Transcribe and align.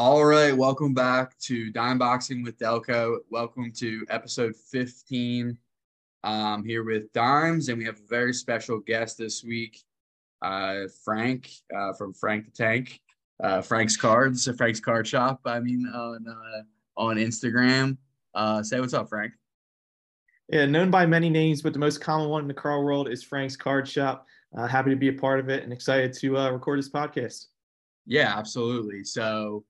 All 0.00 0.24
right, 0.24 0.56
welcome 0.56 0.94
back 0.94 1.36
to 1.40 1.72
Dime 1.72 1.98
Boxing 1.98 2.44
with 2.44 2.56
Delco. 2.56 3.16
Welcome 3.30 3.72
to 3.78 4.06
episode 4.10 4.54
15. 4.54 5.58
Um, 6.22 6.64
here 6.64 6.84
with 6.84 7.12
Dimes, 7.12 7.68
and 7.68 7.78
we 7.78 7.84
have 7.84 7.96
a 7.96 8.08
very 8.08 8.32
special 8.32 8.78
guest 8.78 9.18
this 9.18 9.42
week, 9.42 9.82
uh, 10.40 10.82
Frank 11.04 11.50
uh, 11.76 11.94
from 11.94 12.14
Frank 12.14 12.44
the 12.44 12.52
Tank, 12.52 13.00
uh, 13.42 13.60
Frank's 13.60 13.96
Cards, 13.96 14.48
Frank's 14.56 14.78
Card 14.78 15.04
Shop. 15.04 15.40
I 15.44 15.58
mean, 15.58 15.84
on 15.92 16.24
uh, 16.28 16.62
on 16.96 17.16
Instagram. 17.16 17.96
Uh, 18.36 18.62
say 18.62 18.78
what's 18.78 18.94
up, 18.94 19.08
Frank. 19.08 19.32
Yeah, 20.48 20.66
known 20.66 20.92
by 20.92 21.06
many 21.06 21.28
names, 21.28 21.60
but 21.60 21.72
the 21.72 21.80
most 21.80 22.00
common 22.00 22.28
one 22.28 22.42
in 22.42 22.48
the 22.48 22.54
car 22.54 22.84
world 22.84 23.08
is 23.08 23.24
Frank's 23.24 23.56
Card 23.56 23.88
Shop. 23.88 24.28
Uh, 24.56 24.68
happy 24.68 24.90
to 24.90 24.96
be 24.96 25.08
a 25.08 25.12
part 25.12 25.40
of 25.40 25.48
it 25.48 25.64
and 25.64 25.72
excited 25.72 26.12
to 26.20 26.38
uh, 26.38 26.50
record 26.52 26.78
this 26.78 26.88
podcast. 26.88 27.46
Yeah, 28.06 28.38
absolutely. 28.38 29.02
So 29.02 29.64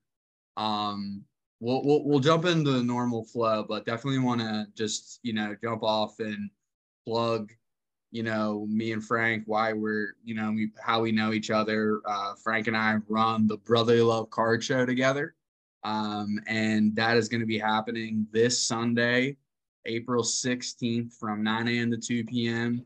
um, 0.59 1.25
we'll, 1.61 1.83
we'll 1.85 2.05
we'll 2.05 2.19
jump 2.19 2.45
into 2.45 2.73
the 2.73 2.83
normal 2.83 3.25
flow, 3.25 3.65
but 3.67 3.87
definitely 3.87 4.19
want 4.19 4.41
to 4.41 4.67
just 4.75 5.21
you 5.23 5.33
know 5.33 5.57
jump 5.63 5.83
off 5.83 6.19
and 6.19 6.51
plug, 7.07 7.53
you 8.11 8.23
know, 8.23 8.67
me 8.69 8.93
and 8.93 9.03
Frank 9.03 9.45
why 9.47 9.73
we're 9.73 10.15
you 10.25 10.35
know 10.35 10.51
we, 10.51 10.71
how 10.85 11.01
we 11.01 11.13
know 11.13 11.33
each 11.33 11.51
other. 11.51 12.01
Uh, 12.05 12.35
Frank 12.43 12.67
and 12.67 12.77
I 12.77 12.97
run 13.09 13.47
the 13.47 13.57
Brotherly 13.59 14.03
Love 14.03 14.29
Card 14.31 14.63
Show 14.63 14.85
together, 14.85 15.35
um, 15.85 16.39
and 16.49 16.95
that 16.97 17.17
is 17.17 17.29
going 17.29 17.41
to 17.41 17.47
be 17.47 17.59
happening 17.59 18.27
this 18.33 18.61
Sunday, 18.61 19.37
April 19.87 20.25
sixteenth, 20.25 21.15
from 21.19 21.43
nine 21.43 21.69
a.m. 21.69 21.91
to 21.93 21.99
two 21.99 22.25
p.m. 22.25 22.85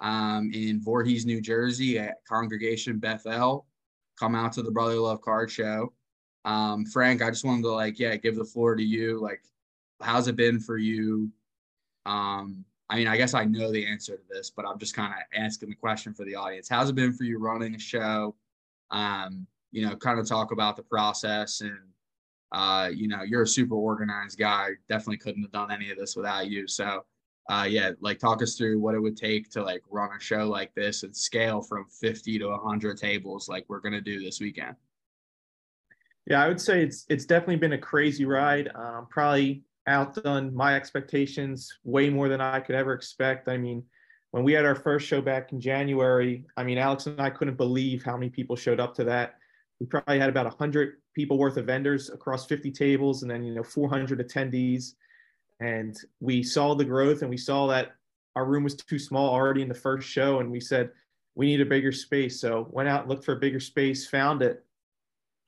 Um, 0.00 0.50
in 0.52 0.82
Voorhees, 0.82 1.24
New 1.24 1.40
Jersey, 1.40 1.98
at 1.98 2.16
Congregation 2.28 2.98
Beth 2.98 3.26
El. 3.26 3.66
Come 4.18 4.34
out 4.34 4.52
to 4.52 4.62
the 4.62 4.70
Brotherly 4.70 4.98
Love 4.98 5.22
Card 5.22 5.50
Show. 5.50 5.92
Um, 6.44 6.84
Frank, 6.84 7.22
I 7.22 7.30
just 7.30 7.44
wanted 7.44 7.62
to 7.62 7.72
like, 7.72 7.98
yeah, 7.98 8.16
give 8.16 8.36
the 8.36 8.44
floor 8.44 8.74
to 8.74 8.82
you. 8.82 9.20
Like, 9.20 9.42
how's 10.00 10.28
it 10.28 10.36
been 10.36 10.60
for 10.60 10.76
you? 10.76 11.30
Um, 12.06 12.64
I 12.90 12.96
mean, 12.96 13.08
I 13.08 13.16
guess 13.16 13.34
I 13.34 13.44
know 13.44 13.72
the 13.72 13.86
answer 13.86 14.16
to 14.16 14.22
this, 14.30 14.50
but 14.50 14.66
I'm 14.66 14.78
just 14.78 14.94
kind 14.94 15.12
of 15.12 15.18
asking 15.40 15.70
the 15.70 15.74
question 15.74 16.12
for 16.12 16.24
the 16.24 16.34
audience. 16.34 16.68
How's 16.68 16.90
it 16.90 16.94
been 16.94 17.14
for 17.14 17.24
you 17.24 17.38
running 17.38 17.74
a 17.74 17.78
show? 17.78 18.34
Um, 18.90 19.46
you 19.72 19.86
know, 19.86 19.96
kind 19.96 20.18
of 20.20 20.28
talk 20.28 20.52
about 20.52 20.76
the 20.76 20.82
process 20.82 21.60
and 21.60 21.78
uh, 22.52 22.88
you 22.94 23.08
know, 23.08 23.22
you're 23.22 23.42
a 23.42 23.48
super 23.48 23.74
organized 23.74 24.38
guy. 24.38 24.70
Definitely 24.88 25.16
couldn't 25.16 25.42
have 25.42 25.50
done 25.50 25.72
any 25.72 25.90
of 25.90 25.98
this 25.98 26.14
without 26.14 26.46
you. 26.48 26.68
So 26.68 27.04
uh, 27.50 27.66
yeah, 27.68 27.90
like 28.00 28.18
talk 28.18 28.42
us 28.42 28.54
through 28.54 28.78
what 28.78 28.94
it 28.94 29.00
would 29.00 29.16
take 29.16 29.50
to 29.50 29.62
like 29.62 29.82
run 29.90 30.10
a 30.16 30.20
show 30.20 30.48
like 30.48 30.72
this 30.74 31.02
and 31.02 31.14
scale 31.14 31.60
from 31.60 31.86
50 32.00 32.38
to 32.38 32.46
100 32.46 32.96
tables 32.96 33.48
like 33.48 33.64
we're 33.68 33.80
gonna 33.80 34.00
do 34.00 34.22
this 34.22 34.40
weekend. 34.40 34.76
Yeah, 36.26 36.42
I 36.42 36.48
would 36.48 36.60
say 36.60 36.82
it's 36.82 37.04
it's 37.08 37.26
definitely 37.26 37.56
been 37.56 37.74
a 37.74 37.78
crazy 37.78 38.24
ride. 38.24 38.70
Um, 38.74 39.06
probably 39.10 39.62
outdone 39.86 40.54
my 40.54 40.74
expectations 40.74 41.70
way 41.84 42.08
more 42.08 42.28
than 42.28 42.40
I 42.40 42.60
could 42.60 42.74
ever 42.74 42.94
expect. 42.94 43.48
I 43.48 43.58
mean, 43.58 43.82
when 44.30 44.42
we 44.42 44.52
had 44.52 44.64
our 44.64 44.74
first 44.74 45.06
show 45.06 45.20
back 45.20 45.52
in 45.52 45.60
January, 45.60 46.44
I 46.56 46.64
mean, 46.64 46.78
Alex 46.78 47.06
and 47.06 47.20
I 47.20 47.30
couldn't 47.30 47.56
believe 47.56 48.02
how 48.02 48.16
many 48.16 48.30
people 48.30 48.56
showed 48.56 48.80
up 48.80 48.94
to 48.94 49.04
that. 49.04 49.34
We 49.80 49.86
probably 49.86 50.18
had 50.18 50.30
about 50.30 50.46
100 50.46 50.94
people 51.14 51.38
worth 51.38 51.56
of 51.56 51.66
vendors 51.66 52.10
across 52.10 52.46
50 52.46 52.70
tables 52.72 53.22
and 53.22 53.30
then, 53.30 53.44
you 53.44 53.54
know, 53.54 53.62
400 53.62 54.26
attendees. 54.26 54.94
And 55.60 55.96
we 56.20 56.42
saw 56.42 56.74
the 56.74 56.84
growth 56.84 57.20
and 57.20 57.30
we 57.30 57.36
saw 57.36 57.66
that 57.68 57.92
our 58.34 58.46
room 58.46 58.64
was 58.64 58.74
too 58.74 58.98
small 58.98 59.30
already 59.30 59.62
in 59.62 59.68
the 59.68 59.74
first 59.74 60.08
show. 60.08 60.40
And 60.40 60.50
we 60.50 60.60
said, 60.60 60.90
we 61.34 61.46
need 61.46 61.60
a 61.60 61.66
bigger 61.66 61.92
space. 61.92 62.40
So 62.40 62.66
went 62.70 62.88
out 62.88 63.02
and 63.02 63.10
looked 63.10 63.24
for 63.24 63.34
a 63.34 63.40
bigger 63.40 63.60
space, 63.60 64.08
found 64.08 64.42
it, 64.42 64.63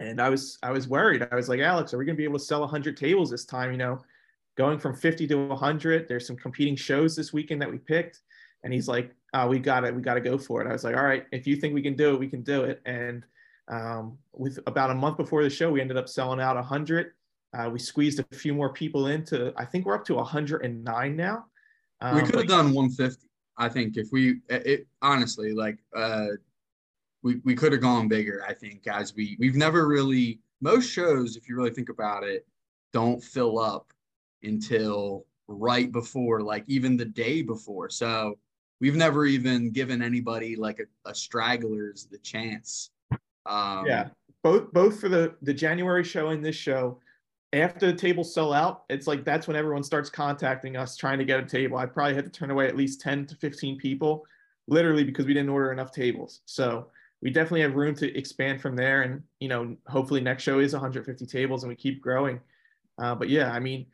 and 0.00 0.20
I 0.20 0.28
was 0.28 0.58
I 0.62 0.70
was 0.70 0.88
worried. 0.88 1.26
I 1.30 1.34
was 1.34 1.48
like, 1.48 1.60
Alex, 1.60 1.94
are 1.94 1.98
we 1.98 2.04
going 2.04 2.16
to 2.16 2.20
be 2.20 2.24
able 2.24 2.38
to 2.38 2.44
sell 2.44 2.60
100 2.60 2.96
tables 2.96 3.30
this 3.30 3.44
time? 3.44 3.72
You 3.72 3.78
know, 3.78 4.02
going 4.56 4.78
from 4.78 4.94
50 4.94 5.26
to 5.28 5.46
100. 5.48 6.08
There's 6.08 6.26
some 6.26 6.36
competing 6.36 6.76
shows 6.76 7.16
this 7.16 7.32
weekend 7.32 7.62
that 7.62 7.70
we 7.70 7.78
picked, 7.78 8.20
and 8.64 8.72
he's 8.72 8.88
like, 8.88 9.14
oh, 9.34 9.48
we 9.48 9.58
got 9.58 9.84
it, 9.84 9.94
we 9.94 10.02
got 10.02 10.14
to 10.14 10.20
go 10.20 10.38
for 10.38 10.62
it. 10.62 10.68
I 10.68 10.72
was 10.72 10.84
like, 10.84 10.96
all 10.96 11.04
right, 11.04 11.26
if 11.32 11.46
you 11.46 11.56
think 11.56 11.74
we 11.74 11.82
can 11.82 11.94
do 11.94 12.14
it, 12.14 12.20
we 12.20 12.28
can 12.28 12.42
do 12.42 12.64
it. 12.64 12.80
And 12.86 13.24
um, 13.68 14.18
with 14.32 14.58
about 14.66 14.90
a 14.90 14.94
month 14.94 15.16
before 15.16 15.42
the 15.42 15.50
show, 15.50 15.70
we 15.70 15.80
ended 15.80 15.96
up 15.96 16.08
selling 16.08 16.40
out 16.40 16.56
100. 16.56 17.12
Uh, 17.56 17.70
we 17.70 17.78
squeezed 17.78 18.20
a 18.20 18.36
few 18.36 18.54
more 18.54 18.72
people 18.72 19.06
into. 19.06 19.52
I 19.56 19.64
think 19.64 19.86
we're 19.86 19.94
up 19.94 20.04
to 20.06 20.14
109 20.14 21.16
now. 21.16 21.46
Um, 22.00 22.16
we 22.16 22.22
could 22.22 22.34
have 22.34 22.48
done 22.48 22.72
150. 22.74 23.26
I 23.58 23.68
think 23.70 23.96
if 23.96 24.08
we, 24.12 24.40
it 24.50 24.86
honestly, 25.00 25.52
like 25.52 25.78
uh, 25.94 26.26
we, 27.26 27.40
we 27.44 27.56
could 27.56 27.72
have 27.72 27.80
gone 27.80 28.06
bigger, 28.06 28.44
I 28.48 28.54
think, 28.54 28.86
as 28.86 29.12
we 29.14 29.36
we've 29.40 29.56
never 29.56 29.88
really 29.88 30.38
most 30.60 30.88
shows, 30.88 31.36
if 31.36 31.48
you 31.48 31.56
really 31.56 31.70
think 31.70 31.88
about 31.88 32.22
it, 32.22 32.46
don't 32.92 33.22
fill 33.22 33.58
up 33.58 33.92
until 34.44 35.26
right 35.48 35.90
before, 35.90 36.40
like 36.40 36.62
even 36.68 36.96
the 36.96 37.04
day 37.04 37.42
before. 37.42 37.90
So 37.90 38.38
we've 38.80 38.94
never 38.94 39.26
even 39.26 39.72
given 39.72 40.02
anybody 40.02 40.54
like 40.54 40.78
a, 40.78 41.10
a 41.10 41.14
stragglers 41.14 42.06
the 42.08 42.18
chance. 42.18 42.90
Um, 43.44 43.86
yeah, 43.86 44.08
both 44.44 44.72
both 44.72 45.00
for 45.00 45.08
the 45.08 45.34
the 45.42 45.54
January 45.54 46.04
show 46.04 46.28
and 46.28 46.44
this 46.44 46.56
show. 46.56 47.00
After 47.52 47.86
the 47.90 47.98
tables 47.98 48.32
sell 48.32 48.52
out, 48.52 48.84
it's 48.88 49.08
like 49.08 49.24
that's 49.24 49.48
when 49.48 49.56
everyone 49.56 49.82
starts 49.82 50.10
contacting 50.10 50.76
us 50.76 50.96
trying 50.96 51.18
to 51.18 51.24
get 51.24 51.40
a 51.40 51.44
table. 51.44 51.76
I 51.76 51.86
probably 51.86 52.14
had 52.14 52.24
to 52.24 52.30
turn 52.30 52.52
away 52.52 52.68
at 52.68 52.76
least 52.76 53.00
10 53.00 53.26
to 53.26 53.34
15 53.36 53.78
people, 53.78 54.26
literally 54.68 55.02
because 55.02 55.26
we 55.26 55.34
didn't 55.34 55.48
order 55.48 55.72
enough 55.72 55.90
tables. 55.90 56.42
So 56.44 56.88
we 57.22 57.30
definitely 57.30 57.62
have 57.62 57.74
room 57.74 57.94
to 57.96 58.16
expand 58.16 58.60
from 58.60 58.76
there. 58.76 59.02
And, 59.02 59.22
you 59.40 59.48
know, 59.48 59.76
hopefully 59.88 60.20
next 60.20 60.42
show 60.42 60.58
is 60.58 60.72
150 60.72 61.26
tables 61.26 61.62
and 61.62 61.70
we 61.70 61.76
keep 61.76 62.00
growing. 62.00 62.40
Uh, 62.98 63.14
but 63.14 63.28
yeah, 63.28 63.52
I 63.52 63.60
mean, 63.60 63.86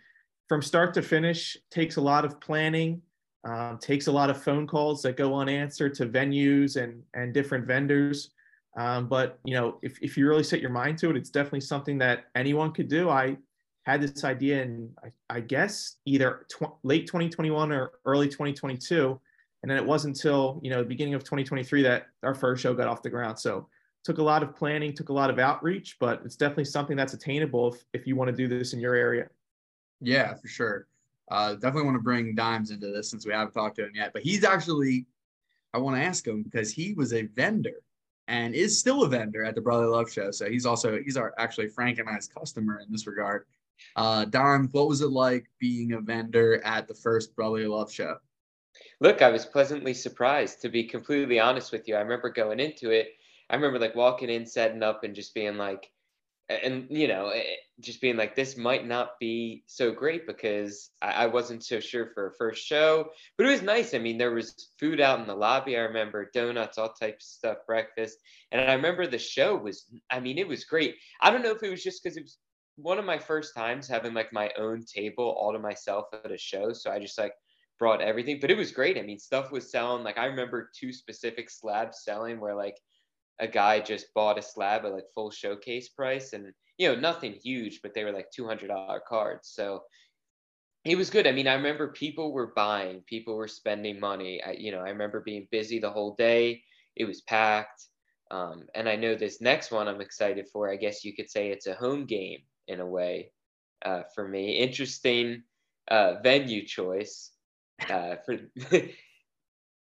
from 0.48 0.62
start 0.62 0.92
to 0.94 1.02
finish 1.02 1.56
takes 1.70 1.96
a 1.96 2.00
lot 2.00 2.24
of 2.24 2.40
planning, 2.40 3.00
um, 3.44 3.78
takes 3.78 4.06
a 4.06 4.12
lot 4.12 4.30
of 4.30 4.42
phone 4.42 4.66
calls 4.66 5.02
that 5.02 5.16
go 5.16 5.34
unanswered 5.34 5.94
to 5.94 6.06
venues 6.06 6.82
and, 6.82 7.02
and 7.14 7.32
different 7.32 7.66
vendors. 7.66 8.30
Um, 8.76 9.08
but, 9.08 9.38
you 9.44 9.54
know, 9.54 9.78
if, 9.82 9.98
if 10.00 10.16
you 10.16 10.28
really 10.28 10.44
set 10.44 10.60
your 10.60 10.70
mind 10.70 10.98
to 10.98 11.10
it, 11.10 11.16
it's 11.16 11.30
definitely 11.30 11.60
something 11.60 11.98
that 11.98 12.24
anyone 12.34 12.72
could 12.72 12.88
do. 12.88 13.10
I 13.10 13.36
had 13.84 14.00
this 14.00 14.24
idea 14.24 14.62
in, 14.62 14.90
I, 15.02 15.36
I 15.36 15.40
guess, 15.40 15.96
either 16.06 16.46
tw- 16.48 16.74
late 16.82 17.06
2021 17.06 17.72
or 17.72 17.92
early 18.04 18.28
2022 18.28 19.20
and 19.62 19.70
then 19.70 19.78
it 19.78 19.84
wasn't 19.84 20.16
until 20.16 20.60
you 20.62 20.70
know 20.70 20.78
the 20.78 20.88
beginning 20.88 21.14
of 21.14 21.22
2023 21.22 21.82
that 21.82 22.06
our 22.22 22.34
first 22.34 22.62
show 22.62 22.74
got 22.74 22.88
off 22.88 23.02
the 23.02 23.10
ground. 23.10 23.38
So 23.38 23.68
took 24.04 24.18
a 24.18 24.22
lot 24.22 24.42
of 24.42 24.56
planning 24.56 24.92
took 24.92 25.10
a 25.10 25.12
lot 25.12 25.30
of 25.30 25.38
outreach 25.38 25.96
but 26.00 26.22
it's 26.24 26.34
definitely 26.34 26.64
something 26.64 26.96
that's 26.96 27.12
attainable 27.12 27.72
if, 27.72 27.84
if 27.92 28.06
you 28.06 28.16
want 28.16 28.28
to 28.28 28.36
do 28.36 28.48
this 28.48 28.72
in 28.72 28.80
your 28.80 28.94
area. 28.94 29.28
Yeah 30.00 30.34
for 30.34 30.48
sure. 30.48 30.86
Uh, 31.30 31.54
definitely 31.54 31.84
want 31.84 31.94
to 31.94 32.02
bring 32.02 32.34
dimes 32.34 32.70
into 32.70 32.88
this 32.88 33.08
since 33.10 33.24
we 33.24 33.32
haven't 33.32 33.52
talked 33.52 33.76
to 33.76 33.84
him 33.84 33.92
yet 33.94 34.12
but 34.12 34.22
he's 34.22 34.44
actually 34.44 35.06
i 35.72 35.78
want 35.78 35.96
to 35.96 36.02
ask 36.02 36.26
him 36.26 36.42
because 36.42 36.72
he 36.72 36.92
was 36.94 37.12
a 37.12 37.22
vendor 37.22 37.76
and 38.28 38.54
is 38.54 38.78
still 38.78 39.02
a 39.02 39.08
vendor 39.08 39.44
at 39.44 39.54
the 39.54 39.60
brother 39.60 39.86
love 39.86 40.10
show. 40.10 40.30
So 40.30 40.48
he's 40.48 40.66
also 40.66 41.00
he's 41.02 41.16
our 41.16 41.34
actually 41.38 41.68
frank 41.68 41.98
and 41.98 42.08
i's 42.08 42.28
customer 42.28 42.80
in 42.80 42.90
this 42.90 43.06
regard. 43.06 43.44
Uh 43.96 44.24
dime 44.24 44.68
what 44.72 44.88
was 44.88 45.00
it 45.00 45.10
like 45.10 45.48
being 45.58 45.92
a 45.92 46.00
vendor 46.00 46.62
at 46.64 46.88
the 46.88 46.94
first 46.94 47.34
brotherly 47.34 47.66
love 47.66 47.92
show 47.92 48.16
Look, 49.00 49.22
I 49.22 49.30
was 49.30 49.44
pleasantly 49.46 49.94
surprised 49.94 50.62
to 50.62 50.68
be 50.68 50.84
completely 50.84 51.38
honest 51.40 51.72
with 51.72 51.88
you. 51.88 51.96
I 51.96 52.00
remember 52.00 52.30
going 52.30 52.60
into 52.60 52.90
it. 52.90 53.08
I 53.50 53.56
remember 53.56 53.78
like 53.78 53.94
walking 53.94 54.30
in, 54.30 54.46
setting 54.46 54.82
up, 54.82 55.04
and 55.04 55.14
just 55.14 55.34
being 55.34 55.56
like, 55.56 55.90
and 56.48 56.86
you 56.90 57.08
know, 57.08 57.32
just 57.80 58.00
being 58.00 58.16
like, 58.16 58.34
this 58.34 58.56
might 58.56 58.86
not 58.86 59.18
be 59.18 59.64
so 59.66 59.92
great 59.92 60.26
because 60.26 60.90
I, 61.00 61.12
I 61.12 61.26
wasn't 61.26 61.64
so 61.64 61.80
sure 61.80 62.06
for 62.14 62.28
a 62.28 62.34
first 62.34 62.66
show, 62.66 63.10
but 63.36 63.46
it 63.46 63.50
was 63.50 63.62
nice. 63.62 63.94
I 63.94 63.98
mean, 63.98 64.18
there 64.18 64.32
was 64.32 64.70
food 64.78 65.00
out 65.00 65.20
in 65.20 65.26
the 65.26 65.34
lobby. 65.34 65.76
I 65.76 65.80
remember 65.80 66.30
donuts, 66.32 66.78
all 66.78 66.92
types 66.92 67.26
of 67.26 67.36
stuff, 67.38 67.58
breakfast, 67.66 68.18
and 68.52 68.60
I 68.60 68.74
remember 68.74 69.06
the 69.06 69.18
show 69.18 69.56
was. 69.56 69.86
I 70.10 70.20
mean, 70.20 70.38
it 70.38 70.48
was 70.48 70.64
great. 70.64 70.96
I 71.20 71.30
don't 71.30 71.42
know 71.42 71.52
if 71.52 71.62
it 71.62 71.70
was 71.70 71.82
just 71.82 72.02
because 72.02 72.16
it 72.16 72.22
was 72.22 72.38
one 72.76 72.98
of 72.98 73.04
my 73.04 73.18
first 73.18 73.54
times 73.54 73.86
having 73.88 74.14
like 74.14 74.32
my 74.32 74.50
own 74.58 74.84
table 74.84 75.36
all 75.38 75.52
to 75.52 75.58
myself 75.58 76.06
at 76.12 76.32
a 76.32 76.38
show, 76.38 76.72
so 76.72 76.90
I 76.90 76.98
just 76.98 77.18
like 77.18 77.34
brought 77.82 78.00
everything, 78.00 78.38
but 78.40 78.48
it 78.48 78.56
was 78.56 78.70
great. 78.70 78.96
I 78.96 79.02
mean, 79.02 79.18
stuff 79.18 79.50
was 79.50 79.68
selling. 79.68 80.04
Like 80.04 80.16
I 80.16 80.26
remember 80.26 80.70
two 80.72 80.92
specific 80.92 81.50
slabs 81.50 82.04
selling 82.04 82.38
where 82.38 82.54
like 82.54 82.76
a 83.40 83.48
guy 83.48 83.80
just 83.80 84.14
bought 84.14 84.38
a 84.38 84.42
slab 84.42 84.84
at 84.84 84.92
like 84.92 85.06
full 85.12 85.32
showcase 85.32 85.88
price 85.88 86.32
and 86.32 86.52
you 86.78 86.86
know, 86.86 86.94
nothing 86.94 87.32
huge, 87.42 87.80
but 87.82 87.92
they 87.92 88.04
were 88.04 88.12
like 88.12 88.28
$200 88.38 89.00
cards. 89.08 89.48
So 89.48 89.82
it 90.84 90.96
was 90.96 91.10
good. 91.10 91.26
I 91.26 91.32
mean, 91.32 91.48
I 91.48 91.54
remember 91.54 91.88
people 91.88 92.32
were 92.32 92.52
buying, 92.54 93.00
people 93.08 93.34
were 93.34 93.48
spending 93.48 93.98
money. 93.98 94.40
I, 94.40 94.52
you 94.52 94.70
know, 94.70 94.78
I 94.78 94.90
remember 94.90 95.20
being 95.20 95.48
busy 95.50 95.80
the 95.80 95.90
whole 95.90 96.14
day. 96.14 96.62
It 96.94 97.06
was 97.06 97.22
packed. 97.22 97.88
Um, 98.30 98.66
and 98.76 98.88
I 98.88 98.94
know 98.94 99.16
this 99.16 99.40
next 99.40 99.72
one 99.72 99.88
I'm 99.88 100.00
excited 100.00 100.46
for. 100.52 100.70
I 100.70 100.76
guess 100.76 101.04
you 101.04 101.16
could 101.16 101.28
say 101.28 101.48
it's 101.48 101.66
a 101.66 101.74
home 101.74 102.06
game 102.06 102.42
in 102.68 102.78
a 102.78 102.86
way 102.86 103.32
uh, 103.84 104.02
for 104.14 104.28
me. 104.28 104.58
Interesting 104.58 105.42
uh, 105.88 106.20
venue 106.22 106.64
choice 106.64 107.31
uh, 107.90 108.16
for 108.24 108.38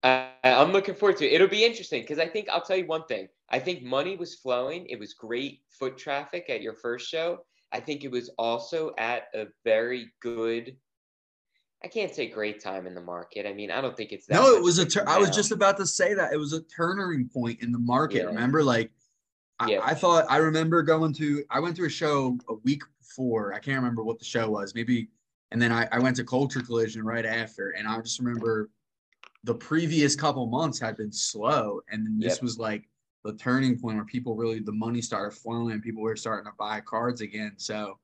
I, 0.03 0.31
I'm 0.45 0.73
looking 0.73 0.95
forward 0.95 1.19
to 1.19 1.27
it. 1.27 1.33
It'll 1.33 1.49
be 1.49 1.65
interesting 1.65 2.03
because 2.03 2.19
I 2.19 2.27
think 2.27 2.49
I'll 2.49 2.63
tell 2.63 2.77
you 2.77 2.87
one 2.87 3.05
thing. 3.07 3.29
I 3.51 3.59
think 3.59 3.83
money 3.83 4.17
was 4.17 4.35
flowing. 4.35 4.87
It 4.87 4.99
was 4.99 5.15
great 5.15 5.61
foot 5.69 5.99
traffic 5.99 6.47
at 6.49 6.63
your 6.63 6.75
first 6.75 7.09
show. 7.09 7.39
I 7.73 7.81
think 7.81 8.05
it 8.05 8.11
was 8.11 8.31
also 8.39 8.93
at 8.99 9.25
a 9.35 9.47
very 9.65 10.13
good. 10.21 10.77
I 11.85 11.89
can't 11.89 12.15
say 12.15 12.29
great 12.29 12.63
time 12.63 12.87
in 12.87 12.95
the 12.95 13.01
market. 13.01 13.45
I 13.45 13.53
mean, 13.53 13.71
I 13.71 13.81
don't 13.81 13.97
think 13.97 14.13
it's 14.13 14.27
that. 14.27 14.35
No, 14.35 14.55
it 14.55 14.63
was 14.63 14.79
a. 14.79 14.87
Tur- 14.87 15.09
I 15.09 15.19
was 15.19 15.31
just 15.31 15.51
about 15.51 15.77
to 15.79 15.87
say 15.87 16.15
that 16.15 16.33
it 16.33 16.37
was 16.37 16.53
a 16.53 16.63
turning 16.63 17.29
point 17.29 17.61
in 17.61 17.73
the 17.73 17.79
market. 17.79 18.19
Yeah. 18.19 18.25
Remember, 18.25 18.63
like, 18.63 18.93
I, 19.59 19.71
Yeah. 19.71 19.81
I 19.83 19.95
thought 19.95 20.27
I 20.29 20.37
remember 20.37 20.83
going 20.83 21.13
to. 21.15 21.45
I 21.51 21.61
went 21.61 21.77
to 21.77 21.85
a 21.85 21.89
show 21.89 22.39
a 22.49 22.55
week 22.55 22.83
before. 23.01 23.53
I 23.53 23.59
can't 23.59 23.79
remember 23.79 24.05
what 24.05 24.19
the 24.19 24.25
show 24.25 24.49
was. 24.51 24.75
Maybe, 24.75 25.09
and 25.53 25.61
then 25.61 25.71
I, 25.71 25.87
I 25.93 25.99
went 25.99 26.17
to 26.17 26.25
Culture 26.25 26.63
Collision 26.63 27.03
right 27.05 27.27
after, 27.27 27.71
and 27.71 27.87
I 27.87 28.01
just 28.01 28.19
remember 28.19 28.71
the 29.45 29.55
previous 29.55 30.17
couple 30.17 30.47
months 30.47 30.79
had 30.79 30.97
been 30.97 31.13
slow, 31.13 31.81
and 31.91 32.07
then 32.07 32.19
this 32.19 32.37
Yep. 32.37 32.43
was 32.43 32.59
like 32.59 32.89
the 33.25 33.35
turning 33.35 33.79
point 33.79 33.97
where 33.97 34.05
people 34.05 34.35
really 34.35 34.61
the 34.61 34.73
money 34.73 35.01
started 35.01 35.37
flowing. 35.37 35.73
and 35.73 35.83
People 35.83 36.03
were 36.03 36.17
starting 36.17 36.47
to 36.51 36.57
buy 36.59 36.81
cards 36.81 37.21
again. 37.21 37.53
So, 37.57 37.99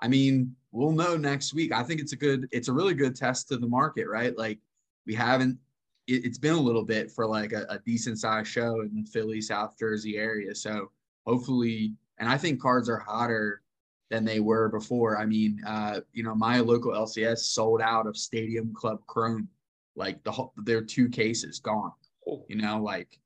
I 0.00 0.08
mean, 0.08 0.56
we'll 0.72 0.92
know 0.92 1.16
next 1.16 1.54
week. 1.54 1.72
I 1.72 1.82
think 1.82 2.00
it's 2.00 2.12
a 2.12 2.16
good. 2.16 2.48
It's 2.50 2.68
a 2.68 2.72
really 2.72 2.94
good 2.94 3.14
test 3.14 3.48
to 3.48 3.56
the 3.58 3.68
market, 3.68 4.08
right? 4.08 4.36
Like 4.36 4.58
we 5.06 5.14
haven't 5.14 5.58
it, 6.06 6.24
it's 6.24 6.38
been 6.38 6.54
a 6.54 6.60
little 6.60 6.84
bit 6.84 7.10
for 7.10 7.26
like 7.26 7.52
a, 7.52 7.66
a 7.68 7.78
decent 7.80 8.18
sized 8.18 8.48
show 8.48 8.80
in 8.80 9.02
the 9.02 9.08
Philly, 9.10 9.40
South 9.40 9.76
Jersey 9.78 10.16
area. 10.16 10.54
So 10.54 10.90
hopefully, 11.26 11.94
and 12.18 12.28
I 12.28 12.38
think 12.38 12.60
cards 12.60 12.88
are 12.88 12.98
hotter 12.98 13.62
than 14.10 14.24
they 14.24 14.40
were 14.40 14.68
before. 14.68 15.18
I 15.18 15.26
mean, 15.26 15.60
uh, 15.66 16.00
you 16.12 16.22
know, 16.22 16.34
my 16.34 16.60
local 16.60 16.92
LCS 16.92 17.38
sold 17.38 17.80
out 17.80 18.06
of 18.06 18.16
Stadium 18.16 18.72
Club 18.74 19.00
Chrome, 19.06 19.48
like 19.96 20.22
the 20.24 20.30
whole, 20.30 20.52
their 20.56 20.82
two 20.82 21.08
cases 21.08 21.58
gone. 21.58 21.92
Oh, 22.28 22.44
You 22.48 22.56
know, 22.56 22.82
like 22.82 23.18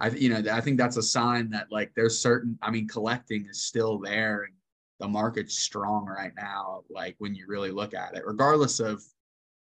I, 0.00 0.08
you 0.10 0.28
know, 0.30 0.52
I 0.52 0.60
think 0.60 0.78
that's 0.78 0.96
a 0.96 1.02
sign 1.02 1.50
that 1.50 1.68
like 1.70 1.92
there's 1.94 2.18
certain. 2.18 2.58
I 2.62 2.70
mean, 2.70 2.88
collecting 2.88 3.46
is 3.46 3.62
still 3.62 3.98
there, 3.98 4.44
and 4.44 4.54
the 4.98 5.08
market's 5.08 5.58
strong 5.58 6.06
right 6.06 6.32
now. 6.36 6.82
Like 6.90 7.16
when 7.18 7.34
you 7.34 7.46
really 7.48 7.70
look 7.70 7.94
at 7.94 8.14
it, 8.16 8.22
regardless 8.26 8.80
of 8.80 9.02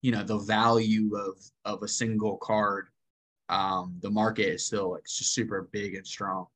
you 0.02 0.12
know 0.12 0.22
the 0.22 0.38
value 0.38 1.16
of 1.16 1.34
of 1.64 1.82
a 1.82 1.88
single 1.88 2.36
card 2.36 2.88
um 3.48 3.96
the 4.02 4.10
market 4.10 4.48
is 4.48 4.66
still 4.66 4.92
like 4.92 5.04
just 5.04 5.32
super 5.32 5.68
big 5.72 5.94
and 5.94 6.06
strong 6.06 6.46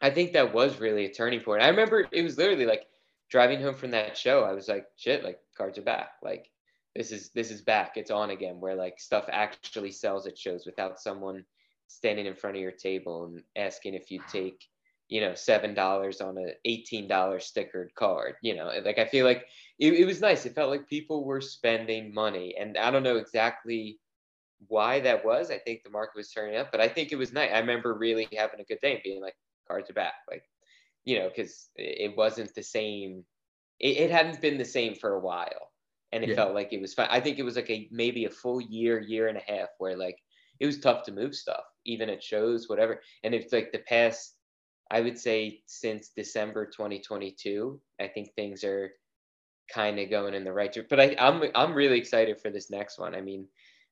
I 0.00 0.10
think 0.10 0.32
that 0.32 0.54
was 0.54 0.80
really 0.80 1.04
a 1.04 1.12
turning 1.12 1.40
point. 1.40 1.62
I 1.62 1.68
remember 1.68 2.08
it 2.10 2.22
was 2.22 2.38
literally 2.38 2.64
like 2.64 2.86
driving 3.30 3.62
home 3.62 3.74
from 3.74 3.92
that 3.92 4.16
show. 4.16 4.42
I 4.44 4.52
was 4.52 4.68
like, 4.68 4.86
shit, 4.96 5.24
like 5.24 5.38
cards 5.56 5.78
are 5.78 5.82
back. 5.82 6.12
Like 6.22 6.50
this 6.94 7.12
is 7.12 7.30
this 7.30 7.50
is 7.50 7.62
back. 7.62 7.92
It's 7.96 8.10
on 8.10 8.30
again. 8.30 8.60
Where 8.60 8.74
like 8.74 8.98
stuff 8.98 9.26
actually 9.30 9.92
sells 9.92 10.26
at 10.26 10.38
shows 10.38 10.66
without 10.66 11.00
someone 11.00 11.44
standing 11.86 12.26
in 12.26 12.34
front 12.34 12.56
of 12.56 12.62
your 12.62 12.72
table 12.72 13.24
and 13.24 13.42
asking 13.56 13.94
if 13.94 14.10
you 14.10 14.20
take 14.30 14.64
you 15.08 15.20
know 15.20 15.34
seven 15.34 15.74
dollars 15.74 16.20
on 16.20 16.38
a 16.38 16.52
eighteen 16.64 17.08
dollar 17.08 17.38
stickered 17.38 17.94
card. 17.94 18.34
You 18.42 18.56
know, 18.56 18.72
like 18.84 18.98
I 18.98 19.06
feel 19.06 19.24
like 19.24 19.46
it, 19.78 19.94
it 19.94 20.04
was 20.04 20.20
nice. 20.20 20.46
It 20.46 20.54
felt 20.54 20.70
like 20.70 20.88
people 20.88 21.24
were 21.24 21.40
spending 21.40 22.12
money, 22.12 22.54
and 22.58 22.76
I 22.76 22.90
don't 22.90 23.02
know 23.02 23.16
exactly 23.16 23.98
why 24.68 25.00
that 25.00 25.24
was. 25.24 25.50
I 25.50 25.58
think 25.58 25.82
the 25.82 25.90
market 25.90 26.16
was 26.16 26.30
turning 26.30 26.56
up, 26.56 26.70
but 26.70 26.80
I 26.80 26.88
think 26.88 27.12
it 27.12 27.16
was 27.16 27.32
nice. 27.32 27.50
I 27.52 27.58
remember 27.60 27.94
really 27.94 28.28
having 28.36 28.60
a 28.60 28.64
good 28.64 28.80
day 28.82 28.92
and 28.92 29.02
being 29.02 29.22
like, 29.22 29.34
cards 29.66 29.88
are 29.90 29.94
back. 29.94 30.14
Like, 30.30 30.44
you 31.04 31.18
know, 31.18 31.28
because 31.28 31.70
it 31.76 32.16
wasn't 32.16 32.54
the 32.54 32.62
same. 32.62 33.24
It, 33.80 33.96
it 33.98 34.10
hadn't 34.10 34.40
been 34.40 34.58
the 34.58 34.64
same 34.64 34.94
for 34.94 35.14
a 35.14 35.20
while, 35.20 35.72
and 36.12 36.24
it 36.24 36.32
Yeah. 36.32 36.34
felt 36.34 36.54
like 36.54 36.72
it 36.72 36.80
was 36.80 36.94
fine. 36.94 37.08
I 37.10 37.20
think 37.20 37.38
it 37.38 37.44
was 37.44 37.56
like 37.56 37.70
a 37.70 37.88
maybe 37.92 38.24
a 38.24 38.30
full 38.30 38.60
year, 38.60 39.00
year 39.00 39.28
and 39.28 39.38
a 39.38 39.52
half 39.52 39.68
where 39.78 39.96
like 39.96 40.18
it 40.60 40.66
was 40.66 40.78
tough 40.80 41.04
to 41.04 41.12
move 41.12 41.34
stuff, 41.34 41.64
even 41.86 42.10
at 42.10 42.22
shows, 42.22 42.68
whatever. 42.68 43.00
And 43.24 43.34
it's 43.34 43.52
like 43.52 43.72
the 43.72 43.80
past, 43.80 44.36
I 44.90 45.00
would 45.00 45.18
say 45.18 45.62
since 45.66 46.10
December 46.16 46.66
2022, 46.66 47.80
I 48.00 48.08
think 48.08 48.34
things 48.34 48.64
are 48.64 48.92
kind 49.72 49.98
of 49.98 50.10
going 50.10 50.34
in 50.34 50.44
the 50.44 50.52
right 50.52 50.72
direction. 50.72 50.86
But 50.90 51.00
I, 51.00 51.16
I'm 51.18 51.42
I'm 51.54 51.74
really 51.74 51.98
excited 51.98 52.40
for 52.40 52.50
this 52.50 52.70
next 52.70 52.98
one. 52.98 53.14
I 53.14 53.20
mean, 53.20 53.46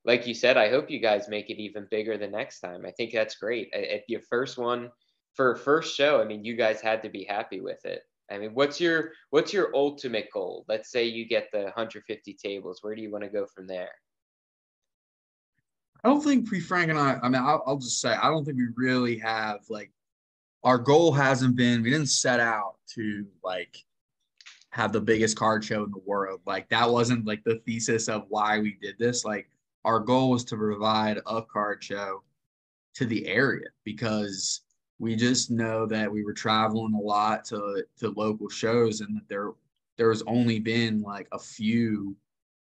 like 0.05 0.27
you 0.27 0.35
said, 0.35 0.57
I 0.57 0.71
hope 0.71 0.91
you 0.91 1.01
guys 1.01 1.29
make 1.29 1.51
it 1.51 1.61
even 1.61 1.87
bigger 1.91 2.17
the 2.19 2.29
next 2.29 2.61
time. 2.61 2.85
I 2.87 2.91
think 2.93 3.13
that's 3.13 3.37
great. 3.37 3.73
At 3.75 4.03
your 4.09 4.21
first 4.23 4.59
one 4.59 4.91
for 5.35 5.53
a 5.53 5.59
first 5.59 5.95
show, 5.97 6.21
I 6.21 6.25
mean, 6.25 6.45
you 6.45 6.57
guys 6.57 6.81
had 6.81 7.03
to 7.03 7.09
be 7.09 7.25
happy 7.25 7.61
with 7.61 7.85
it. 7.85 8.03
I 8.31 8.39
mean, 8.39 8.51
what's 8.55 8.81
your 8.81 9.13
what's 9.31 9.53
your 9.53 9.75
ultimate 9.75 10.29
goal? 10.33 10.65
Let's 10.69 10.91
say 10.91 11.05
you 11.05 11.27
get 11.27 11.49
the 11.53 11.63
150 11.63 12.35
tables. 12.35 12.81
Where 12.83 12.95
do 12.95 13.01
you 13.01 13.11
want 13.11 13.25
to 13.25 13.31
go 13.31 13.47
from 13.47 13.67
there? 13.67 13.91
i 16.05 16.09
don't 16.09 16.23
think 16.23 16.47
pre 16.47 16.61
frank 16.61 16.91
and 16.91 16.99
i 16.99 17.19
i 17.23 17.29
mean 17.29 17.43
I'll, 17.43 17.63
I'll 17.67 17.79
just 17.79 18.01
say 18.01 18.11
i 18.11 18.29
don't 18.29 18.45
think 18.45 18.59
we 18.59 18.69
really 18.77 19.19
have 19.19 19.61
like 19.69 19.91
our 20.65 20.79
goal 20.79 21.13
hasn't 21.13 21.57
been 21.57 21.83
we 21.83 21.91
didn't 21.91 22.09
set 22.09 22.41
out 22.41 22.77
to 22.95 23.27
like 23.43 23.77
have 24.71 24.93
the 24.93 25.01
biggest 25.01 25.37
card 25.37 25.65
show 25.65 25.85
in 25.85 25.91
the 25.91 26.03
world 26.05 26.41
like 26.47 26.69
that 26.69 26.89
wasn't 26.89 27.27
like 27.27 27.43
the 27.45 27.61
thesis 27.67 28.09
of 28.09 28.25
why 28.29 28.59
we 28.59 28.77
did 28.81 28.97
this 28.99 29.25
like 29.25 29.49
our 29.85 30.01
goal 30.01 30.31
was 30.31 30.45
to 30.45 30.57
provide 30.57 31.19
a 31.27 31.43
card 31.43 31.83
show 31.83 32.23
to 32.95 33.07
the 33.07 33.27
area 33.27 33.67
because 33.85 34.63
we 34.99 35.15
just 35.15 35.51
know 35.51 35.87
that 35.87 36.11
we 36.11 36.25
were 36.25 36.33
traveling 36.33 36.95
a 36.95 37.01
lot 37.01 37.45
to 37.47 37.85
to 37.99 38.11
local 38.11 38.49
shows 38.49 39.01
and 39.01 39.17
that 39.17 39.29
there 39.29 39.53
there's 39.97 40.23
only 40.23 40.59
been 40.59 41.03
like 41.03 41.29
a 41.33 41.39
few 41.39 42.17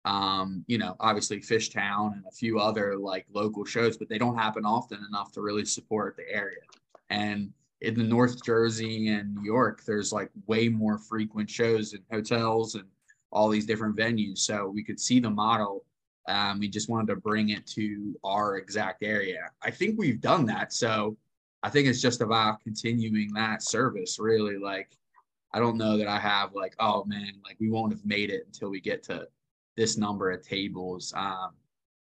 um 0.06 0.64
you 0.68 0.78
know 0.78 0.96
obviously 1.00 1.40
fishtown 1.40 2.14
and 2.14 2.24
a 2.28 2.36
few 2.36 2.60
other 2.60 2.98
like 2.98 3.26
local 3.32 3.64
shows 3.64 3.98
but 3.98 4.10
they 4.10 4.18
don't 4.18 4.38
happen 4.38 4.66
often 4.66 5.06
enough 5.08 5.32
to 5.32 5.42
really 5.42 5.66
support 5.66 6.16
the 6.18 6.28
area. 6.34 6.62
And 7.10 7.52
in 7.82 7.96
the 7.96 8.04
north 8.04 8.44
jersey 8.44 9.10
and 9.10 9.36
new 9.36 9.44
york 9.44 9.84
there's 9.86 10.12
like 10.14 10.30
way 10.48 10.70
more 10.70 10.98
frequent 10.98 11.50
shows 11.50 11.94
and 11.94 12.04
hotels 12.12 12.76
and 12.76 12.86
all 13.34 13.48
these 13.48 13.66
different 13.66 13.96
venues. 13.96 14.40
So 14.40 14.68
we 14.68 14.84
could 14.84 15.00
see 15.00 15.20
the 15.20 15.30
model 15.30 15.86
um, 16.28 16.60
we 16.60 16.68
just 16.68 16.90
wanted 16.90 17.08
to 17.08 17.16
bring 17.16 17.50
it 17.50 17.66
to 17.68 18.16
our 18.24 18.58
exact 18.58 19.04
area. 19.04 19.50
I 19.64 19.72
think 19.72 19.98
we've 19.98 20.22
done 20.22 20.46
that. 20.46 20.72
So 20.72 21.18
I 21.64 21.70
think 21.70 21.88
it's 21.88 22.02
just 22.02 22.22
about 22.22 22.62
continuing 22.62 23.34
that 23.34 23.62
service, 23.64 24.18
really. 24.20 24.58
Like, 24.58 24.98
I 25.54 25.60
don't 25.60 25.78
know 25.78 25.98
that 25.98 26.08
I 26.08 26.20
have 26.20 26.54
like, 26.54 26.76
oh 26.80 27.04
man, 27.06 27.34
like 27.44 27.58
we 27.60 27.70
won't 27.70 27.94
have 27.94 28.06
made 28.06 28.30
it 28.30 28.44
until 28.46 28.70
we 28.70 28.80
get 28.80 29.04
to 29.04 29.28
this 29.78 29.98
number 29.98 30.32
of 30.32 30.46
tables. 30.46 31.14
Um, 31.16 31.52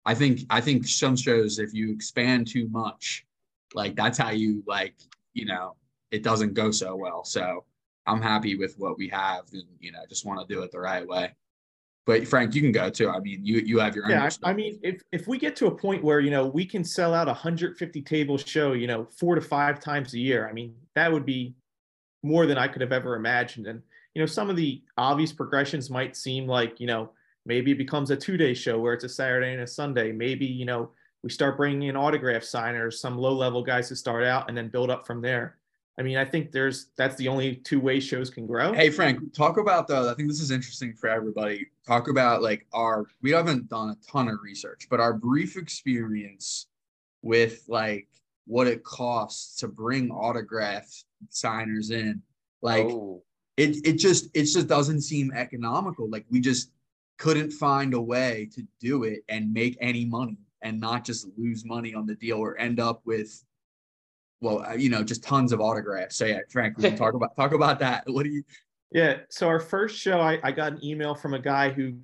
I 0.04 0.14
think 0.14 0.40
I 0.50 0.60
think 0.60 0.86
some 0.86 1.16
shows, 1.16 1.58
if 1.58 1.74
you 1.74 1.92
expand 1.92 2.46
too 2.46 2.68
much, 2.68 3.26
like 3.74 3.96
that's 3.96 4.18
how 4.18 4.30
you 4.30 4.62
like, 4.66 4.94
you 5.34 5.46
know, 5.46 5.76
it 6.10 6.22
doesn't 6.22 6.54
go 6.54 6.70
so 6.70 6.96
well. 6.96 7.24
So 7.24 7.64
I'm 8.06 8.22
happy 8.22 8.56
with 8.56 8.74
what 8.78 8.98
we 8.98 9.08
have, 9.08 9.44
and 9.52 9.64
you 9.80 9.92
know, 9.92 10.00
just 10.08 10.24
want 10.24 10.46
to 10.46 10.54
do 10.54 10.62
it 10.62 10.70
the 10.72 10.80
right 10.80 11.06
way. 11.06 11.34
But 12.06 12.26
Frank, 12.28 12.54
you 12.54 12.62
can 12.62 12.70
go 12.70 12.88
too. 12.88 13.10
I 13.10 13.18
mean, 13.18 13.44
you 13.44 13.58
you 13.58 13.80
have 13.80 13.96
your 13.96 14.04
own. 14.04 14.12
Yeah, 14.12 14.28
I- 14.44 14.50
I 14.50 14.52
mean, 14.54 14.78
if 14.82 15.02
if 15.10 15.26
we 15.26 15.38
get 15.38 15.56
to 15.56 15.66
a 15.66 15.70
point 15.76 16.04
where 16.04 16.20
you 16.20 16.30
know 16.30 16.46
we 16.46 16.64
can 16.64 16.84
sell 16.84 17.12
out 17.12 17.26
a 17.26 17.32
150 17.32 18.00
table 18.02 18.38
show, 18.38 18.72
you 18.72 18.86
know, 18.86 19.06
four 19.06 19.34
to 19.34 19.40
five 19.40 19.80
times 19.80 20.14
a 20.14 20.18
year, 20.18 20.48
I 20.48 20.52
mean, 20.52 20.74
that 20.94 21.12
would 21.12 21.26
be 21.26 21.54
more 22.22 22.46
than 22.46 22.58
I 22.58 22.68
could 22.68 22.80
have 22.80 22.92
ever 22.92 23.16
imagined. 23.16 23.66
And 23.66 23.82
you 24.14 24.22
know, 24.22 24.26
some 24.26 24.48
of 24.48 24.56
the 24.56 24.82
obvious 24.96 25.32
progressions 25.32 25.90
might 25.90 26.16
seem 26.16 26.46
like 26.46 26.78
you 26.80 26.86
know 26.86 27.10
maybe 27.44 27.72
it 27.72 27.78
becomes 27.78 28.10
a 28.12 28.16
two 28.16 28.36
day 28.36 28.54
show 28.54 28.78
where 28.78 28.94
it's 28.94 29.04
a 29.04 29.08
Saturday 29.08 29.52
and 29.52 29.62
a 29.62 29.66
Sunday. 29.66 30.12
Maybe 30.12 30.46
you 30.46 30.64
know 30.64 30.90
we 31.24 31.30
start 31.30 31.56
bringing 31.56 31.88
in 31.88 31.96
autograph 31.96 32.44
signers, 32.44 33.00
some 33.00 33.18
low 33.18 33.34
level 33.34 33.64
guys 33.64 33.88
to 33.88 33.96
start 33.96 34.22
out, 34.22 34.48
and 34.48 34.56
then 34.56 34.68
build 34.68 34.90
up 34.90 35.08
from 35.08 35.20
there. 35.20 35.58
I 35.98 36.02
mean, 36.02 36.18
I 36.18 36.24
think 36.24 36.52
there's 36.52 36.88
that's 36.96 37.16
the 37.16 37.28
only 37.28 37.56
two 37.56 37.80
ways 37.80 38.04
shows 38.04 38.28
can 38.28 38.46
grow. 38.46 38.72
Hey 38.72 38.90
Frank, 38.90 39.32
talk 39.34 39.56
about 39.56 39.88
though. 39.88 40.10
I 40.10 40.14
think 40.14 40.28
this 40.28 40.40
is 40.40 40.50
interesting 40.50 40.92
for 40.92 41.08
everybody. 41.08 41.66
Talk 41.86 42.08
about 42.08 42.42
like 42.42 42.66
our 42.74 43.06
we 43.22 43.30
haven't 43.30 43.68
done 43.68 43.90
a 43.90 44.10
ton 44.10 44.28
of 44.28 44.38
research, 44.42 44.88
but 44.90 45.00
our 45.00 45.14
brief 45.14 45.56
experience 45.56 46.66
with 47.22 47.64
like 47.68 48.08
what 48.46 48.66
it 48.66 48.84
costs 48.84 49.56
to 49.60 49.68
bring 49.68 50.10
autograph 50.10 50.86
signers 51.30 51.90
in. 51.90 52.20
Like 52.60 52.86
oh, 52.86 53.22
it 53.56 53.86
it 53.86 53.94
just 53.94 54.28
it 54.34 54.44
just 54.44 54.68
doesn't 54.68 55.00
seem 55.00 55.32
economical. 55.32 56.10
Like 56.10 56.26
we 56.30 56.40
just 56.40 56.72
couldn't 57.18 57.50
find 57.52 57.94
a 57.94 58.00
way 58.00 58.50
to 58.54 58.62
do 58.80 59.04
it 59.04 59.24
and 59.30 59.50
make 59.50 59.78
any 59.80 60.04
money 60.04 60.36
and 60.60 60.78
not 60.78 61.04
just 61.04 61.26
lose 61.38 61.64
money 61.64 61.94
on 61.94 62.06
the 62.06 62.14
deal 62.16 62.36
or 62.36 62.58
end 62.58 62.80
up 62.80 63.00
with 63.06 63.42
well, 64.40 64.64
uh, 64.66 64.74
you 64.74 64.90
know, 64.90 65.02
just 65.02 65.22
tons 65.22 65.52
of 65.52 65.60
autographs. 65.60 66.16
So 66.16 66.26
yeah, 66.26 66.40
Frank, 66.50 66.76
we 66.76 66.84
can 66.84 66.96
talk 66.96 67.14
about 67.14 67.34
talk 67.36 67.52
about 67.52 67.78
that. 67.80 68.04
What 68.06 68.24
do 68.24 68.30
you 68.30 68.42
Yeah. 68.92 69.18
So 69.30 69.48
our 69.48 69.60
first 69.60 69.98
show, 69.98 70.20
I, 70.20 70.38
I 70.42 70.52
got 70.52 70.72
an 70.72 70.84
email 70.84 71.14
from 71.14 71.34
a 71.34 71.38
guy 71.38 71.70
who 71.70 71.94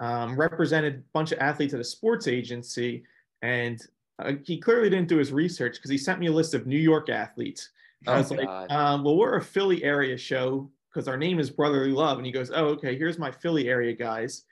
um, 0.00 0.36
represented 0.36 0.94
a 0.94 1.02
bunch 1.12 1.32
of 1.32 1.38
athletes 1.38 1.74
at 1.74 1.80
a 1.80 1.84
sports 1.84 2.28
agency, 2.28 3.04
and 3.42 3.80
uh, 4.18 4.32
he 4.44 4.58
clearly 4.58 4.90
didn't 4.90 5.08
do 5.08 5.16
his 5.16 5.32
research 5.32 5.76
because 5.76 5.90
he 5.90 5.98
sent 5.98 6.20
me 6.20 6.26
a 6.26 6.32
list 6.32 6.54
of 6.54 6.66
New 6.66 6.78
York 6.78 7.08
athletes. 7.08 7.70
I 8.06 8.14
Oh, 8.14 8.18
was 8.18 8.30
like, 8.32 8.48
um, 8.70 9.04
"Well, 9.04 9.16
we're 9.16 9.36
a 9.36 9.42
Philly 9.42 9.84
area 9.84 10.16
show 10.16 10.68
because 10.92 11.06
our 11.06 11.16
name 11.16 11.38
is 11.38 11.50
Brotherly 11.50 11.92
Love," 11.92 12.18
and 12.18 12.26
he 12.26 12.32
goes, 12.32 12.50
"Oh, 12.52 12.66
okay. 12.68 12.96
Here's 12.96 13.18
my 13.18 13.30
Philly 13.30 13.68
area 13.68 13.92
guys," 13.92 14.44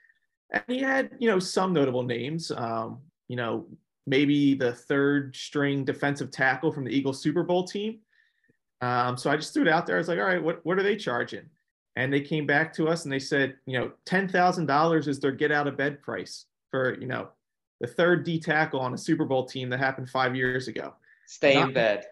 and 0.51 0.63
he 0.67 0.79
had 0.79 1.11
you 1.19 1.27
know 1.27 1.39
some 1.39 1.73
notable 1.73 2.03
names. 2.03 2.51
Um, 2.51 2.99
you 3.27 3.35
know, 3.35 3.65
maybe 4.07 4.55
the 4.55 4.73
third 4.73 5.35
string 5.35 5.85
defensive 5.85 6.31
tackle 6.31 6.71
from 6.71 6.85
the 6.85 6.91
Eagles 6.91 7.21
Super 7.21 7.43
Bowl 7.43 7.65
team. 7.65 7.99
Um, 8.81 9.15
so 9.15 9.29
I 9.29 9.35
just 9.35 9.53
threw 9.53 9.63
it 9.63 9.69
out 9.69 9.85
there. 9.85 9.97
I 9.97 9.99
was 9.99 10.07
like, 10.07 10.19
all 10.19 10.25
right, 10.25 10.41
what, 10.41 10.65
what 10.65 10.79
are 10.79 10.83
they 10.83 10.95
charging? 10.95 11.49
and 11.95 12.11
they 12.11 12.21
came 12.21 12.45
back 12.45 12.73
to 12.73 12.87
us 12.87 13.03
and 13.03 13.11
they 13.11 13.19
said, 13.19 13.55
you 13.65 13.77
know, 13.77 13.91
ten 14.05 14.27
thousand 14.27 14.65
dollars 14.65 15.07
is 15.07 15.19
their 15.19 15.31
get 15.31 15.51
out 15.51 15.67
of 15.67 15.77
bed 15.77 16.01
price 16.01 16.45
for 16.69 16.97
you 16.99 17.07
know 17.07 17.29
the 17.79 17.87
third 17.87 18.23
D 18.23 18.39
tackle 18.39 18.79
on 18.79 18.93
a 18.93 18.97
Super 18.97 19.25
Bowl 19.25 19.45
team 19.45 19.69
that 19.69 19.79
happened 19.79 20.09
five 20.09 20.35
years 20.35 20.67
ago. 20.67 20.93
Stay 21.27 21.55
not, 21.55 21.69
in 21.69 21.73
bed. 21.73 22.05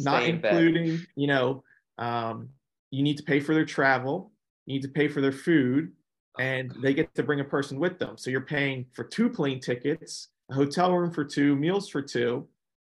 Stay 0.00 0.10
not 0.10 0.22
in 0.22 0.36
including, 0.36 0.96
bed. 0.96 1.06
you 1.16 1.26
know, 1.26 1.64
um, 1.98 2.48
you 2.90 3.02
need 3.02 3.16
to 3.16 3.22
pay 3.22 3.40
for 3.40 3.54
their 3.54 3.64
travel, 3.64 4.32
you 4.66 4.74
need 4.74 4.82
to 4.82 4.88
pay 4.88 5.08
for 5.08 5.20
their 5.20 5.32
food, 5.32 5.92
and 6.38 6.72
they 6.82 6.94
get 6.94 7.14
to 7.14 7.22
bring 7.22 7.40
a 7.40 7.44
person 7.44 7.80
with 7.80 7.98
them. 7.98 8.16
So 8.16 8.30
you're 8.30 8.40
paying 8.40 8.86
for 8.92 9.04
two 9.04 9.28
plane 9.28 9.60
tickets, 9.60 10.28
a 10.50 10.54
hotel 10.54 10.92
room 10.92 11.10
for 11.10 11.24
two, 11.24 11.56
meals 11.56 11.88
for 11.88 12.02
two, 12.02 12.46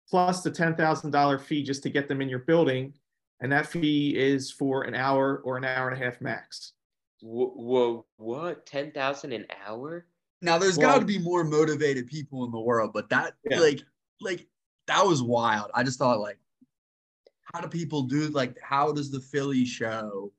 plus 0.09 0.43
the 0.43 0.51
$10,000 0.51 1.41
fee 1.41 1.63
just 1.63 1.83
to 1.83 1.91
get 1.91 2.09
them 2.09 2.21
in 2.21 2.29
your 2.29 2.41
building. 2.41 2.93
And 3.41 3.51
that 3.53 3.67
fee 3.67 4.17
is 4.17 4.51
for 4.51 4.83
an 4.83 4.95
hour 4.95 5.43
or 5.45 5.57
an 5.57 5.65
hour 5.65 5.89
and 5.89 6.01
a 6.01 6.05
half 6.05 6.21
max. 6.21 6.73
Whoa, 7.21 8.07
what? 8.17 8.67
10,000 8.67 9.33
an 9.33 9.47
hour? 9.67 10.07
Now 10.43 10.59
there's 10.59 10.77
well, 10.77 10.93
got 10.93 10.99
to 11.01 11.07
be 11.07 11.19
more 11.19 11.43
motivated 11.43 12.07
people 12.07 12.45
in 12.45 12.53
the 12.53 12.61
world, 12.61 12.91
but 12.93 13.09
that 13.09 13.35
yeah. 13.49 13.61
like 13.61 13.81
like 14.21 14.47
that 14.87 15.05
was 15.05 15.23
wild. 15.23 15.71
I 15.75 15.83
just 15.83 15.99
thought 15.99 16.21
like 16.21 16.39
how 17.55 17.61
do 17.61 17.69
people 17.69 18.03
do 18.03 18.29
like 18.29 18.59
how 18.63 18.93
does 18.93 19.11
the 19.11 19.21
Philly 19.21 19.65
show 19.65 20.31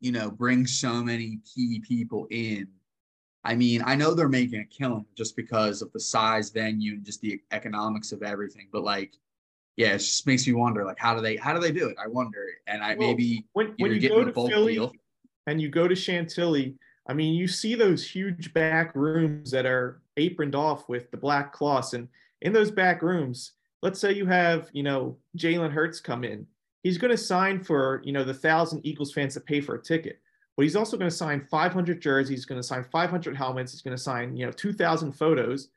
you 0.00 0.12
know, 0.12 0.30
bring 0.30 0.66
so 0.66 1.02
many 1.02 1.40
key 1.52 1.80
people 1.80 2.26
in. 2.30 2.68
I 3.46 3.54
mean, 3.54 3.82
I 3.84 3.94
know 3.94 4.12
they're 4.12 4.28
making 4.28 4.60
a 4.60 4.64
killing 4.64 5.06
just 5.14 5.36
because 5.36 5.80
of 5.80 5.92
the 5.92 6.00
size 6.00 6.50
venue 6.50 6.94
and 6.94 7.04
just 7.04 7.20
the 7.20 7.40
economics 7.52 8.10
of 8.10 8.22
everything, 8.22 8.68
but 8.72 8.82
like, 8.82 9.14
yeah, 9.76 9.92
it 9.92 9.98
just 9.98 10.26
makes 10.26 10.46
me 10.46 10.52
wonder, 10.52 10.84
like, 10.84 10.98
how 10.98 11.14
do 11.14 11.20
they, 11.20 11.36
how 11.36 11.54
do 11.54 11.60
they 11.60 11.70
do 11.70 11.88
it? 11.88 11.96
I 12.02 12.08
wonder, 12.08 12.44
and 12.66 12.82
I 12.82 12.96
well, 12.96 13.08
maybe 13.08 13.46
when, 13.52 13.74
when 13.78 13.92
you 13.92 14.08
go 14.08 14.24
to 14.24 14.32
Philly 14.32 14.74
deal. 14.74 14.92
and 15.46 15.60
you 15.60 15.68
go 15.68 15.86
to 15.86 15.94
Chantilly, 15.94 16.74
I 17.06 17.12
mean, 17.12 17.34
you 17.34 17.46
see 17.46 17.76
those 17.76 18.04
huge 18.04 18.52
back 18.52 18.94
rooms 18.96 19.50
that 19.52 19.64
are 19.64 20.02
aproned 20.16 20.56
off 20.56 20.88
with 20.88 21.10
the 21.12 21.16
black 21.16 21.52
cloths, 21.52 21.92
and 21.92 22.08
in 22.42 22.52
those 22.52 22.72
back 22.72 23.00
rooms, 23.00 23.52
let's 23.80 24.00
say 24.00 24.12
you 24.12 24.26
have, 24.26 24.68
you 24.72 24.82
know, 24.82 25.18
Jalen 25.38 25.70
Hurts 25.70 26.00
come 26.00 26.24
in 26.24 26.46
he's 26.86 26.98
going 26.98 27.10
to 27.10 27.18
sign 27.18 27.64
for 27.64 28.00
you 28.04 28.12
know 28.12 28.22
the 28.22 28.32
thousand 28.32 28.86
Eagles 28.86 29.12
fans 29.12 29.34
that 29.34 29.44
pay 29.44 29.60
for 29.60 29.74
a 29.74 29.82
ticket, 29.82 30.20
but 30.56 30.62
he's 30.62 30.76
also 30.76 30.96
going 30.96 31.10
to 31.10 31.16
sign 31.16 31.46
500 31.50 32.00
jerseys, 32.00 32.30
he's 32.30 32.44
going 32.46 32.60
to 32.60 32.66
sign 32.66 32.84
500 32.84 33.36
helmets, 33.36 33.72
he's 33.72 33.82
going 33.82 33.96
to 33.96 34.02
sign 34.02 34.36
you 34.36 34.46
know 34.46 34.52
2,000 34.52 35.12
photos, 35.12 35.68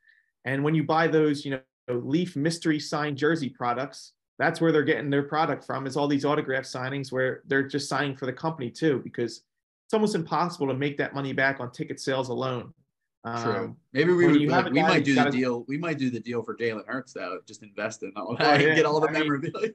and 0.45 0.63
when 0.63 0.75
you 0.75 0.83
buy 0.83 1.07
those 1.07 1.45
you 1.45 1.51
know 1.51 1.61
Leaf 1.89 2.35
mystery 2.35 2.79
signed 2.79 3.17
jersey 3.17 3.49
products, 3.49 4.13
that's 4.37 4.61
where 4.61 4.71
they're 4.71 4.83
getting 4.83 5.09
their 5.09 5.23
product 5.23 5.65
from. 5.65 5.87
Is 5.87 5.97
all 5.97 6.07
these 6.07 6.25
autograph 6.25 6.63
signings 6.63 7.11
where 7.11 7.41
they're 7.47 7.67
just 7.67 7.89
signing 7.89 8.15
for 8.15 8.25
the 8.25 8.33
company 8.33 8.69
too, 8.69 9.01
because 9.03 9.41
it's 9.85 9.93
almost 9.93 10.15
impossible 10.15 10.67
to 10.67 10.73
make 10.73 10.97
that 10.97 11.15
money 11.15 11.33
back 11.33 11.59
on 11.59 11.71
ticket 11.71 11.99
sales 11.99 12.29
alone. 12.29 12.73
True. 13.25 13.33
Um, 13.33 13.77
Maybe 13.91 14.13
we 14.13 14.27
would, 14.27 14.41
like, 14.49 14.71
we 14.71 14.81
might 14.81 15.03
do 15.03 15.13
the 15.13 15.29
deal. 15.29 15.65
We 15.67 15.77
might 15.77 15.97
do 15.97 16.09
the 16.09 16.21
deal 16.21 16.41
for 16.41 16.55
Jalen 16.55 16.85
Hurts 16.87 17.13
though. 17.13 17.39
Just 17.45 17.63
invest 17.63 18.03
in 18.03 18.13
all 18.15 18.35
that, 18.37 18.61
oh, 18.61 18.63
yeah. 18.65 18.75
get 18.75 18.85
all 18.85 18.99
the 19.01 19.09
I 19.09 19.11
memorabilia. 19.11 19.71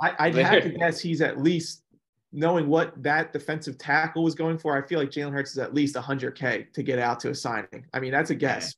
I, 0.00 0.30
would 0.30 0.36
have 0.44 0.62
to 0.64 0.70
guess 0.70 1.00
he's 1.00 1.20
at 1.20 1.40
least 1.40 1.82
knowing 2.32 2.68
what 2.68 3.00
that 3.02 3.32
defensive 3.32 3.78
tackle 3.78 4.22
was 4.22 4.34
going 4.34 4.58
for. 4.58 4.76
I 4.76 4.86
feel 4.86 4.98
like 4.98 5.10
Jalen 5.10 5.32
Hurts 5.32 5.52
is 5.52 5.58
at 5.58 5.74
least 5.74 5.94
100k 5.96 6.72
to 6.72 6.82
get 6.82 6.98
out 6.98 7.20
to 7.20 7.30
a 7.30 7.34
signing. 7.34 7.86
I 7.92 8.00
mean, 8.00 8.12
that's 8.12 8.30
a 8.30 8.34
guess. 8.34 8.74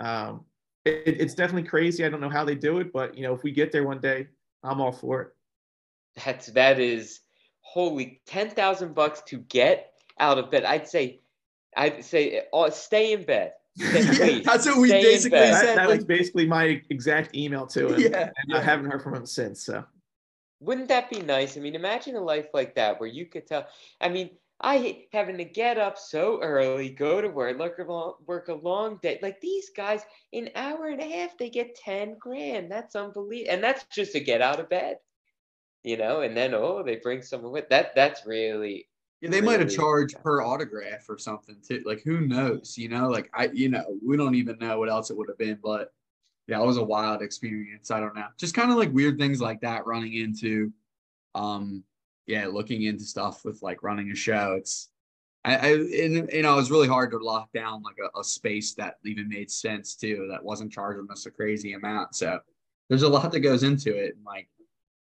Yeah. 0.00 0.28
Um, 0.28 0.44
it, 0.84 1.20
it's 1.20 1.34
definitely 1.34 1.68
crazy. 1.68 2.04
I 2.04 2.08
don't 2.08 2.20
know 2.20 2.30
how 2.30 2.44
they 2.44 2.54
do 2.54 2.78
it, 2.78 2.92
but 2.92 3.16
you 3.16 3.22
know, 3.22 3.34
if 3.34 3.42
we 3.42 3.52
get 3.52 3.72
there 3.72 3.84
one 3.84 4.00
day, 4.00 4.28
I'm 4.62 4.80
all 4.80 4.92
for 4.92 5.22
it. 5.22 5.28
That's 6.24 6.46
that 6.48 6.78
is 6.78 7.20
holy 7.60 8.20
ten 8.26 8.50
thousand 8.50 8.94
bucks 8.94 9.22
to 9.26 9.38
get 9.38 9.92
out 10.18 10.38
of 10.38 10.50
bed. 10.50 10.64
I'd 10.64 10.88
say 10.88 11.20
I'd 11.76 12.04
say 12.04 12.42
oh, 12.52 12.68
stay 12.70 13.12
in 13.12 13.24
bed. 13.24 13.52
yeah, 13.76 14.40
that's 14.44 14.66
what 14.66 14.78
we 14.78 14.90
basically 14.90 15.38
said. 15.38 15.52
That, 15.52 15.76
that 15.76 15.88
like, 15.88 15.96
was 15.96 16.04
basically 16.04 16.46
my 16.46 16.82
exact 16.90 17.34
email 17.34 17.66
to 17.68 17.94
him. 17.94 18.00
Yeah, 18.00 18.24
and 18.24 18.32
yeah. 18.48 18.58
I 18.58 18.60
haven't 18.60 18.90
heard 18.90 19.02
from 19.02 19.14
him 19.14 19.26
since. 19.26 19.64
So 19.64 19.84
wouldn't 20.62 20.88
that 20.88 21.10
be 21.10 21.20
nice? 21.20 21.56
I 21.56 21.60
mean, 21.60 21.74
imagine 21.74 22.16
a 22.16 22.20
life 22.20 22.48
like 22.54 22.74
that 22.76 23.00
where 23.00 23.08
you 23.08 23.26
could 23.26 23.46
tell. 23.46 23.66
I 24.00 24.08
mean, 24.08 24.30
I 24.60 25.06
having 25.12 25.38
to 25.38 25.44
get 25.44 25.76
up 25.76 25.98
so 25.98 26.40
early, 26.40 26.88
go 26.88 27.20
to 27.20 27.28
work, 27.28 27.58
work 27.58 27.78
a 27.78 27.82
long, 27.82 28.14
work 28.26 28.48
a 28.48 28.54
long 28.54 28.98
day. 29.02 29.18
Like 29.20 29.40
these 29.40 29.70
guys, 29.76 30.02
in 30.30 30.46
an 30.46 30.52
hour 30.54 30.88
and 30.88 31.00
a 31.00 31.16
half, 31.18 31.36
they 31.36 31.50
get 31.50 31.74
ten 31.74 32.16
grand. 32.18 32.70
That's 32.70 32.94
unbelievable, 32.94 33.52
and 33.52 33.64
that's 33.64 33.84
just 33.92 34.12
to 34.12 34.20
get 34.20 34.40
out 34.40 34.60
of 34.60 34.68
bed, 34.68 34.98
you 35.82 35.96
know. 35.96 36.20
And 36.20 36.36
then 36.36 36.54
oh, 36.54 36.82
they 36.84 36.96
bring 36.96 37.22
someone 37.22 37.52
with 37.52 37.68
that. 37.70 37.94
That's 37.96 38.24
really 38.24 38.86
yeah, 39.22 39.30
they 39.30 39.40
might 39.40 39.60
have 39.60 39.70
charged 39.70 40.20
per 40.20 40.42
autograph 40.42 41.08
or 41.08 41.16
something 41.16 41.56
too. 41.66 41.82
Like 41.86 42.02
who 42.02 42.20
knows? 42.20 42.76
You 42.76 42.88
know, 42.88 43.08
like 43.08 43.30
I, 43.32 43.50
you 43.52 43.68
know, 43.68 43.84
we 44.04 44.16
don't 44.16 44.34
even 44.34 44.58
know 44.58 44.80
what 44.80 44.90
else 44.90 45.10
it 45.10 45.16
would 45.16 45.28
have 45.28 45.38
been. 45.38 45.60
But 45.62 45.92
yeah, 46.52 46.60
it 46.60 46.66
was 46.66 46.76
a 46.76 46.82
wild 46.82 47.22
experience. 47.22 47.90
I 47.90 47.98
don't 47.98 48.14
know, 48.14 48.26
just 48.36 48.54
kind 48.54 48.70
of 48.70 48.76
like 48.76 48.92
weird 48.92 49.18
things 49.18 49.40
like 49.40 49.62
that. 49.62 49.86
Running 49.86 50.12
into, 50.12 50.70
um, 51.34 51.82
yeah, 52.26 52.46
looking 52.46 52.82
into 52.82 53.04
stuff 53.04 53.42
with 53.42 53.62
like 53.62 53.82
running 53.82 54.10
a 54.10 54.14
show. 54.14 54.56
It's, 54.58 54.90
I, 55.46 55.56
I 55.56 55.68
and, 55.70 56.28
you 56.30 56.42
know, 56.42 56.52
it 56.52 56.56
was 56.56 56.70
really 56.70 56.88
hard 56.88 57.10
to 57.12 57.16
lock 57.16 57.50
down 57.54 57.82
like 57.82 57.96
a, 58.04 58.20
a 58.20 58.22
space 58.22 58.74
that 58.74 58.96
even 59.02 59.30
made 59.30 59.50
sense 59.50 59.94
too. 59.94 60.28
That 60.30 60.44
wasn't 60.44 60.70
charging 60.70 61.10
us 61.10 61.24
a 61.24 61.30
crazy 61.30 61.72
amount. 61.72 62.16
So 62.16 62.38
there's 62.90 63.02
a 63.02 63.08
lot 63.08 63.32
that 63.32 63.40
goes 63.40 63.62
into 63.62 63.96
it. 63.96 64.14
And 64.14 64.24
like 64.26 64.46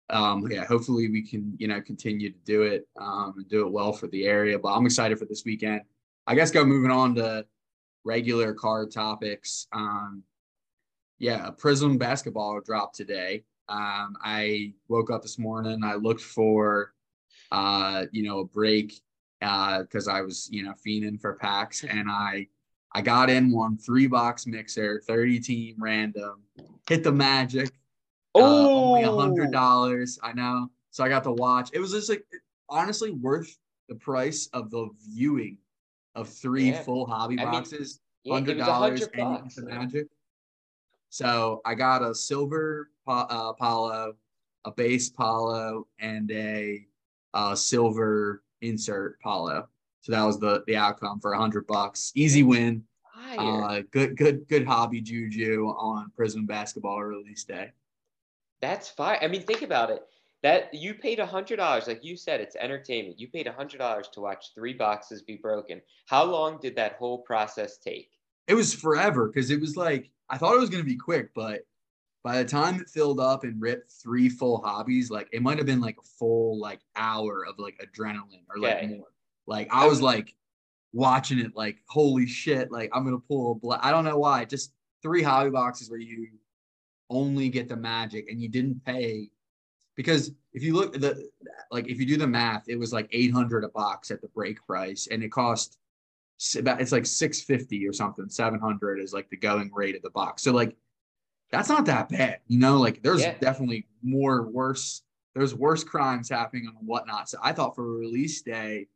um, 0.10 0.50
yeah, 0.50 0.64
hopefully 0.64 1.10
we 1.10 1.28
can, 1.28 1.58
you 1.58 1.68
know, 1.68 1.82
continue 1.82 2.32
to 2.32 2.40
do 2.46 2.62
it 2.62 2.88
um, 2.98 3.34
and 3.36 3.50
do 3.50 3.68
it 3.68 3.72
well 3.72 3.92
for 3.92 4.08
the 4.08 4.26
area. 4.26 4.58
But 4.58 4.74
I'm 4.76 4.86
excited 4.86 5.20
for 5.20 5.26
this 5.26 5.44
weekend. 5.46 5.82
I 6.26 6.36
guess 6.36 6.52
go 6.52 6.64
moving 6.64 6.92
on 6.92 7.16
to 7.16 7.46
regular 8.06 8.54
card 8.54 8.92
topics. 8.92 9.68
Um, 9.74 10.24
yeah, 11.20 11.50
Prizm 11.52 11.98
basketball 11.98 12.62
dropped 12.62 12.96
today. 12.96 13.44
Um, 13.70 14.16
I 14.22 14.74
woke 14.88 15.12
up 15.12 15.22
this 15.22 15.40
morning. 15.40 15.84
I 15.84 15.96
looked 15.96 16.22
for, 16.22 16.94
uh, 17.52 18.06
you 18.12 18.24
know, 18.24 18.40
a 18.40 18.46
break 18.46 19.02
because 19.40 20.08
uh, 20.08 20.12
I 20.12 20.22
was, 20.22 20.50
you 20.52 20.64
know, 20.64 20.74
fiending 20.86 21.20
for 21.20 21.34
packs, 21.34 21.84
and 21.90 22.10
I, 22.10 22.48
I 22.94 23.02
got 23.02 23.30
in 23.30 23.52
one 23.52 23.78
three 23.78 24.08
box 24.08 24.46
mixer, 24.46 25.02
thirty 25.08 25.40
team 25.40 25.76
random, 25.80 26.42
hit 26.88 27.04
the 27.04 27.12
magic 27.12 27.72
Oh, 28.36 28.92
only 28.92 29.04
a 29.04 29.12
hundred 29.12 29.52
dollars. 29.52 30.20
I 30.24 30.34
know. 30.34 30.70
So 30.92 31.04
I 31.04 31.10
got 31.10 31.24
to 31.24 31.32
watch. 31.32 31.70
It 31.74 31.80
was 31.80 31.92
just 31.92 32.10
like 32.10 32.24
honestly 32.70 33.12
worth 33.12 33.58
the 33.90 33.96
price 33.96 34.50
of 34.54 34.72
the 34.72 34.90
viewing 35.08 35.58
of 36.16 36.30
three 36.30 36.72
yeah. 36.72 36.82
full 36.82 37.06
hobby 37.06 37.38
I 37.40 37.46
boxes. 37.46 38.00
Hundred 38.28 38.58
dollars 38.58 39.08
yeah, 39.14 39.38
and 39.38 39.52
the 39.52 39.66
magic. 39.66 40.08
So 41.14 41.62
I 41.64 41.76
got 41.76 42.02
a 42.02 42.16
silver 42.16 42.90
uh, 43.06 43.54
Paolo, 43.54 44.16
a 44.66 44.72
base 44.72 45.10
Paolo, 45.10 45.86
and 46.00 46.32
a 46.32 46.88
uh, 47.36 47.54
silver 47.54 48.42
insert 48.62 49.20
Paolo. 49.20 49.68
So 50.02 50.12
that 50.12 50.24
was 50.24 50.40
the 50.40 50.64
the 50.66 50.76
outcome 50.76 51.20
for 51.20 51.34
a 51.34 51.38
hundred 51.38 51.68
bucks. 51.68 52.12
Easy 52.16 52.42
win. 52.42 52.84
Uh, 53.38 53.84
good 53.92 54.18
good 54.18 54.48
good 54.48 54.66
hobby 54.66 55.02
juju 55.02 55.68
on 55.68 56.12
Prizm 56.18 56.48
basketball 56.48 57.04
release 57.04 57.44
day. 57.44 57.74
That's 58.60 58.90
fine. 58.90 59.20
I 59.22 59.28
mean, 59.28 59.44
think 59.44 59.62
about 59.62 59.92
it. 59.92 60.08
That 60.42 60.74
you 60.74 60.96
paid 60.96 61.20
a 61.20 61.28
hundred 61.28 61.58
dollars, 61.58 61.86
like 61.86 62.04
you 62.04 62.18
said, 62.18 62.42
it's 62.42 62.56
entertainment. 62.56 63.20
You 63.20 63.28
paid 63.28 63.46
a 63.46 63.54
hundred 63.54 63.78
dollars 63.78 64.08
to 64.14 64.20
watch 64.20 64.56
three 64.56 64.74
boxes 64.74 65.22
be 65.22 65.36
broken. 65.36 65.80
How 66.08 66.24
long 66.24 66.58
did 66.60 66.76
that 66.78 66.94
whole 66.94 67.20
process 67.20 67.78
take? 67.78 68.10
It 68.48 68.56
was 68.56 68.74
forever 68.74 69.28
because 69.28 69.52
it 69.52 69.62
was 69.62 69.78
like 69.78 70.10
I 70.30 70.38
thought 70.38 70.56
it 70.56 70.60
was 70.60 70.70
gonna 70.70 70.84
be 70.84 70.96
quick, 70.96 71.34
but 71.34 71.62
by 72.24 72.38
the 72.42 72.46
time 72.50 72.80
it 72.80 72.90
filled 72.90 73.20
up 73.20 73.44
and 73.44 73.62
ripped 73.62 73.92
three 73.92 74.30
full 74.30 74.62
hobbies, 74.64 75.12
like 75.12 75.28
it 75.32 75.42
might 75.42 75.58
have 75.58 75.68
been 75.68 75.82
like 75.82 75.98
a 76.00 76.08
full 76.18 76.60
like 76.60 76.80
hour 76.96 77.46
of 77.46 77.60
like 77.60 77.80
adrenaline 77.84 78.46
or 78.50 78.60
like 78.60 78.78
okay. 78.78 78.88
more. 78.88 79.08
Like 79.46 79.68
I 79.72 79.86
was 79.88 80.02
like 80.02 80.34
watching 80.94 81.40
it, 81.40 81.56
like 81.56 81.78
holy 81.90 82.26
shit, 82.26 82.72
like 82.72 82.90
I'm 82.94 83.04
gonna 83.04 83.20
pull 83.20 83.52
a 83.52 83.56
black. 83.56 83.82
I 83.84 83.92
don't 83.92 84.06
know 84.06 84.18
why, 84.18 84.46
just 84.46 84.74
three 85.02 85.22
hobby 85.22 85.50
boxes 85.50 85.90
where 85.90 86.00
you 86.00 86.30
only 87.10 87.50
get 87.50 87.68
the 87.68 87.76
magic 87.76 88.30
and 88.30 88.42
you 88.42 88.48
didn't 88.48 88.84
pay 88.86 89.30
because 89.96 90.32
if 90.54 90.64
you 90.64 90.74
look 90.74 90.94
the 90.94 91.30
like 91.72 91.88
if 91.88 92.00
you 92.00 92.06
do 92.06 92.18
the 92.18 92.26
math 92.26 92.64
it 92.68 92.78
was 92.78 92.94
like 92.94 93.08
800 93.12 93.64
a 93.64 93.70
box 93.70 94.10
at 94.10 94.22
the 94.22 94.30
break 94.30 94.66
price 94.66 95.08
and 95.12 95.24
it 95.24 95.32
cost 95.32 95.78
about 96.58 96.82
it's 96.82 96.92
like 96.92 97.06
650 97.06 97.88
or 97.88 97.94
something 97.94 98.30
700 98.30 99.00
is 99.00 99.14
like 99.14 99.30
the 99.30 99.38
going 99.38 99.72
rate 99.74 99.96
of 99.96 100.02
the 100.02 100.10
box 100.10 100.44
so 100.44 100.52
like 100.52 100.76
that's 101.52 101.70
not 101.70 101.86
that 101.86 102.10
bad 102.10 102.40
you 102.48 102.60
know 102.60 102.78
like 102.78 103.02
there's 103.04 103.22
yeah. 103.22 103.36
definitely 103.40 103.88
more 104.02 104.44
worse 104.44 105.04
there's 105.36 105.56
worse 105.56 105.84
crimes 105.84 106.30
happening 106.30 106.68
and 106.68 106.88
whatnot 106.88 107.30
so 107.30 107.38
i 107.42 107.52
thought 107.52 107.76
for 107.76 107.98
release 107.98 108.42
day 108.42 108.88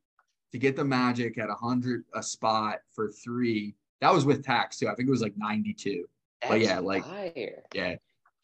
to 0.52 0.58
get 0.58 0.76
the 0.76 0.84
magic 0.84 1.38
at 1.38 1.50
100 1.50 2.04
a 2.16 2.24
spot 2.24 2.80
for 2.94 3.10
three 3.10 3.76
that 4.02 4.14
was 4.14 4.26
with 4.26 4.44
tax 4.44 4.78
too 4.78 4.88
i 4.88 4.96
think 4.96 5.08
it 5.08 5.12
was 5.12 5.22
like 5.22 5.38
92 5.38 6.06
that's 6.42 6.52
but 6.52 6.60
yeah 6.60 6.80
like 6.80 7.06
fire. 7.06 7.64
yeah 7.74 7.96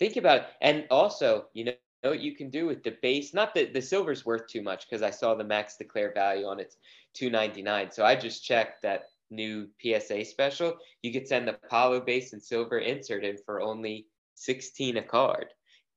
think 0.03 0.17
about 0.17 0.37
it. 0.37 0.45
And 0.61 0.85
also, 0.89 1.47
you 1.53 1.73
know, 2.03 2.11
what 2.11 2.19
you 2.19 2.35
can 2.35 2.49
do 2.49 2.65
with 2.65 2.83
the 2.83 2.97
base? 3.01 3.33
Not 3.33 3.53
that 3.55 3.73
the 3.73 3.81
silver's 3.81 4.25
worth 4.25 4.47
too 4.47 4.61
much 4.61 4.87
because 4.89 5.01
I 5.01 5.09
saw 5.09 5.35
the 5.35 5.43
max 5.43 5.77
declare 5.77 6.13
value 6.13 6.45
on 6.45 6.59
it's 6.59 6.77
299. 7.15 7.91
So 7.91 8.03
I 8.03 8.15
just 8.15 8.43
checked 8.43 8.81
that 8.83 9.05
new 9.29 9.67
PSA 9.81 10.25
special. 10.25 10.75
You 11.01 11.11
could 11.11 11.27
send 11.27 11.47
the 11.47 11.57
Paolo 11.69 12.01
base 12.01 12.33
and 12.33 12.41
silver 12.41 12.79
insert 12.79 13.23
in 13.23 13.37
for 13.45 13.61
only 13.61 14.07
16 14.35 14.97
a 14.97 15.03
card. 15.03 15.47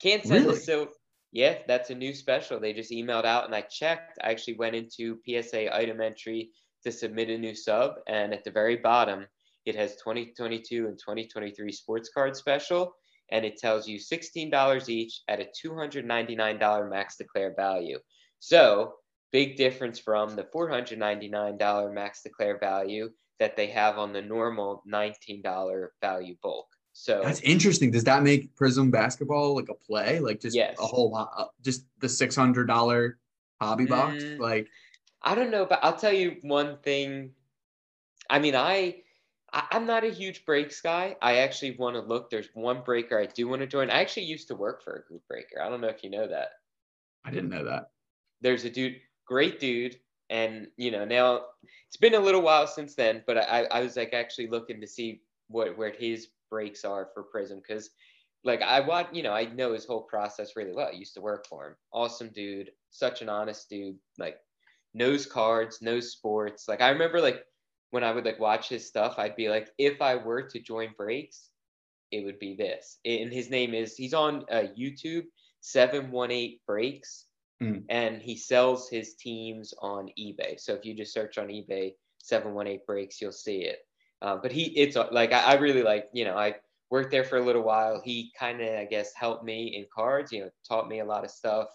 Can't 0.00 0.24
send 0.24 0.44
Really? 0.44 0.54
the 0.56 0.60
silver. 0.60 0.90
Yeah, 1.32 1.58
that's 1.66 1.90
a 1.90 1.94
new 1.94 2.14
special. 2.14 2.60
They 2.60 2.72
just 2.72 2.92
emailed 2.92 3.24
out 3.24 3.44
and 3.44 3.54
I 3.54 3.62
checked. 3.62 4.18
I 4.22 4.30
actually 4.30 4.56
went 4.56 4.76
into 4.76 5.18
PSA 5.26 5.74
item 5.74 6.00
entry 6.00 6.50
to 6.84 6.92
submit 6.92 7.28
a 7.30 7.36
new 7.36 7.54
sub. 7.54 7.96
And 8.06 8.32
at 8.32 8.44
the 8.44 8.50
very 8.50 8.76
bottom, 8.76 9.26
it 9.66 9.74
has 9.74 9.96
2022 9.96 10.86
and 10.86 10.98
2023 10.98 11.72
sports 11.72 12.08
card 12.08 12.36
special. 12.36 12.94
And 13.30 13.44
it 13.44 13.56
tells 13.58 13.88
you 13.88 13.98
$16 13.98 14.88
each 14.88 15.22
at 15.28 15.40
a 15.40 15.48
$299 15.64 16.90
max 16.90 17.16
declare 17.16 17.54
value. 17.56 17.98
So, 18.38 18.94
big 19.32 19.56
difference 19.56 19.98
from 19.98 20.36
the 20.36 20.44
$499 20.44 21.92
max 21.92 22.22
declare 22.22 22.58
value 22.58 23.10
that 23.40 23.56
they 23.56 23.66
have 23.66 23.98
on 23.98 24.12
the 24.12 24.22
normal 24.22 24.82
$19 24.90 25.86
value 26.00 26.36
bulk. 26.42 26.66
So, 26.92 27.20
That's 27.22 27.40
interesting. 27.40 27.90
Does 27.90 28.04
that 28.04 28.22
make 28.22 28.54
Prizm 28.56 28.90
basketball 28.90 29.54
like 29.54 29.68
a 29.68 29.74
play? 29.74 30.20
Like 30.20 30.40
just 30.40 30.56
Yes. 30.56 30.76
a 30.78 30.86
whole 30.86 31.10
lot, 31.10 31.30
uh, 31.36 31.46
just 31.62 31.84
the 31.98 32.08
six 32.08 32.34
hundred 32.34 32.68
dollar 32.68 33.18
hobby 33.60 33.84
box? 33.84 34.22
Mm. 34.22 34.38
Like 34.38 34.68
I 35.22 35.34
don't 35.34 35.50
know, 35.50 35.66
but 35.66 35.80
I'll 35.82 35.96
tell 35.96 36.12
you 36.12 36.36
one 36.42 36.78
thing. 36.78 37.32
I 38.30 38.38
mean, 38.38 38.54
I 38.54 39.02
I'm 39.52 39.86
not 39.86 40.04
a 40.04 40.10
huge 40.10 40.44
breaks 40.44 40.80
guy. 40.80 41.16
I 41.22 41.38
actually 41.38 41.76
want 41.76 41.94
to 41.94 42.02
look. 42.02 42.30
There's 42.30 42.48
one 42.54 42.82
breaker 42.82 43.18
I 43.18 43.26
do 43.26 43.48
want 43.48 43.60
to 43.60 43.66
join. 43.66 43.90
I 43.90 44.00
actually 44.00 44.24
used 44.24 44.48
to 44.48 44.56
work 44.56 44.82
for 44.82 44.96
a 44.96 45.08
group 45.08 45.22
breaker. 45.28 45.62
I 45.62 45.68
don't 45.68 45.80
know 45.80 45.88
if 45.88 46.02
you 46.02 46.10
know 46.10 46.26
that. 46.26 46.48
I 47.24 47.30
didn't 47.30 47.50
know 47.50 47.64
that. 47.64 47.90
There's 48.40 48.64
a 48.64 48.70
dude, 48.70 48.96
great 49.24 49.60
dude, 49.60 49.96
and 50.30 50.66
you 50.76 50.90
know 50.90 51.04
now 51.04 51.42
it's 51.86 51.96
been 51.96 52.14
a 52.14 52.20
little 52.20 52.42
while 52.42 52.66
since 52.66 52.94
then. 52.94 53.22
But 53.26 53.38
I 53.38 53.64
I 53.64 53.80
was 53.80 53.96
like 53.96 54.12
actually 54.12 54.48
looking 54.48 54.80
to 54.80 54.86
see 54.86 55.22
what 55.48 55.76
where 55.78 55.92
his 55.92 56.28
breaks 56.50 56.84
are 56.84 57.08
for 57.14 57.24
Prizm 57.24 57.62
because 57.66 57.90
like 58.44 58.62
I 58.62 58.80
want, 58.80 59.14
you 59.14 59.22
know, 59.22 59.32
I 59.32 59.46
know 59.46 59.72
his 59.72 59.84
whole 59.84 60.02
process 60.02 60.56
really 60.56 60.72
well. 60.72 60.88
I 60.88 60.96
used 60.96 61.14
to 61.14 61.20
work 61.20 61.46
for 61.48 61.68
him. 61.68 61.76
Awesome 61.92 62.30
dude, 62.34 62.70
such 62.90 63.22
an 63.22 63.28
honest 63.28 63.68
dude. 63.68 63.96
Like 64.18 64.38
knows 64.94 65.26
cards, 65.26 65.82
knows 65.82 66.12
sports. 66.12 66.68
Like 66.68 66.80
I 66.80 66.90
remember 66.90 67.20
like 67.20 67.44
when 67.96 68.04
I 68.04 68.12
would 68.12 68.26
like 68.26 68.38
watch 68.38 68.68
his 68.68 68.86
stuff, 68.86 69.14
I'd 69.16 69.36
be 69.36 69.48
like, 69.48 69.70
if 69.78 70.02
I 70.02 70.16
were 70.16 70.42
to 70.42 70.60
join 70.60 70.90
breaks, 70.98 71.48
it 72.12 72.26
would 72.26 72.38
be 72.38 72.54
this. 72.54 72.98
And 73.06 73.32
his 73.32 73.48
name 73.48 73.72
is 73.72 73.96
he's 73.96 74.12
on 74.12 74.44
uh, 74.50 74.64
YouTube, 74.78 75.24
seven 75.60 76.10
one 76.10 76.30
eight 76.30 76.60
breaks, 76.66 77.24
Mm. 77.62 77.84
and 77.88 78.20
he 78.20 78.36
sells 78.36 78.90
his 78.90 79.14
teams 79.14 79.72
on 79.80 80.10
eBay. 80.18 80.60
So 80.60 80.74
if 80.74 80.84
you 80.84 80.92
just 80.92 81.14
search 81.14 81.38
on 81.38 81.48
eBay, 81.48 81.94
seven 82.18 82.52
one 82.52 82.66
eight 82.66 82.84
breaks, 82.84 83.18
you'll 83.18 83.32
see 83.32 83.60
it. 83.62 83.78
Uh, 84.20 84.36
but 84.42 84.52
he, 84.52 84.64
it's 84.76 84.94
uh, 84.94 85.08
like 85.10 85.32
I, 85.32 85.40
I 85.40 85.54
really 85.54 85.82
like, 85.82 86.10
you 86.12 86.26
know, 86.26 86.36
I 86.36 86.56
worked 86.90 87.10
there 87.10 87.24
for 87.24 87.38
a 87.38 87.46
little 87.48 87.62
while. 87.62 88.02
He 88.04 88.30
kind 88.38 88.60
of, 88.60 88.68
I 88.78 88.84
guess, 88.84 89.14
helped 89.14 89.42
me 89.42 89.74
in 89.74 89.86
cards. 89.88 90.32
You 90.32 90.40
know, 90.42 90.50
taught 90.68 90.86
me 90.86 91.00
a 91.00 91.04
lot 91.06 91.24
of 91.24 91.30
stuff. 91.30 91.68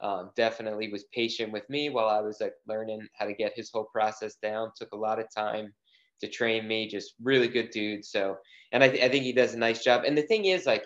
Um, 0.00 0.30
definitely 0.36 0.90
was 0.92 1.04
patient 1.14 1.52
with 1.52 1.68
me 1.70 1.88
while 1.88 2.08
I 2.08 2.20
was 2.20 2.38
like 2.40 2.54
learning 2.68 3.06
how 3.18 3.26
to 3.26 3.34
get 3.34 3.54
his 3.56 3.70
whole 3.72 3.88
process 3.92 4.36
down. 4.42 4.70
Took 4.76 4.92
a 4.92 4.96
lot 4.96 5.18
of 5.18 5.26
time 5.34 5.72
to 6.20 6.28
train 6.28 6.68
me. 6.68 6.88
Just 6.88 7.14
really 7.22 7.48
good 7.48 7.70
dude. 7.70 8.04
So, 8.04 8.36
and 8.72 8.84
I, 8.84 8.88
th- 8.88 9.02
I 9.02 9.08
think 9.08 9.24
he 9.24 9.32
does 9.32 9.54
a 9.54 9.58
nice 9.58 9.82
job. 9.82 10.04
And 10.04 10.16
the 10.16 10.22
thing 10.22 10.44
is, 10.46 10.66
like, 10.66 10.84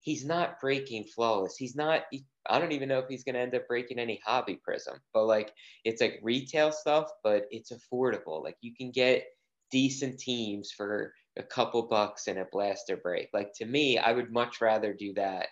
he's 0.00 0.24
not 0.24 0.60
breaking 0.60 1.04
flawless. 1.04 1.56
He's 1.56 1.74
not. 1.74 2.02
He, 2.10 2.24
I 2.48 2.58
don't 2.58 2.72
even 2.72 2.88
know 2.88 2.98
if 2.98 3.08
he's 3.08 3.24
gonna 3.24 3.38
end 3.38 3.54
up 3.54 3.68
breaking 3.68 3.98
any 3.98 4.20
hobby 4.24 4.60
Prizm. 4.68 4.98
But 5.12 5.26
like, 5.26 5.52
it's 5.84 6.00
like 6.00 6.20
retail 6.22 6.72
stuff, 6.72 7.08
but 7.22 7.44
it's 7.50 7.72
affordable. 7.72 8.42
Like, 8.42 8.56
you 8.60 8.74
can 8.74 8.90
get 8.90 9.24
decent 9.70 10.18
teams 10.18 10.70
for 10.70 11.12
a 11.36 11.42
couple 11.42 11.82
bucks 11.88 12.26
and 12.26 12.38
a 12.38 12.46
blaster 12.52 12.96
break. 12.96 13.28
Like 13.32 13.52
to 13.56 13.64
me, 13.64 13.98
I 13.98 14.12
would 14.12 14.32
much 14.32 14.60
rather 14.60 14.92
do 14.92 15.14
that 15.14 15.48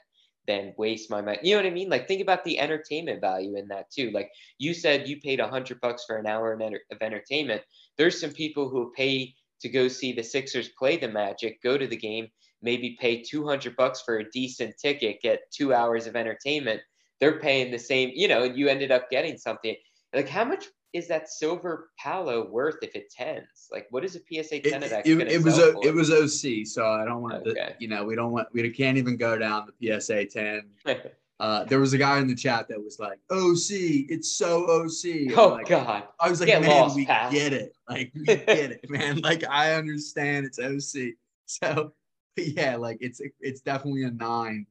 than 0.46 0.74
waste 0.76 1.10
my 1.10 1.20
money. 1.20 1.38
You 1.42 1.54
know 1.54 1.62
what 1.62 1.70
I 1.70 1.74
mean? 1.74 1.88
Like 1.88 2.08
think 2.08 2.20
about 2.20 2.44
the 2.44 2.58
entertainment 2.58 3.20
value 3.20 3.56
in 3.56 3.68
that 3.68 3.90
too. 3.90 4.10
Like 4.10 4.30
you 4.58 4.74
said, 4.74 5.08
you 5.08 5.20
paid 5.20 5.40
a 5.40 5.48
hundred 5.48 5.80
bucks 5.80 6.04
for 6.04 6.16
an 6.16 6.26
hour 6.26 6.52
of 6.52 7.02
entertainment. 7.02 7.62
There's 7.96 8.20
some 8.20 8.32
people 8.32 8.68
who 8.68 8.92
pay 8.96 9.34
to 9.60 9.68
go 9.68 9.88
see 9.88 10.12
the 10.12 10.22
Sixers 10.22 10.70
play 10.70 10.96
the 10.96 11.08
Magic, 11.08 11.62
go 11.62 11.76
to 11.76 11.86
the 11.86 11.96
game, 11.96 12.28
maybe 12.62 12.96
pay 13.00 13.22
200 13.22 13.76
bucks 13.76 14.00
for 14.00 14.18
a 14.18 14.30
decent 14.30 14.74
ticket, 14.78 15.20
get 15.22 15.50
two 15.52 15.74
hours 15.74 16.06
of 16.06 16.16
entertainment. 16.16 16.80
They're 17.20 17.38
paying 17.38 17.70
the 17.70 17.78
same, 17.78 18.10
you 18.14 18.28
know, 18.28 18.44
and 18.44 18.56
you 18.56 18.68
ended 18.68 18.90
up 18.90 19.10
getting 19.10 19.36
something. 19.36 19.76
Like 20.14 20.28
how 20.28 20.44
much 20.44 20.66
is 20.92 21.06
that 21.08 21.28
silver 21.28 21.90
Paolo 21.98 22.48
worth 22.48 22.76
if 22.82 22.94
it 22.94 23.10
tens? 23.10 23.68
Like 23.70 23.86
what 23.90 24.04
is 24.04 24.16
a 24.16 24.20
PSA 24.20 24.60
10 24.60 24.82
of 24.82 24.90
that? 24.90 25.06
it, 25.06 25.20
it 25.28 25.42
was 25.42 25.58
a, 25.58 25.78
it 25.80 25.94
was 25.94 26.10
OC, 26.10 26.66
so 26.66 26.86
I 26.86 27.04
don't 27.04 27.22
want 27.22 27.44
to. 27.44 27.74
You 27.78 27.88
know, 27.88 28.04
we 28.04 28.14
don't 28.14 28.32
want 28.32 28.48
we 28.52 28.68
can't 28.70 28.98
even 28.98 29.16
go 29.16 29.38
down 29.38 29.68
the 29.78 30.00
PSA 30.00 30.26
ten. 30.26 30.70
Uh, 31.40 31.64
there 31.64 31.80
was 31.80 31.94
a 31.94 31.98
guy 31.98 32.18
in 32.18 32.28
the 32.28 32.34
chat 32.34 32.68
that 32.68 32.78
was 32.78 32.98
like, 32.98 33.18
"OC, 33.30 34.10
it's 34.10 34.30
so 34.30 34.66
OC." 34.68 35.34
Oh 35.38 35.48
like, 35.54 35.66
God. 35.66 36.04
I 36.20 36.28
was 36.28 36.38
like, 36.38 36.48
Get 36.48 36.60
man, 36.60 36.70
lost, 36.70 36.94
we 36.94 37.06
pal." 37.06 37.32
get 37.32 37.54
it. 37.54 37.72
Like, 37.88 38.12
we 38.14 38.24
get 38.26 38.46
it, 38.46 38.90
man. 38.90 39.20
Like, 39.22 39.42
I 39.48 39.72
understand 39.72 40.44
it's 40.44 40.58
OC. 40.58 41.14
So, 41.46 41.94
yeah, 42.36 42.76
like 42.76 42.98
it's 43.00 43.22
it's 43.40 43.62
definitely 43.62 44.04
a 44.04 44.10
nine 44.10 44.66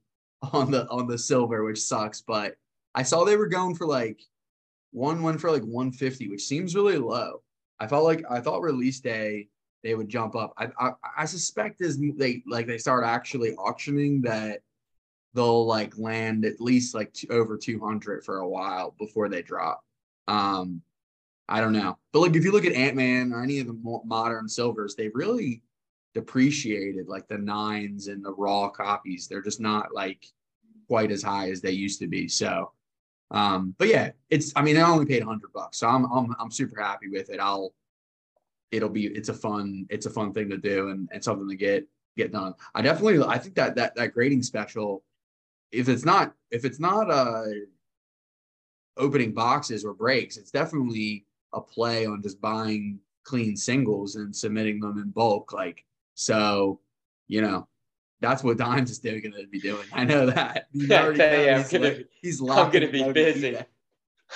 on 0.54 0.70
the 0.70 0.88
on 0.90 1.08
the 1.08 1.18
silver, 1.18 1.66
which 1.66 1.82
sucks. 1.82 2.22
But 2.22 2.56
I 2.94 3.02
saw 3.02 3.26
they 3.26 3.36
were 3.36 3.48
going 3.48 3.74
for 3.74 3.88
like 3.88 4.22
one 4.92 5.24
went 5.24 5.40
for 5.40 5.52
like 5.52 5.64
150, 5.64 6.30
which 6.30 6.46
seems 6.46 6.76
really 6.76 6.98
low. 6.98 7.42
I 7.80 7.88
felt 7.88 8.04
like 8.04 8.24
I 8.30 8.42
thought 8.42 8.62
release 8.62 9.00
day 9.00 9.48
they 9.84 9.96
would 9.96 10.10
jump 10.10 10.36
up. 10.36 10.54
I 10.58 10.68
I, 10.80 10.92
I 11.20 11.26
suspect 11.26 11.82
as 11.82 12.00
they 12.18 12.44
like 12.48 12.68
they 12.68 12.78
start 12.78 13.06
actually 13.06 13.56
auctioning 13.56 14.22
that 14.24 14.62
they'll 15.34 15.66
like 15.66 15.98
land 15.98 16.46
at 16.46 16.60
least 16.60 16.96
like 16.96 17.14
over 17.30 17.58
200 17.58 18.24
for 18.24 18.40
a 18.40 18.48
while 18.48 18.96
before 19.00 19.30
they 19.30 19.42
drop. 19.42 19.84
Um, 20.28 20.82
I 21.48 21.62
don't 21.62 21.74
know, 21.74 21.98
but 22.12 22.20
like 22.20 22.36
if 22.36 22.44
you 22.44 22.52
look 22.52 22.66
at 22.66 22.74
Ant 22.74 22.96
Man 22.96 23.34
or 23.34 23.42
any 23.42 23.60
of 23.60 23.68
the 23.68 23.74
mo- 23.74 24.04
modern 24.06 24.48
silvers, 24.48 24.96
they've 24.96 25.16
really 25.16 25.64
depreciated. 26.14 27.08
Like 27.08 27.28
the 27.28 27.38
nines 27.38 28.08
and 28.08 28.24
the 28.24 28.34
raw 28.34 28.70
copies, 28.70 29.28
they're 29.28 29.42
just 29.42 29.60
not 29.60 29.94
like 29.94 30.26
quite 30.88 31.12
as 31.12 31.24
high 31.24 31.50
as 31.50 31.62
they 31.62 31.72
used 31.72 32.00
to 32.02 32.08
be. 32.08 32.28
So, 32.28 32.72
um, 33.32 33.76
but 33.78 33.88
yeah, 33.88 34.12
it's. 34.30 34.52
I 34.56 34.62
mean, 34.62 34.78
I 34.78 34.82
only 34.82 35.06
paid 35.06 35.24
100 35.24 35.54
bucks, 35.54 35.78
so 35.78 35.88
I'm 35.88 36.06
I'm 36.12 36.36
I'm 36.40 36.52
super 36.52 36.82
happy 36.82 37.10
with 37.10 37.30
it. 37.30 37.40
I'll. 37.40 37.74
It'll 38.72 38.90
be. 38.90 39.08
It's 39.08 39.30
a 39.30 39.34
fun. 39.34 39.86
It's 39.90 40.06
a 40.06 40.12
fun 40.12 40.34
thing 40.34 40.50
to 40.50 40.58
do 40.58 40.90
and 40.90 41.10
and 41.12 41.24
something 41.24 41.50
to 41.50 41.56
get 41.56 41.88
get 42.18 42.32
done. 42.32 42.54
I 42.76 42.82
definitely. 42.82 43.24
I 43.24 43.38
think 43.38 43.56
that 43.56 43.76
that 43.76 43.96
that 43.96 44.14
grading 44.14 44.44
special 44.44 45.04
if 45.72 45.90
it's 45.90 46.06
not 46.06 46.34
if 46.52 46.66
it's 46.66 46.80
not 46.80 47.10
uh 47.10 47.44
opening 48.98 49.34
boxes 49.34 49.86
or 49.86 49.94
breaks, 49.94 50.38
it's 50.38 50.52
definitely 50.52 51.26
a 51.54 51.62
play 51.62 52.06
on 52.06 52.22
just 52.22 52.42
buying 52.42 53.00
clean 53.24 53.56
singles 53.56 54.16
and 54.16 54.36
submitting 54.36 54.80
them 54.80 54.98
in 54.98 55.12
bulk. 55.12 55.54
Like 55.54 55.86
so, 56.16 56.80
you 57.28 57.42
know, 57.42 57.68
that's 58.22 58.44
what 58.44 58.58
Dimes 58.58 58.92
is 58.92 59.00
doing 59.00 59.22
gonna 59.22 59.48
be 59.48 59.60
doing. 59.60 59.88
I 59.94 60.04
know 60.04 60.26
that. 60.28 60.68
You 60.74 60.88
Yeah, 60.88 61.02
I 61.02 61.04
already 61.04 61.18
tell 61.20 61.32
know 61.32 61.44
you, 61.44 61.50
I'm 61.52 61.58
he's 61.58 61.72
gonna 61.72 61.96
he's 62.22 62.42
I'm 62.42 62.72
gonna 62.72 62.92
be 62.92 63.12
busy. 63.12 63.58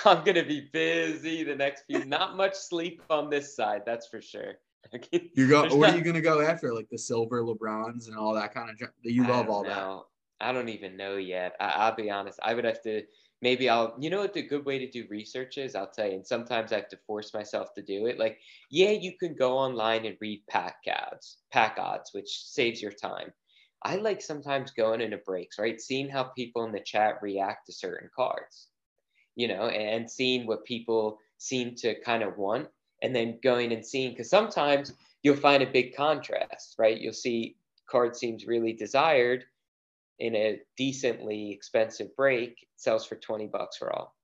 I'm 0.04 0.24
gonna 0.24 0.44
be 0.44 0.68
busy 0.72 1.44
the 1.44 1.54
next 1.54 1.84
few. 1.86 2.04
Not 2.04 2.36
much 2.36 2.54
sleep 2.54 3.02
on 3.10 3.30
this 3.30 3.54
side, 3.54 3.82
that's 3.86 4.06
for 4.06 4.20
sure. 4.20 4.54
You 5.36 5.48
go. 5.48 5.62
There's 5.62 5.74
What 5.74 5.90
are 5.90 5.96
you 5.96 6.04
gonna 6.04 6.20
go 6.20 6.40
after? 6.40 6.72
Like 6.72 6.88
the 6.90 6.98
silver 6.98 7.42
LeBrons 7.42 8.06
and 8.06 8.16
all 8.16 8.34
that 8.34 8.52
kind 8.54 8.70
of. 8.70 8.88
You 9.02 9.26
love 9.26 9.48
all 9.48 9.64
that. 9.64 10.00
I 10.40 10.52
don't 10.52 10.68
even 10.68 10.96
know 10.96 11.16
yet. 11.16 11.54
I, 11.60 11.66
I'll 11.68 11.94
be 11.94 12.10
honest. 12.10 12.38
I 12.42 12.54
would 12.54 12.64
have 12.64 12.82
to. 12.82 13.02
Maybe 13.40 13.68
I'll. 13.68 13.94
You 13.98 14.10
know 14.10 14.18
what 14.18 14.34
the 14.34 14.42
good 14.42 14.64
way 14.64 14.78
to 14.78 14.90
do 14.90 15.06
research 15.08 15.58
is? 15.58 15.74
I'll 15.74 15.90
tell 15.90 16.06
you. 16.06 16.14
And 16.14 16.26
sometimes 16.26 16.72
I 16.72 16.76
have 16.76 16.88
to 16.88 16.98
force 17.06 17.32
myself 17.32 17.72
to 17.74 17.82
do 17.82 18.06
it. 18.06 18.18
Like, 18.18 18.38
yeah, 18.70 18.90
you 18.90 19.16
can 19.18 19.34
go 19.34 19.56
online 19.56 20.04
and 20.04 20.16
read 20.20 20.42
pack 20.48 20.76
odds, 20.86 21.38
pack 21.50 21.76
odds, 21.78 22.10
which 22.12 22.44
saves 22.44 22.82
your 22.82 22.92
time. 22.92 23.32
I 23.84 23.96
like 23.96 24.22
sometimes 24.22 24.70
going 24.70 25.00
into 25.00 25.18
breaks, 25.18 25.58
right? 25.58 25.80
Seeing 25.80 26.08
how 26.08 26.24
people 26.24 26.64
in 26.64 26.72
the 26.72 26.80
chat 26.80 27.20
react 27.22 27.66
to 27.66 27.72
certain 27.72 28.10
cards, 28.14 28.68
you 29.34 29.48
know, 29.48 29.68
and 29.68 30.10
seeing 30.10 30.46
what 30.46 30.64
people 30.64 31.18
seem 31.38 31.74
to 31.76 32.00
kind 32.00 32.22
of 32.22 32.38
want, 32.38 32.68
and 33.02 33.14
then 33.14 33.38
going 33.42 33.72
and 33.72 33.84
seeing 33.84 34.10
because 34.12 34.30
sometimes 34.30 34.94
you'll 35.22 35.36
find 35.36 35.62
a 35.62 35.70
big 35.70 35.94
contrast, 35.94 36.76
right? 36.78 36.98
You'll 37.00 37.12
see 37.12 37.56
card 37.86 38.16
seems 38.16 38.46
really 38.46 38.72
desired 38.72 39.44
in 40.18 40.34
a 40.36 40.60
decently 40.76 41.52
expensive 41.52 42.14
break, 42.16 42.52
it 42.62 42.68
sells 42.76 43.04
for 43.04 43.16
20 43.16 43.46
bucks 43.48 43.76
for 43.76 43.92
all. 43.92 44.16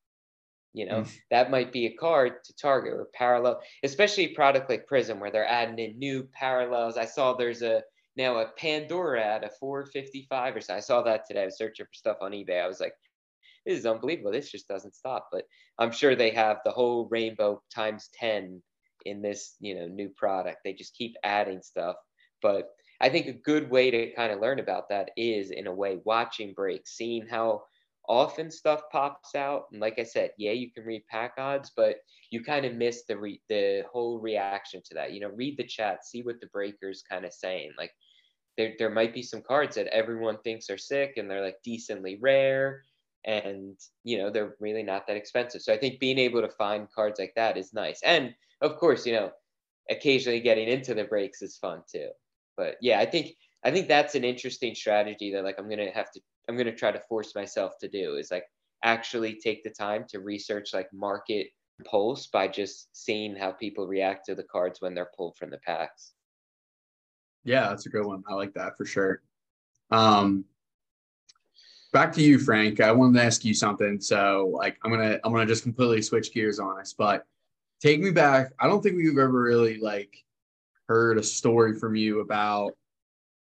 You 0.73 0.87
know, 0.87 1.03
Mm. 1.03 1.18
that 1.31 1.51
might 1.51 1.73
be 1.73 1.87
a 1.87 1.94
card 1.96 2.44
to 2.44 2.55
target 2.57 2.92
or 2.94 3.07
parallel, 3.12 3.61
especially 3.83 4.25
a 4.27 4.35
product 4.35 4.70
like 4.70 4.87
Prizm 4.87 5.18
where 5.20 5.31
they're 5.33 5.46
adding 5.46 5.79
in 5.81 5.99
new 5.99 6.25
parallels. 6.25 6.96
I 6.96 7.07
saw 7.07 7.35
there's 7.35 7.62
a 7.62 7.83
now 8.21 8.39
a 8.39 8.47
Pandora 8.57 9.25
at 9.25 9.45
a 9.45 9.51
455 9.59 10.57
or 10.57 10.61
so. 10.61 10.75
I 10.75 10.81
saw 10.81 11.03
that 11.03 11.27
today. 11.27 11.43
I 11.43 11.47
was 11.47 11.59
searching 11.59 11.87
for 11.87 11.95
stuff 11.95 12.19
on 12.21 12.33
eBay. 12.33 12.63
I 12.63 12.69
was 12.69 12.81
like, 12.81 12.95
this 13.67 13.79
is 13.79 13.87
unbelievable. 13.87 14.33
This 14.33 14.51
just 14.51 14.69
doesn't 14.69 14.95
stop. 14.95 15.29
But 15.33 15.45
I'm 15.79 15.91
sure 15.91 16.15
they 16.15 16.31
have 16.31 16.59
the 16.65 16.71
whole 16.71 17.09
rainbow 17.11 17.63
times 17.75 18.11
10 18.15 18.63
in 19.07 19.23
this, 19.23 19.57
you 19.61 19.75
know, 19.75 19.87
new 19.87 20.11
product. 20.11 20.59
They 20.65 20.73
just 20.73 20.95
keep 20.95 21.17
adding 21.25 21.63
stuff. 21.63 21.97
But 22.43 22.69
I 23.01 23.09
think 23.09 23.27
a 23.27 23.33
good 23.33 23.71
way 23.71 23.91
to 23.91 24.13
kind 24.13 24.33
of 24.33 24.41
learn 24.41 24.61
about 24.61 24.89
that 24.91 25.11
is 25.17 25.51
in 25.51 25.67
a 25.67 25.75
way 25.75 26.01
watching 26.05 26.53
breaks, 26.53 26.97
seeing 26.97 27.27
how 27.27 27.63
often 28.09 28.51
stuff 28.51 28.83
pops 28.93 29.35
out. 29.35 29.65
And 29.73 29.81
like 29.81 29.99
I 29.99 30.03
said, 30.03 30.33
yeah, 30.37 30.53
you 30.53 30.71
can 30.71 30.85
read 30.85 31.07
pack 31.09 31.35
odds, 31.39 31.73
but 31.75 31.97
you 32.31 32.43
kind 32.43 32.67
of 32.67 32.75
miss 32.75 33.05
the 33.09 33.17
re- 33.17 33.43
the 33.49 33.85
whole 33.91 34.19
reaction 34.19 34.83
to 34.87 34.95
that. 34.95 35.13
You 35.13 35.21
know, 35.21 35.31
read 35.31 35.57
the 35.57 35.65
chat, 35.65 36.05
see 36.05 36.23
what 36.23 36.41
the 36.41 36.49
breakers 36.49 37.03
kind 37.09 37.25
of 37.25 37.33
saying. 37.33 37.73
Like 37.79 37.93
there 38.61 38.75
there 38.79 38.90
might 38.90 39.14
be 39.14 39.23
some 39.23 39.42
cards 39.42 39.77
that 39.77 39.87
everyone 39.87 40.38
thinks 40.38 40.68
are 40.68 40.79
sick 40.79 41.14
and 41.16 41.31
they're 41.31 41.42
like 41.42 41.57
decently 41.64 42.18
rare 42.20 42.83
and 43.25 43.79
you 44.05 44.18
know 44.18 44.31
they're 44.31 44.55
really 44.61 44.83
not 44.83 45.07
that 45.07 45.16
expensive. 45.16 45.62
So 45.62 45.73
I 45.73 45.79
think 45.79 46.01
being 46.01 46.18
able 46.18 46.42
to 46.42 46.49
find 46.49 46.90
cards 46.94 47.18
like 47.18 47.33
that 47.37 47.57
is 47.57 47.73
nice. 47.73 48.01
And 48.05 48.35
of 48.61 48.77
course, 48.77 49.07
you 49.07 49.12
know, 49.14 49.31
occasionally 49.90 50.40
getting 50.40 50.68
into 50.68 50.94
the 50.94 51.05
breaks 51.05 51.42
is 51.42 51.57
fun 51.57 51.83
too. 51.90 52.11
But 52.57 52.77
yeah, 52.83 53.01
I 53.01 53.07
think 53.07 53.35
I 53.64 53.70
think 53.70 53.88
that's 53.88 54.14
an 54.14 54.25
interesting 54.25 54.75
strategy 54.75 55.33
that 55.33 55.44
like 55.44 55.59
I'm 55.59 55.68
gonna 55.68 55.90
have 55.92 56.11
to 56.12 56.20
I'm 56.49 56.57
gonna 56.57 56.75
try 56.75 56.92
to 56.92 57.01
force 57.09 57.35
myself 57.35 57.73
to 57.81 57.88
do 57.88 58.16
is 58.16 58.31
like 58.31 58.44
actually 58.85 59.38
take 59.42 59.62
the 59.62 59.70
time 59.70 60.05
to 60.09 60.20
research 60.20 60.73
like 60.73 60.88
market 60.92 61.49
pulse 61.85 62.27
by 62.27 62.49
just 62.49 62.88
seeing 62.92 63.37
how 63.37 63.53
people 63.53 63.87
react 63.87 64.27
to 64.27 64.35
the 64.35 64.44
cards 64.44 64.81
when 64.81 64.94
they're 64.94 65.11
pulled 65.16 65.37
from 65.37 65.51
the 65.51 65.59
packs. 65.59 66.12
Yeah, 67.44 67.68
that's 67.68 67.87
a 67.87 67.90
good 67.90 68.05
one. 68.05 68.22
I 68.29 68.35
like 68.35 68.55
that 68.55 68.76
for 68.76 68.85
sure. 68.85 69.22
Um, 69.90 70.44
back 71.92 72.12
to 72.14 72.22
you, 72.22 72.38
Frank. 72.38 72.81
I 72.81 72.92
wanted 72.92 73.18
to 73.18 73.24
ask 73.24 73.44
you 73.44 73.55
something. 73.55 74.00
So, 74.00 74.50
like, 74.53 74.79
I'm 74.85 74.90
gonna 74.90 75.18
I'm 75.24 75.33
gonna 75.33 75.46
just 75.46 75.62
completely 75.62 76.03
switch 76.03 76.33
gears 76.33 76.59
on 76.59 76.79
us, 76.81 76.92
but 76.92 77.26
take 77.81 78.00
me 78.00 78.11
back. 78.11 78.53
I 78.59 78.66
don't 78.66 78.83
think 78.83 78.96
we've 78.96 79.18
ever 79.18 79.42
really 79.42 79.79
like 79.79 80.16
heard 80.88 81.18
a 81.18 81.22
story 81.22 81.79
from 81.79 81.94
you 81.96 82.20
about 82.20 82.76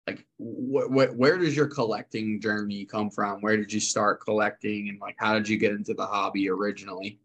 like 0.06 0.26
wh- 0.40 0.88
wh- 0.88 1.18
where 1.18 1.38
does 1.38 1.56
your 1.56 1.68
collecting 1.68 2.40
journey 2.40 2.86
come 2.86 3.10
from? 3.10 3.42
Where 3.42 3.58
did 3.58 3.74
you 3.74 3.80
start 3.80 4.22
collecting, 4.24 4.90
and 4.90 5.00
like 5.00 5.16
how 5.18 5.34
did 5.34 5.50
you 5.50 5.58
get 5.58 5.74
into 5.74 5.94
the 5.94 6.06
hobby 6.06 6.50
originally? 6.50 7.20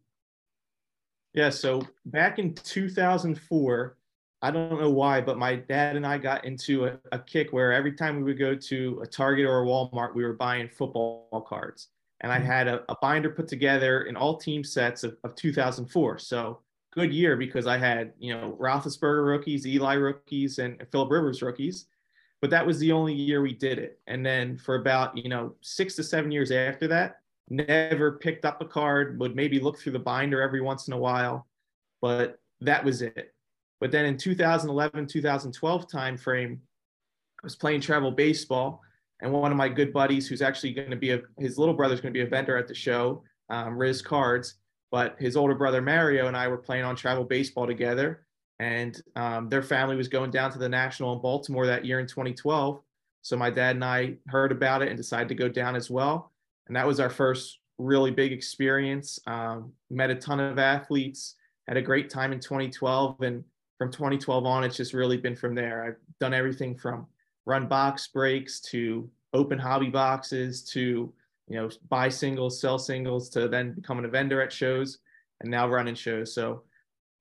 Yeah, 1.34 1.48
so 1.48 1.82
back 2.04 2.38
in 2.38 2.54
2004, 2.54 3.96
I 4.42 4.50
don't 4.50 4.80
know 4.80 4.90
why, 4.90 5.20
but 5.20 5.38
my 5.38 5.54
dad 5.54 5.94
and 5.94 6.04
I 6.04 6.18
got 6.18 6.44
into 6.44 6.86
a, 6.86 6.98
a, 7.12 7.18
kick 7.20 7.52
where 7.52 7.72
every 7.72 7.92
time 7.92 8.16
we 8.16 8.24
would 8.24 8.40
go 8.40 8.56
to 8.56 9.00
a 9.00 9.06
Target 9.06 9.46
or 9.46 9.62
a 9.62 9.64
Walmart, 9.64 10.16
we 10.16 10.24
were 10.24 10.32
buying 10.32 10.68
football 10.68 11.46
cards. 11.48 11.88
And 12.22 12.32
I 12.32 12.40
hmm. 12.40 12.46
had 12.46 12.66
a, 12.66 12.82
a 12.88 12.96
binder 13.00 13.30
put 13.30 13.46
together 13.46 14.02
in 14.02 14.16
all 14.16 14.36
team 14.36 14.64
sets 14.64 15.04
of, 15.04 15.16
of 15.22 15.36
2004. 15.36 16.18
So 16.18 16.58
good 16.92 17.12
year 17.12 17.36
because 17.36 17.68
I 17.68 17.78
had, 17.78 18.12
you 18.18 18.34
know, 18.34 18.56
Roethlisberger 18.60 19.24
rookies, 19.24 19.64
Eli 19.64 19.94
rookies, 19.94 20.58
and 20.58 20.84
Philip 20.90 21.10
Rivers 21.10 21.40
rookies. 21.40 21.86
But 22.40 22.50
that 22.50 22.66
was 22.66 22.80
the 22.80 22.90
only 22.90 23.14
year 23.14 23.42
we 23.42 23.54
did 23.54 23.78
it. 23.78 24.00
And 24.08 24.26
then 24.26 24.58
for 24.58 24.74
about, 24.74 25.16
you 25.16 25.28
know, 25.28 25.54
six 25.60 25.94
to 25.96 26.02
seven 26.02 26.32
years 26.32 26.50
after 26.50 26.88
that, 26.88 27.20
never 27.48 28.18
picked 28.18 28.44
up 28.44 28.60
a 28.60 28.64
card, 28.64 29.20
would 29.20 29.36
maybe 29.36 29.60
look 29.60 29.78
through 29.78 29.92
the 29.92 30.00
binder 30.00 30.42
every 30.42 30.60
once 30.60 30.88
in 30.88 30.94
a 30.94 30.98
while. 30.98 31.46
But 32.00 32.40
that 32.60 32.84
was 32.84 33.02
it 33.02 33.32
but 33.82 33.90
then 33.90 34.04
in 34.04 34.16
2011, 34.16 35.08
2012 35.08 35.88
timeframe, 35.88 36.52
I 36.52 37.42
was 37.42 37.56
playing 37.56 37.80
travel 37.80 38.12
baseball, 38.12 38.80
and 39.20 39.32
one 39.32 39.50
of 39.50 39.58
my 39.58 39.68
good 39.68 39.92
buddies, 39.92 40.28
who's 40.28 40.40
actually 40.40 40.72
going 40.72 40.90
to 40.90 40.96
be 40.96 41.10
a, 41.10 41.22
his 41.36 41.58
little 41.58 41.74
brother's 41.74 42.00
going 42.00 42.14
to 42.14 42.16
be 42.16 42.24
a 42.24 42.28
vendor 42.28 42.56
at 42.56 42.68
the 42.68 42.76
show, 42.76 43.24
um, 43.50 43.76
Riz 43.76 44.00
Cards, 44.00 44.54
but 44.92 45.16
his 45.18 45.36
older 45.36 45.56
brother 45.56 45.82
Mario 45.82 46.28
and 46.28 46.36
I 46.36 46.46
were 46.46 46.58
playing 46.58 46.84
on 46.84 46.94
travel 46.94 47.24
baseball 47.24 47.66
together, 47.66 48.24
and 48.60 49.02
um, 49.16 49.48
their 49.48 49.64
family 49.64 49.96
was 49.96 50.06
going 50.06 50.30
down 50.30 50.52
to 50.52 50.60
the 50.60 50.68
National 50.68 51.14
in 51.14 51.20
Baltimore 51.20 51.66
that 51.66 51.84
year 51.84 51.98
in 51.98 52.06
2012. 52.06 52.80
So 53.22 53.36
my 53.36 53.50
dad 53.50 53.74
and 53.74 53.84
I 53.84 54.14
heard 54.28 54.52
about 54.52 54.82
it 54.82 54.90
and 54.90 54.96
decided 54.96 55.26
to 55.30 55.34
go 55.34 55.48
down 55.48 55.74
as 55.74 55.90
well, 55.90 56.30
and 56.68 56.76
that 56.76 56.86
was 56.86 57.00
our 57.00 57.10
first 57.10 57.58
really 57.78 58.12
big 58.12 58.30
experience. 58.30 59.18
Um, 59.26 59.72
met 59.90 60.10
a 60.10 60.14
ton 60.14 60.38
of 60.38 60.60
athletes, 60.60 61.34
had 61.66 61.76
a 61.76 61.82
great 61.82 62.10
time 62.10 62.32
in 62.32 62.38
2012, 62.38 63.22
and 63.22 63.42
from 63.82 63.90
2012 63.90 64.46
on, 64.46 64.62
it's 64.62 64.76
just 64.76 64.94
really 64.94 65.16
been 65.16 65.34
from 65.34 65.56
there. 65.56 65.84
I've 65.84 65.96
done 66.20 66.32
everything 66.32 66.76
from 66.76 67.04
run 67.46 67.66
box 67.66 68.06
breaks 68.06 68.60
to 68.60 69.10
open 69.32 69.58
hobby 69.58 69.88
boxes 69.88 70.62
to 70.70 71.12
you 71.48 71.56
know 71.56 71.68
buy 71.88 72.08
singles, 72.08 72.60
sell 72.60 72.78
singles 72.78 73.28
to 73.30 73.48
then 73.48 73.72
becoming 73.72 74.04
a 74.04 74.08
vendor 74.08 74.40
at 74.40 74.52
shows 74.52 74.98
and 75.40 75.50
now 75.50 75.68
running 75.68 75.96
shows. 75.96 76.32
So 76.32 76.62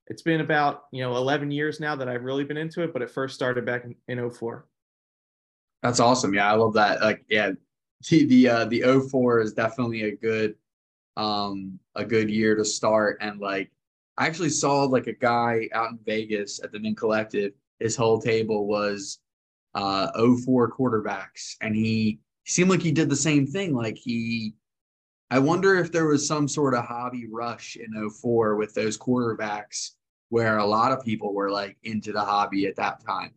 it's 0.05 0.21
been 0.21 0.41
about 0.41 0.83
you 0.91 1.01
know 1.01 1.15
11 1.15 1.49
years 1.49 1.79
now 1.79 1.95
that 1.95 2.07
I've 2.07 2.23
really 2.23 2.43
been 2.43 2.57
into 2.57 2.83
it, 2.83 2.93
but 2.93 3.01
it 3.01 3.09
first 3.09 3.33
started 3.33 3.65
back 3.65 3.83
in, 3.85 3.95
in 4.07 4.29
04. 4.29 4.67
That's 5.81 5.99
awesome. 5.99 6.35
Yeah, 6.35 6.51
I 6.51 6.53
love 6.53 6.73
that. 6.73 7.01
Like, 7.01 7.25
yeah, 7.27 7.53
the 8.07 8.25
the 8.27 8.47
uh, 8.47 8.65
the 8.65 8.83
04 9.09 9.41
is 9.41 9.53
definitely 9.53 10.03
a 10.03 10.15
good 10.15 10.53
um 11.17 11.79
a 11.95 12.05
good 12.05 12.29
year 12.29 12.55
to 12.55 12.63
start 12.63 13.17
and 13.19 13.39
like 13.39 13.71
I 14.17 14.27
actually 14.27 14.49
saw 14.49 14.83
like 14.83 15.07
a 15.07 15.13
guy 15.13 15.69
out 15.73 15.91
in 15.91 15.99
Vegas 16.05 16.59
at 16.63 16.71
the 16.71 16.79
Mint 16.79 16.97
Collective. 16.97 17.53
His 17.79 17.95
whole 17.95 18.21
table 18.21 18.67
was 18.67 19.19
uh 19.73 20.11
04 20.15 20.71
quarterbacks, 20.71 21.55
and 21.61 21.75
he 21.75 22.19
seemed 22.45 22.69
like 22.69 22.81
he 22.81 22.91
did 22.91 23.09
the 23.09 23.15
same 23.15 23.47
thing. 23.47 23.73
Like 23.73 23.97
he, 23.97 24.53
I 25.29 25.39
wonder 25.39 25.75
if 25.77 25.91
there 25.91 26.07
was 26.07 26.27
some 26.27 26.47
sort 26.47 26.73
of 26.73 26.85
hobby 26.85 27.27
rush 27.31 27.77
in 27.77 28.09
04 28.09 28.55
with 28.55 28.73
those 28.73 28.97
quarterbacks 28.97 29.91
where 30.29 30.57
a 30.57 30.65
lot 30.65 30.91
of 30.91 31.03
people 31.03 31.33
were 31.33 31.49
like 31.49 31.77
into 31.83 32.11
the 32.11 32.21
hobby 32.21 32.65
at 32.65 32.75
that 32.77 33.05
time. 33.05 33.33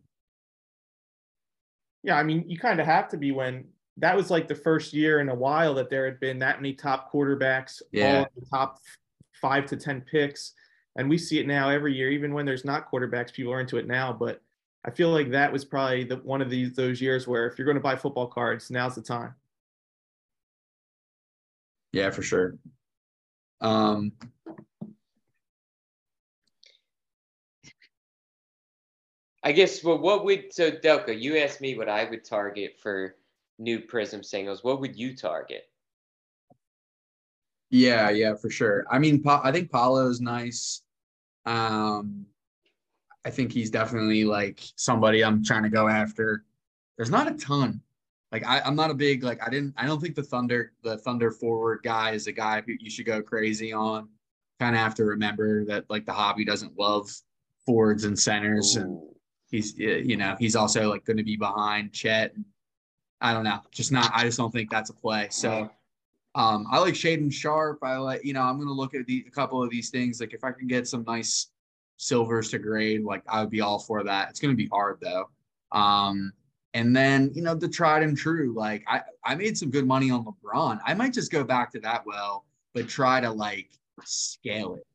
Yeah, 2.03 2.17
I 2.17 2.23
mean, 2.23 2.45
you 2.47 2.59
kind 2.59 2.79
of 2.79 2.85
have 2.85 3.09
to 3.09 3.17
be 3.17 3.31
when 3.31 3.65
that 3.97 4.15
was 4.15 4.29
like 4.29 4.47
the 4.47 4.55
first 4.55 4.93
year 4.93 5.19
in 5.19 5.29
a 5.29 5.35
while 5.35 5.73
that 5.75 5.89
there 5.89 6.05
had 6.05 6.19
been 6.19 6.39
that 6.39 6.61
many 6.61 6.73
top 6.73 7.11
quarterbacks, 7.11 7.81
yeah. 7.91 8.19
all 8.19 8.27
the 8.35 8.45
top 8.51 8.79
five 9.41 9.65
to 9.67 9.77
10 9.77 10.01
picks 10.01 10.53
and 10.95 11.09
we 11.09 11.17
see 11.17 11.39
it 11.39 11.47
now 11.47 11.69
every 11.69 11.93
year, 11.93 12.09
even 12.09 12.33
when 12.33 12.45
there's 12.45 12.65
not 12.65 12.89
quarterbacks, 12.91 13.33
people 13.33 13.51
are 13.51 13.59
into 13.59 13.77
it 13.77 13.87
now. 13.87 14.13
But 14.13 14.41
I 14.85 14.91
feel 14.91 15.09
like 15.09 15.31
that 15.31 15.51
was 15.51 15.65
probably 15.65 16.03
the, 16.05 16.17
one 16.17 16.41
of 16.41 16.49
these 16.49 16.73
those 16.73 17.01
years 17.01 17.27
where 17.27 17.47
if 17.47 17.57
you're 17.57 17.65
going 17.65 17.75
to 17.75 17.81
buy 17.81 17.95
football 17.95 18.27
cards, 18.27 18.71
now's 18.71 18.95
the 18.95 19.01
time. 19.01 19.35
Yeah, 21.91 22.09
for 22.09 22.21
sure. 22.21 22.57
Um, 23.61 24.11
I 29.43 29.51
guess 29.51 29.83
well, 29.83 29.99
what 29.99 30.25
would 30.25 30.53
so 30.53 30.71
Delco? 30.71 31.19
You 31.19 31.37
asked 31.37 31.61
me 31.61 31.77
what 31.77 31.89
I 31.89 32.09
would 32.09 32.25
target 32.25 32.77
for 32.79 33.15
new 33.59 33.79
Prizm 33.79 34.23
singles. 34.23 34.63
What 34.63 34.79
would 34.81 34.95
you 34.95 35.15
target? 35.15 35.69
Yeah, 37.69 38.09
yeah, 38.09 38.35
for 38.35 38.49
sure. 38.49 38.85
I 38.89 38.99
mean, 38.99 39.23
I 39.27 39.51
think 39.51 39.71
Paolo 39.71 40.09
is 40.09 40.21
nice. 40.21 40.81
Um, 41.45 42.25
I 43.25 43.29
think 43.31 43.51
he's 43.51 43.69
definitely 43.69 44.23
like 44.23 44.61
somebody 44.75 45.23
I'm 45.23 45.43
trying 45.43 45.63
to 45.63 45.69
go 45.69 45.87
after. 45.87 46.43
There's 46.97 47.09
not 47.09 47.27
a 47.27 47.33
ton. 47.33 47.81
Like 48.31 48.45
I, 48.45 48.61
I'm 48.61 48.75
not 48.75 48.91
a 48.91 48.93
big 48.93 49.23
like 49.23 49.41
I 49.45 49.49
didn't 49.49 49.73
I 49.77 49.85
don't 49.85 50.01
think 50.01 50.15
the 50.15 50.23
Thunder 50.23 50.73
the 50.83 50.97
Thunder 50.97 51.31
forward 51.31 51.79
guy 51.83 52.11
is 52.11 52.27
a 52.27 52.31
guy 52.31 52.61
who 52.61 52.73
you 52.79 52.89
should 52.89 53.05
go 53.05 53.21
crazy 53.21 53.71
on. 53.73 54.09
Kind 54.59 54.75
of 54.75 54.81
have 54.81 54.95
to 54.95 55.05
remember 55.05 55.65
that 55.65 55.85
like 55.89 56.05
the 56.05 56.13
hobby 56.13 56.45
doesn't 56.45 56.77
love 56.77 57.09
forwards 57.65 58.05
and 58.05 58.17
centers, 58.17 58.77
Ooh. 58.77 58.81
and 58.81 59.01
he's 59.49 59.77
you 59.77 60.17
know 60.17 60.35
he's 60.39 60.55
also 60.55 60.89
like 60.89 61.05
going 61.05 61.17
to 61.17 61.23
be 61.23 61.35
behind 61.35 61.93
Chet. 61.93 62.33
I 63.21 63.33
don't 63.33 63.43
know, 63.43 63.59
just 63.71 63.91
not. 63.91 64.11
I 64.13 64.23
just 64.23 64.37
don't 64.37 64.51
think 64.51 64.69
that's 64.69 64.89
a 64.89 64.93
play. 64.93 65.27
So 65.31 65.69
um, 66.35 66.67
I 66.69 66.79
like 66.79 66.93
Shaedon 66.93 67.31
Sharpe. 67.31 67.79
I 67.81 67.97
like, 67.97 68.23
you 68.25 68.33
know, 68.33 68.41
I'm 68.41 68.57
going 68.57 68.67
to 68.67 68.73
look 68.73 68.93
at 68.93 69.05
the, 69.07 69.23
a 69.25 69.31
couple 69.31 69.63
of 69.63 69.69
these 69.69 69.89
things. 69.89 70.19
Like 70.19 70.33
if 70.33 70.43
I 70.43 70.51
can 70.51 70.67
get 70.67 70.87
some 70.87 71.05
nice 71.07 71.47
silvers 71.97 72.51
to 72.51 72.59
grade, 72.59 73.03
like 73.03 73.23
I 73.27 73.39
would 73.39 73.49
be 73.49 73.61
all 73.61 73.79
for 73.79 74.03
that. 74.03 74.29
It's 74.29 74.39
going 74.41 74.51
to 74.51 74.57
be 74.57 74.67
hard 74.67 74.97
though. 75.01 75.29
Um, 75.71 76.33
and 76.73 76.93
then, 76.93 77.31
you 77.33 77.41
know, 77.41 77.55
the 77.55 77.69
tried 77.69 78.03
and 78.03 78.17
true, 78.17 78.53
like 78.53 78.83
I, 78.85 79.01
I 79.23 79.35
made 79.35 79.57
some 79.57 79.71
good 79.71 79.87
money 79.87 80.11
on 80.11 80.25
LeBron. 80.25 80.79
I 80.85 80.93
might 80.93 81.13
just 81.13 81.31
go 81.31 81.45
back 81.45 81.71
to 81.71 81.79
that 81.79 82.05
well, 82.05 82.45
but 82.73 82.89
try 82.89 83.21
to 83.21 83.31
like 83.31 83.69
scale 84.03 84.75
it 84.75 84.85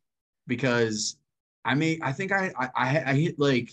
because 0.47 1.17
I 1.65 1.75
mean, 1.75 2.01
I 2.03 2.13
think 2.13 2.33
I, 2.33 2.53
I, 2.59 3.03
I 3.07 3.15
hit 3.15 3.39
like 3.39 3.71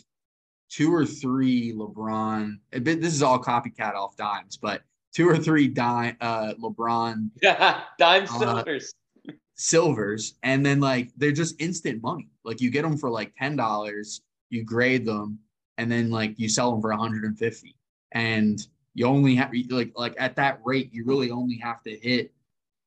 two 0.69 0.93
or 0.93 1.05
three 1.05 1.73
LeBron. 1.73 2.59
This 2.71 3.13
is 3.13 3.21
all 3.21 3.43
copycat 3.43 3.93
off 3.93 4.15
dimes, 4.15 4.55
but 4.55 4.83
two 5.17 5.27
or 5.27 5.35
three 5.35 5.67
dime 5.67 6.15
uh 6.21 6.53
LeBron 6.61 7.31
dime 7.41 8.23
uh, 8.23 8.25
silvers. 8.27 8.93
Uh, 9.27 9.31
silvers 9.55 10.35
and 10.43 10.63
then 10.63 10.79
like 10.79 11.09
they're 11.17 11.31
just 11.31 11.59
instant 11.59 12.03
money. 12.03 12.29
Like 12.43 12.61
you 12.61 12.69
get 12.69 12.83
them 12.83 12.97
for 12.97 13.09
like 13.09 13.33
ten 13.35 13.55
dollars, 13.55 14.21
you 14.51 14.63
grade 14.63 15.07
them, 15.07 15.39
and 15.79 15.91
then 15.91 16.11
like 16.11 16.37
you 16.37 16.47
sell 16.47 16.71
them 16.71 16.81
for 16.81 16.91
150. 16.91 17.75
And 18.11 18.59
you 18.93 19.07
only 19.07 19.33
have 19.33 19.51
like 19.71 19.91
like 19.95 20.13
at 20.19 20.35
that 20.35 20.59
rate, 20.63 20.93
you 20.93 21.03
really 21.03 21.31
only 21.31 21.57
have 21.57 21.81
to 21.83 21.97
hit 21.97 22.31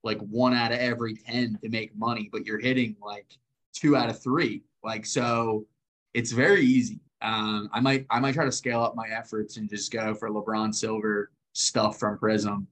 like 0.05 0.21
one 0.21 0.55
out 0.55 0.71
of 0.71 0.79
every 0.79 1.17
10 1.17 1.59
to 1.63 1.69
make 1.69 1.97
money, 1.97 2.29
but 2.31 2.47
you're 2.47 2.61
hitting 2.61 2.95
like 3.05 3.27
two 3.75 3.97
out 3.97 4.09
of 4.09 4.23
three. 4.23 4.63
Like, 4.85 5.05
so 5.05 5.67
it's 6.15 6.31
very 6.31 6.65
easy. 6.65 7.01
Um, 7.23 7.69
I 7.73 7.81
might, 7.81 8.07
I 8.09 8.19
might 8.19 8.33
try 8.33 8.47
to 8.47 8.53
scale 8.53 8.83
up 8.83 8.97
my 8.97 9.09
efforts 9.09 9.59
and 9.59 9.69
just 9.69 9.93
go 9.93 10.15
for 10.15 10.31
LeBron 10.31 10.75
Silver 10.75 11.31
stuff 11.61 11.99
from 11.99 12.19
Prizm 12.19 12.67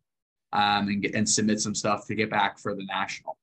um, 0.53 0.89
and, 0.89 1.03
get, 1.03 1.15
and 1.15 1.29
submit 1.29 1.61
some 1.61 1.75
stuff 1.75 2.07
to 2.07 2.15
get 2.15 2.31
back 2.31 2.59
for 2.59 2.75
the 2.75 2.85
national. 2.85 3.37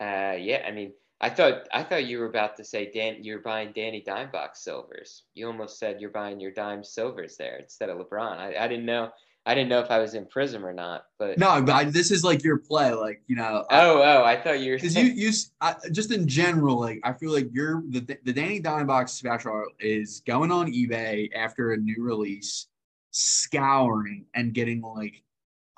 Uh, 0.00 0.36
yeah, 0.38 0.64
I 0.66 0.70
mean, 0.70 0.92
I 1.20 1.28
thought 1.28 1.68
I 1.72 1.82
thought 1.82 2.06
you 2.06 2.18
were 2.18 2.26
about 2.26 2.56
to 2.56 2.64
say 2.64 2.90
Dan, 2.90 3.16
you're 3.20 3.40
buying 3.40 3.72
Danny 3.72 4.02
Dimebox 4.06 4.56
silvers. 4.56 5.24
You 5.34 5.46
almost 5.46 5.78
said 5.78 6.00
you're 6.00 6.10
buying 6.10 6.40
your 6.40 6.50
dime 6.50 6.82
silvers 6.82 7.36
there 7.36 7.56
instead 7.56 7.90
of 7.90 7.98
LeBron. 7.98 8.38
I, 8.38 8.54
I 8.58 8.68
didn't 8.68 8.86
know 8.86 9.10
I 9.46 9.54
didn't 9.54 9.70
know 9.70 9.80
if 9.80 9.90
I 9.90 9.98
was 9.98 10.14
in 10.14 10.26
Prizm 10.26 10.62
or 10.62 10.72
not, 10.72 11.06
but 11.18 11.38
no, 11.38 11.62
but 11.62 11.74
I, 11.74 11.84
this 11.84 12.10
is 12.10 12.22
like 12.22 12.44
your 12.44 12.58
play, 12.58 12.92
like 12.92 13.22
you 13.26 13.36
know. 13.36 13.64
Oh, 13.70 14.02
oh, 14.02 14.22
I 14.22 14.36
thought 14.40 14.60
you 14.60 14.72
were 14.72 14.76
because 14.76 14.94
you 14.96 15.04
you 15.04 15.32
I, 15.60 15.76
just 15.92 16.12
in 16.12 16.28
general, 16.28 16.78
like 16.78 17.00
I 17.04 17.14
feel 17.14 17.32
like 17.32 17.48
you're 17.52 17.82
the 17.88 18.00
the 18.24 18.32
Danny 18.32 18.60
Dimebox 18.60 19.10
special 19.10 19.64
is 19.78 20.20
going 20.26 20.52
on 20.52 20.70
eBay 20.70 21.30
after 21.34 21.72
a 21.72 21.76
new 21.76 22.02
release, 22.02 22.66
scouring 23.10 24.26
and 24.34 24.54
getting 24.54 24.80
like 24.80 25.22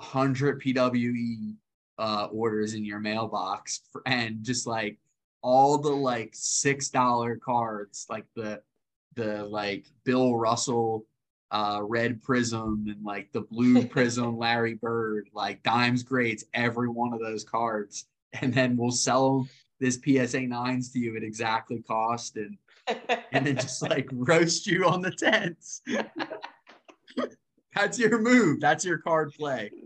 hundred 0.01 0.61
PWE 0.61 1.55
uh, 1.99 2.29
orders 2.33 2.75
in 2.75 2.85
your 2.85 2.99
mailbox, 3.01 3.83
for, 3.93 4.03
and 4.07 4.43
just 4.43 4.67
like 4.67 4.99
all 5.43 5.79
the 5.79 5.91
like 5.91 6.31
six 6.33 6.89
dollar 6.89 7.37
cards, 7.37 8.07
like 8.09 8.27
the 8.35 8.63
the 9.15 9.45
like 9.45 9.87
Bill 10.05 10.37
Russell 10.37 11.07
uh, 11.51 11.81
red 11.83 12.23
Prizm 12.23 12.91
and 12.91 13.05
like 13.05 13.31
the 13.33 13.43
blue 13.43 13.83
Prizm 13.85 14.39
Larry 14.39 14.75
Bird, 14.75 15.29
like 15.35 15.63
dimes 15.63 16.03
grades 16.03 16.45
every 16.55 16.89
one 16.89 17.13
of 17.13 17.21
those 17.21 17.45
cards. 17.45 18.07
And 18.41 18.53
then 18.53 18.79
we'll 18.79 18.91
sell 18.91 19.47
this 19.79 20.01
PSA 20.03 20.41
nines 20.43 20.91
to 20.93 20.99
you 20.99 21.17
at 21.17 21.23
exactly 21.23 21.83
cost 21.83 22.37
and 22.37 22.57
and 23.31 23.47
then 23.47 23.57
just 23.57 23.83
like 23.83 24.09
roast 24.13 24.67
you 24.67 24.87
on 24.87 25.03
the 25.03 25.11
tents. 25.11 25.83
That's 27.75 27.99
your 27.99 28.21
move. 28.21 28.61
That's 28.61 28.85
your 28.85 28.99
card 28.99 29.33
play. 29.35 29.71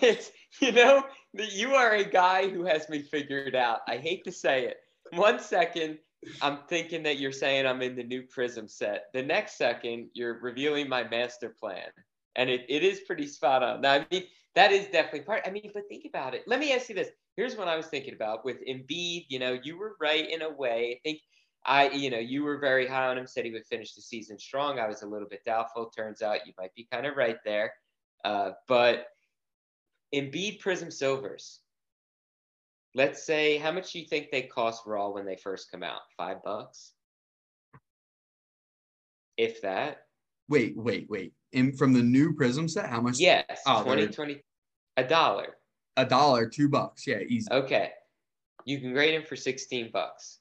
It's 0.00 0.30
you 0.60 0.70
know, 0.70 1.04
that 1.34 1.52
you 1.52 1.74
are 1.74 1.94
a 1.94 2.04
guy 2.04 2.48
who 2.48 2.64
has 2.64 2.88
me 2.88 3.02
figured 3.02 3.54
out. 3.56 3.80
I 3.88 3.96
hate 3.96 4.24
to 4.24 4.32
say 4.32 4.66
it. 4.66 4.76
One 5.12 5.40
second, 5.40 5.98
I'm 6.42 6.58
thinking 6.68 7.02
that 7.04 7.18
you're 7.18 7.32
saying 7.32 7.66
I'm 7.66 7.82
in 7.82 7.96
the 7.96 8.04
new 8.04 8.22
Prizm 8.22 8.70
set. 8.70 9.06
The 9.12 9.22
next 9.22 9.56
second, 9.56 10.10
you're 10.12 10.40
revealing 10.40 10.88
my 10.88 11.04
master 11.08 11.54
plan. 11.60 11.88
And 12.36 12.50
it, 12.50 12.64
it 12.68 12.84
is 12.84 13.00
pretty 13.00 13.26
spot 13.26 13.62
on. 13.62 13.80
Now, 13.80 13.94
I 13.94 14.06
mean, 14.10 14.24
that 14.54 14.72
is 14.72 14.86
definitely 14.86 15.22
part. 15.22 15.42
I 15.46 15.50
mean, 15.50 15.70
but 15.72 15.88
think 15.88 16.04
about 16.06 16.34
it. 16.34 16.44
Let 16.46 16.60
me 16.60 16.72
ask 16.72 16.88
you 16.88 16.94
this. 16.94 17.08
Here's 17.36 17.56
what 17.56 17.68
I 17.68 17.76
was 17.76 17.86
thinking 17.86 18.14
about 18.14 18.44
with 18.44 18.58
Embiid. 18.68 19.26
You 19.28 19.38
know, 19.38 19.58
you 19.62 19.78
were 19.78 19.96
right 20.00 20.28
in 20.28 20.42
a 20.42 20.50
way. 20.50 20.96
I 20.96 21.00
think 21.02 21.20
I, 21.64 21.90
you 21.90 22.10
know, 22.10 22.18
you 22.18 22.42
were 22.42 22.58
very 22.58 22.86
high 22.86 23.08
on 23.08 23.18
him, 23.18 23.26
said 23.26 23.44
he 23.44 23.52
would 23.52 23.66
finish 23.66 23.94
the 23.94 24.02
season 24.02 24.38
strong. 24.38 24.78
I 24.78 24.88
was 24.88 25.02
a 25.02 25.06
little 25.06 25.28
bit 25.28 25.44
doubtful. 25.44 25.86
Turns 25.86 26.22
out 26.22 26.46
you 26.46 26.52
might 26.58 26.74
be 26.74 26.88
kind 26.90 27.06
of 27.06 27.16
right 27.16 27.36
there. 27.44 27.72
Uh, 28.24 28.52
but 28.66 29.06
Embiid 30.14 30.60
Prizm 30.62 30.92
Silvers, 30.92 31.60
let's 32.94 33.24
say 33.24 33.58
how 33.58 33.72
much 33.72 33.92
do 33.92 34.00
you 34.00 34.06
think 34.06 34.30
they 34.30 34.42
cost 34.42 34.82
raw 34.86 35.10
when 35.10 35.26
they 35.26 35.36
first 35.36 35.70
come 35.70 35.82
out? 35.82 36.00
Five 36.16 36.42
bucks? 36.42 36.92
If 39.36 39.62
that. 39.62 40.06
Wait, 40.48 40.76
wait, 40.76 41.08
wait. 41.08 41.32
In 41.52 41.72
from 41.76 41.92
the 41.92 42.02
new 42.02 42.34
Prizm 42.34 42.68
set, 42.68 42.88
how 42.88 43.00
much? 43.00 43.18
Yes, 43.18 43.44
oh, 43.66 43.82
2020 43.82 44.42
a 44.96 45.04
dollar. 45.04 45.56
A 45.96 46.04
dollar, 46.04 46.46
two 46.46 46.68
bucks. 46.68 47.06
Yeah, 47.06 47.20
easy. 47.20 47.50
Okay. 47.50 47.90
You 48.66 48.80
can 48.80 48.92
grade 48.92 49.14
him 49.14 49.24
for 49.24 49.36
16 49.36 49.90
bucks. 49.92 50.39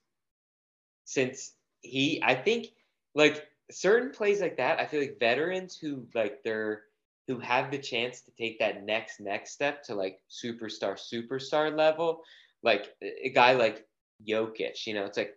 Since 1.09 1.53
he 1.81 2.21
I 2.23 2.35
think 2.35 2.67
like 3.15 3.47
certain 3.71 4.11
plays 4.11 4.41
like 4.41 4.57
that, 4.57 4.79
I 4.79 4.85
feel 4.85 4.99
like 4.99 5.17
veterans 5.19 5.75
who 5.75 6.05
like 6.13 6.43
they're 6.43 6.83
who 7.27 7.39
have 7.39 7.71
the 7.71 7.79
chance 7.79 8.21
to 8.21 8.31
take 8.37 8.59
that 8.59 8.83
next 8.85 9.19
next 9.19 9.53
step 9.53 9.81
to 9.85 9.95
like 9.95 10.19
superstar 10.29 10.99
superstar 10.99 11.75
level, 11.75 12.21
like 12.61 12.95
a 13.01 13.31
guy 13.31 13.53
like 13.53 13.87
Jokic, 14.27 14.85
you 14.85 14.93
know, 14.93 15.05
it's 15.05 15.17
like 15.17 15.35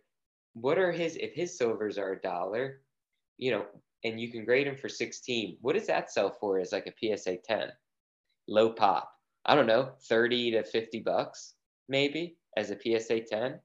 what 0.53 0.77
are 0.77 0.93
his 0.93 1.17
if 1.17 1.33
his 1.33 1.57
silvers 1.57 1.97
are 1.97 2.13
a 2.13 2.21
dollar, 2.21 2.83
you 3.39 3.51
know, 3.51 3.65
and 4.05 4.21
you 4.21 4.31
can 4.31 4.45
grade 4.45 4.67
him 4.67 4.77
for 4.77 4.91
16, 4.91 5.57
what 5.63 5.75
does 5.75 5.87
that 5.87 6.13
sell 6.13 6.37
for 6.39 6.59
as 6.59 6.73
like 6.73 6.87
a 6.87 7.17
PSA 7.17 7.39
10? 7.39 7.69
Low 8.47 8.73
pop. 8.75 9.11
I 9.47 9.55
don't 9.55 9.67
know, 9.67 9.93
30 10.03 10.51
to 10.51 10.65
50 10.65 11.01
bucks 11.01 11.55
maybe 11.89 12.37
as 12.59 12.71
a 12.71 12.79
PSA 12.79 13.21
10. 13.21 13.59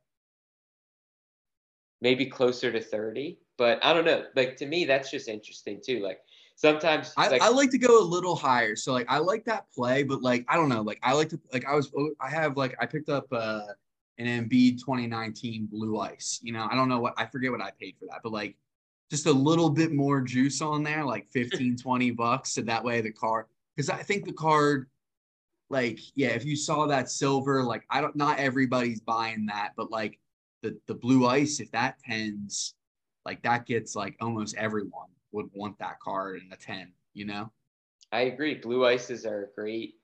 Maybe 2.02 2.26
closer 2.26 2.72
to 2.72 2.82
30, 2.82 3.40
but 3.58 3.84
I 3.84 3.94
don't 3.94 4.06
know. 4.06 4.26
Like 4.36 4.56
to 4.58 4.66
me 4.66 4.86
that's 4.86 5.10
just 5.10 5.28
interesting 5.28 5.82
too. 5.84 6.00
Like 6.00 6.20
sometimes 6.56 7.14
I, 7.18 7.30
like, 7.30 7.42
I 7.42 7.50
like 7.50 7.72
to 7.72 7.78
go 7.78 8.02
a 8.02 8.04
little 8.04 8.36
higher. 8.36 8.76
So 8.76 8.94
like 8.94 9.08
I 9.10 9.18
like 9.20 9.46
that 9.46 9.72
play, 9.74 10.04
but 10.04 10.22
like 10.22 10.46
I 10.50 10.56
don't 10.56 10.70
know, 10.70 10.82
like 10.82 11.00
I 11.02 11.14
like 11.14 11.30
to 11.30 11.40
like 11.54 11.66
I 11.66 11.74
was 11.74 11.92
I 12.20 12.30
have 12.30 12.58
like 12.58 12.76
I 12.80 12.86
picked 12.86 13.10
up 13.10 13.28
uh 13.32 13.62
an 14.20 14.26
Embiid 14.26 14.80
2019 14.80 15.68
blue 15.68 16.00
ice. 16.00 16.40
You 16.44 16.54
know, 16.54 16.68
I 16.70 16.76
don't 16.76 16.90
know 16.90 17.00
what 17.00 17.14
I 17.18 17.26
forget 17.26 17.52
what 17.52 17.62
I 17.62 17.72
paid 17.80 17.96
for 18.00 18.06
that, 18.08 18.20
but 18.24 18.32
like 18.32 18.56
just 19.10 19.26
a 19.26 19.32
little 19.32 19.70
bit 19.70 19.94
more 19.94 20.22
juice 20.22 20.62
on 20.62 20.84
there, 20.84 21.06
like 21.06 21.28
15, 21.32 21.78
20 21.78 22.12
bucks. 22.12 22.54
So 22.54 22.62
that 22.62 22.84
way 22.84 23.02
the 23.02 23.12
card 23.12 23.46
because 23.76 23.90
I 23.90 24.04
think 24.04 24.26
the 24.26 24.34
card 24.34 24.90
like 25.70 26.00
yeah, 26.16 26.30
if 26.30 26.46
you 26.46 26.56
saw 26.56 26.88
that 26.88 27.10
silver, 27.10 27.64
like 27.64 27.84
I 27.90 28.02
don't 28.02 28.16
not 28.16 28.40
everybody's 28.40 29.02
buying 29.02 29.48
that, 29.48 29.74
but 29.76 29.92
like 29.92 30.20
the 30.62 30.78
the 30.88 30.96
blue 30.96 31.28
ice, 31.28 31.60
if 31.60 31.72
that 31.72 32.00
tends 32.00 32.76
like 33.26 33.44
that 33.44 33.66
gets 33.66 33.96
like 33.96 34.16
almost 34.22 34.56
everyone 34.56 35.10
would 35.32 35.50
want 35.54 35.78
that 35.80 36.00
card 36.00 36.42
in 36.42 36.52
a 36.54 36.56
10, 36.56 36.92
you 37.14 37.26
know? 37.26 37.52
I 38.14 38.22
agree. 38.22 38.56
Blue 38.56 38.86
ices 38.86 39.26
are 39.26 39.44
a 39.44 39.60
great, 39.60 39.96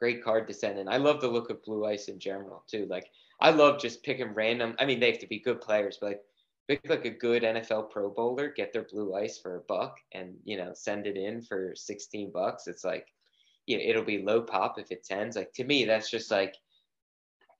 great 0.00 0.22
card 0.22 0.48
to 0.48 0.54
send 0.54 0.78
in. 0.78 0.88
I 0.88 0.96
love 0.96 1.20
the 1.20 1.28
look 1.28 1.48
of 1.48 1.62
blue 1.62 1.86
ice 1.86 2.08
in 2.08 2.18
general 2.18 2.64
too. 2.66 2.86
Like 2.90 3.08
I 3.40 3.50
love 3.50 3.80
just 3.80 4.02
picking 4.02 4.34
random. 4.34 4.74
I 4.80 4.84
mean, 4.84 4.98
they 4.98 5.10
have 5.12 5.20
to 5.20 5.28
be 5.28 5.38
good 5.38 5.60
players, 5.60 5.98
but 6.00 6.06
like 6.06 6.22
pick 6.66 6.80
like 6.88 7.04
a 7.04 7.10
good 7.10 7.44
NFL 7.44 7.90
Pro 7.90 8.10
Bowler, 8.10 8.48
get 8.48 8.72
their 8.72 8.82
blue 8.82 9.14
ice 9.14 9.38
for 9.38 9.56
a 9.56 9.60
buck, 9.60 9.98
and 10.12 10.34
you 10.44 10.56
know 10.56 10.72
send 10.74 11.06
it 11.06 11.16
in 11.16 11.42
for 11.42 11.72
sixteen 11.76 12.32
bucks. 12.32 12.66
It's 12.66 12.84
like, 12.84 13.06
you 13.66 13.78
know, 13.78 13.84
it'll 13.86 14.04
be 14.04 14.22
low 14.22 14.42
pop 14.42 14.78
if 14.78 14.90
it 14.90 15.04
tens. 15.04 15.36
Like 15.36 15.52
to 15.52 15.64
me, 15.64 15.84
that's 15.84 16.10
just 16.10 16.30
like 16.30 16.56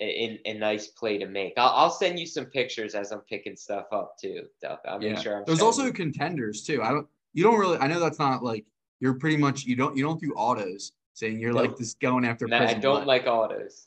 a, 0.01 0.41
a 0.45 0.55
nice 0.55 0.89
play 0.89 1.19
to 1.19 1.27
make. 1.27 1.55
I'll, 1.57 1.71
I'll 1.71 1.91
send 1.91 2.19
you 2.19 2.27
some 2.27 2.47
pictures 2.47 2.95
as 2.95 3.13
I'm 3.13 3.21
picking 3.21 3.57
stuff 3.57 3.87
up 3.93 4.17
too. 4.19 4.43
I'll 4.87 5.03
yeah. 5.03 5.13
make 5.13 5.19
sure 5.23 5.39
I'm 5.39 5.45
There's 5.47 5.63
also 5.63 5.87
you. 5.87 5.93
contenders 5.93 6.63
too. 6.63 6.83
I 6.83 6.91
don't. 6.91 7.07
You 7.33 7.43
don't 7.43 7.59
really. 7.59 7.79
I 7.79 7.87
know 7.87 8.01
that's 8.01 8.19
not 8.19 8.43
like 8.43 8.65
you're 9.01 9.15
pretty 9.15 9.37
much. 9.37 9.65
You 9.65 9.77
don't. 9.77 9.97
You 9.97 10.05
don't 10.05 10.21
do 10.21 10.33
autos. 10.35 10.93
Saying 11.15 11.41
you're 11.41 11.53
no. 11.53 11.61
like 11.61 11.79
just 11.79 11.99
going 12.01 12.27
after. 12.27 12.47
No, 12.47 12.59
I 12.59 12.75
don't 12.75 13.07
like 13.07 13.27
autos. 13.27 13.87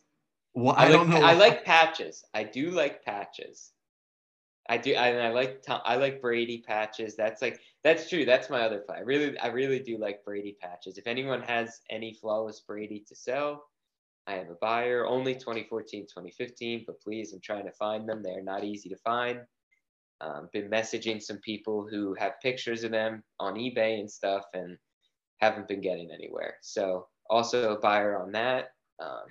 Well, 0.55 0.73
I, 0.75 0.85
I 0.85 0.89
don't 0.89 1.09
like, 1.09 1.21
know. 1.21 1.27
I 1.27 1.33
like 1.33 1.63
patches. 1.63 2.23
I 2.33 2.43
do 2.43 2.71
like 2.71 3.05
patches. 3.05 3.71
I 4.67 4.77
do, 4.77 4.93
I, 4.93 5.09
I 5.09 5.29
like 5.29 5.63
I 5.67 5.95
like 5.95 6.21
Brady 6.21 6.63
patches. 6.65 7.15
That's 7.15 7.41
like 7.41 7.59
that's 7.83 8.07
true. 8.07 8.23
That's 8.23 8.49
my 8.51 8.61
other 8.61 8.79
play. 8.79 8.97
I 8.97 9.01
really 9.01 9.37
I 9.39 9.47
really 9.47 9.79
do 9.79 9.97
like 9.97 10.23
Brady 10.23 10.55
patches. 10.61 10.97
If 10.97 11.07
anyone 11.07 11.41
has 11.41 11.81
any 11.89 12.13
flawless 12.13 12.59
Brady 12.59 13.03
to 13.07 13.15
sell, 13.15 13.63
I 14.27 14.33
have 14.33 14.49
a 14.49 14.57
buyer, 14.61 15.07
only 15.07 15.33
2014, 15.33 16.03
2015, 16.03 16.83
but 16.85 17.01
please, 17.01 17.33
I'm 17.33 17.41
trying 17.41 17.65
to 17.65 17.71
find 17.71 18.07
them. 18.07 18.21
They're 18.21 18.43
not 18.43 18.63
easy 18.63 18.89
to 18.89 18.97
find. 18.97 19.39
Um, 20.21 20.49
been 20.51 20.69
messaging 20.69 21.21
some 21.21 21.37
people 21.37 21.87
who 21.89 22.13
have 22.15 22.41
pictures 22.41 22.83
of 22.83 22.91
them 22.91 23.23
on 23.39 23.55
eBay 23.55 23.99
and 23.99 24.11
stuff 24.11 24.43
and 24.53 24.77
haven't 25.37 25.67
been 25.67 25.81
getting 25.81 26.11
anywhere. 26.11 26.55
So 26.61 27.07
also 27.29 27.73
a 27.73 27.79
buyer 27.79 28.19
on 28.21 28.31
that. 28.33 28.71
Um, 28.99 29.25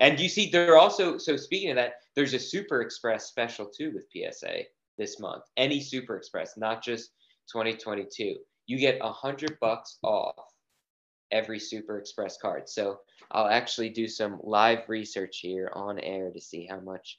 and 0.00 0.18
you 0.18 0.28
see, 0.28 0.50
they're 0.50 0.76
also, 0.76 1.18
so 1.18 1.36
speaking 1.36 1.70
of 1.70 1.76
that, 1.76 1.94
there's 2.16 2.34
a 2.34 2.38
Super 2.38 2.82
Express 2.82 3.26
special 3.26 3.66
too 3.66 3.92
with 3.94 4.04
PSA 4.12 4.64
this 4.98 5.20
month. 5.20 5.44
Any 5.56 5.80
Super 5.80 6.16
Express, 6.16 6.56
not 6.56 6.82
just 6.82 7.10
2022. 7.52 8.36
You 8.66 8.78
get 8.78 8.98
a 9.00 9.12
hundred 9.12 9.56
bucks 9.60 9.98
off 10.02 10.34
every 11.30 11.60
Super 11.60 11.98
Express 11.98 12.38
card. 12.40 12.68
So 12.68 12.98
I'll 13.30 13.48
actually 13.48 13.90
do 13.90 14.08
some 14.08 14.40
live 14.42 14.88
research 14.88 15.38
here 15.38 15.70
on 15.74 15.98
air 15.98 16.30
to 16.30 16.40
see 16.40 16.66
how 16.66 16.80
much 16.80 17.18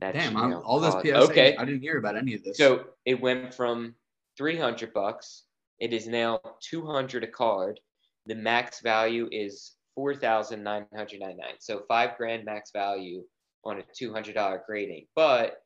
that 0.00 0.14
Damn, 0.14 0.36
I'm, 0.36 0.54
all 0.54 0.80
this 0.80 0.94
PSA, 0.94 1.16
okay. 1.30 1.56
I 1.56 1.64
didn't 1.64 1.82
hear 1.82 1.98
about 1.98 2.16
any 2.16 2.34
of 2.34 2.42
this. 2.42 2.56
So 2.56 2.84
it 3.04 3.20
went 3.20 3.52
from 3.52 3.94
300 4.38 4.92
bucks. 4.92 5.44
It 5.78 5.92
is 5.92 6.06
now 6.06 6.40
200 6.60 7.24
a 7.24 7.26
card. 7.26 7.80
The 8.26 8.34
max 8.34 8.80
value 8.80 9.28
is 9.30 9.72
4,999. 9.96 11.38
So 11.58 11.82
five 11.86 12.16
grand 12.16 12.44
max 12.44 12.70
value 12.72 13.24
on 13.64 13.80
a 13.80 13.82
$200 13.82 14.60
grading. 14.66 15.06
But 15.14 15.62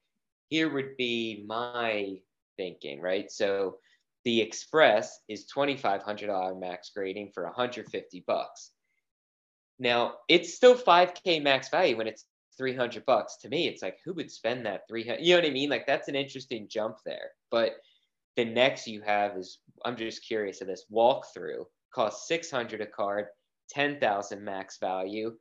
here 0.48 0.72
would 0.72 0.96
be 0.96 1.44
my 1.46 2.16
thinking, 2.56 3.00
right? 3.00 3.30
So 3.30 3.76
the 4.24 4.40
Express 4.40 5.20
is 5.28 5.46
$2,500 5.54 6.60
max 6.60 6.90
grading 6.94 7.30
for 7.32 7.44
150 7.44 8.24
bucks. 8.26 8.72
Now 9.78 10.14
it's 10.28 10.54
still 10.54 10.76
5K 10.76 11.42
max 11.42 11.68
value 11.68 11.96
when 11.96 12.06
it's 12.06 12.24
300 12.58 13.06
bucks. 13.06 13.36
To 13.38 13.48
me, 13.48 13.68
it's 13.68 13.82
like, 13.82 13.98
who 14.04 14.12
would 14.14 14.30
spend 14.30 14.66
that 14.66 14.82
300? 14.88 15.20
You 15.22 15.34
know 15.34 15.40
what 15.40 15.48
I 15.48 15.52
mean? 15.52 15.70
Like, 15.70 15.86
that's 15.86 16.08
an 16.08 16.16
interesting 16.16 16.66
jump 16.68 16.96
there. 17.06 17.30
But 17.50 17.76
the 18.36 18.44
next 18.44 18.86
you 18.86 19.00
have 19.02 19.36
is, 19.36 19.58
I'm 19.84 19.96
just 19.96 20.26
curious 20.26 20.60
of 20.60 20.66
this 20.66 20.86
walkthrough 20.92 21.64
costs 21.94 22.28
600 22.28 22.80
a 22.80 22.86
card, 22.86 23.26
10,000 23.70 24.44
max 24.44 24.78
value. 24.78 25.36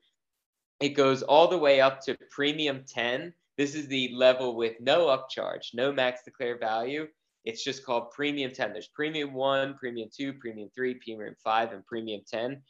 It 0.80 0.90
goes 0.90 1.24
all 1.24 1.48
the 1.48 1.58
way 1.58 1.82
up 1.82 2.02
to 2.02 2.18
premium 2.30 2.86
10. 2.88 3.34
This 3.58 3.74
is 3.74 3.88
the 3.88 4.12
level 4.14 4.56
with 4.56 4.80
no 4.80 5.08
upcharge, 5.08 5.74
no 5.74 5.92
max 5.92 6.22
declare 6.24 6.60
value. 6.60 7.08
It's 7.46 7.64
just 7.64 7.86
called 7.86 8.12
premium 8.12 8.52
10. 8.52 8.74
There's 8.74 8.90
premium 8.90 9.34
1, 9.34 9.76
premium 9.76 10.10
2, 10.16 10.34
premium 10.34 10.70
3, 10.76 10.96
premium 10.96 11.36
5, 11.44 11.72
and 11.72 11.86
premium 11.86 12.22
10. 12.30 12.62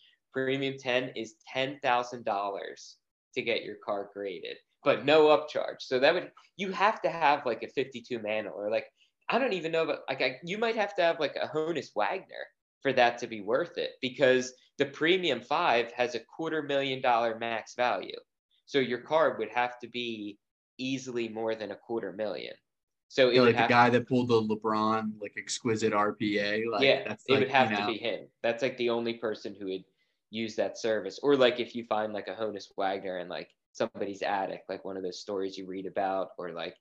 Premium 0.45 0.75
10 0.77 1.13
is 1.15 1.33
$10,000 1.55 2.93
to 3.33 3.41
get 3.41 3.63
your 3.63 3.77
car 3.83 4.11
graded, 4.13 4.57
but 4.83 5.03
no 5.03 5.35
upcharge. 5.35 5.79
So 5.79 5.97
that 5.97 6.13
would, 6.13 6.31
you 6.57 6.71
have 6.73 7.01
to 7.01 7.09
have 7.09 7.43
like 7.47 7.63
a 7.63 7.69
52 7.69 8.19
Mantle 8.19 8.53
or 8.55 8.69
like, 8.69 8.85
I 9.29 9.39
don't 9.39 9.53
even 9.53 9.71
know, 9.71 9.87
but 9.87 10.03
like 10.07 10.21
I, 10.21 10.35
you 10.43 10.59
might 10.59 10.75
have 10.75 10.93
to 10.97 11.01
have 11.01 11.19
like 11.19 11.35
a 11.41 11.47
Honus 11.47 11.87
Wagner 11.95 12.45
for 12.83 12.93
that 12.93 13.17
to 13.17 13.27
be 13.27 13.41
worth 13.41 13.79
it 13.79 13.93
because 13.99 14.53
the 14.77 14.85
premium 14.85 15.41
five 15.41 15.91
has 15.93 16.13
a 16.13 16.19
quarter 16.19 16.61
million 16.61 17.01
dollar 17.01 17.39
max 17.39 17.73
value. 17.73 18.19
So 18.67 18.77
your 18.77 18.99
car 18.99 19.37
would 19.39 19.49
have 19.49 19.79
to 19.79 19.89
be 19.89 20.37
easily 20.77 21.29
more 21.29 21.55
than 21.55 21.71
a 21.71 21.75
quarter 21.75 22.13
million. 22.13 22.53
So 23.07 23.31
it 23.31 23.41
like 23.41 23.57
the 23.57 23.65
guy 23.67 23.89
to, 23.89 23.97
that 23.97 24.07
pulled 24.07 24.27
the 24.27 24.39
LeBron 24.43 25.13
like 25.19 25.33
exquisite 25.35 25.93
RPA. 25.93 26.61
Like, 26.71 26.83
yeah, 26.83 26.89
it 26.89 27.19
like, 27.27 27.39
would 27.39 27.49
have 27.49 27.69
to 27.69 27.79
know. 27.79 27.87
be 27.87 27.97
him. 27.97 28.27
That's 28.43 28.61
like 28.61 28.77
the 28.77 28.91
only 28.91 29.15
person 29.15 29.55
who 29.59 29.65
would 29.65 29.83
use 30.29 30.55
that 30.55 30.77
service. 30.77 31.19
Or 31.21 31.35
like 31.35 31.59
if 31.59 31.75
you 31.75 31.85
find 31.85 32.13
like 32.13 32.27
a 32.27 32.35
Honus 32.35 32.65
Wagner 32.77 33.17
and 33.17 33.29
like 33.29 33.49
somebody's 33.71 34.21
attic, 34.21 34.63
like 34.69 34.85
one 34.85 34.97
of 34.97 35.03
those 35.03 35.19
stories 35.19 35.57
you 35.57 35.65
read 35.65 35.85
about, 35.85 36.29
or 36.37 36.51
like 36.51 36.75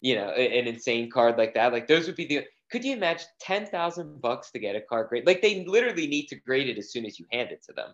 you 0.00 0.14
know 0.14 0.30
an 0.30 0.66
insane 0.66 1.10
card 1.10 1.38
like 1.38 1.54
that. 1.54 1.72
Like 1.72 1.86
those 1.86 2.06
would 2.06 2.16
be 2.16 2.26
the. 2.26 2.44
Could 2.70 2.84
you 2.84 2.94
imagine 2.94 3.26
ten 3.40 3.66
thousand 3.66 4.20
bucks 4.20 4.50
to 4.52 4.58
get 4.58 4.76
a 4.76 4.80
card 4.80 5.08
grade? 5.08 5.26
Like 5.26 5.42
they 5.42 5.64
literally 5.66 6.06
need 6.06 6.26
to 6.28 6.36
grade 6.36 6.68
it 6.68 6.78
as 6.78 6.90
soon 6.90 7.04
as 7.04 7.18
you 7.18 7.26
hand 7.30 7.50
it 7.50 7.62
to 7.68 7.72
them. 7.72 7.92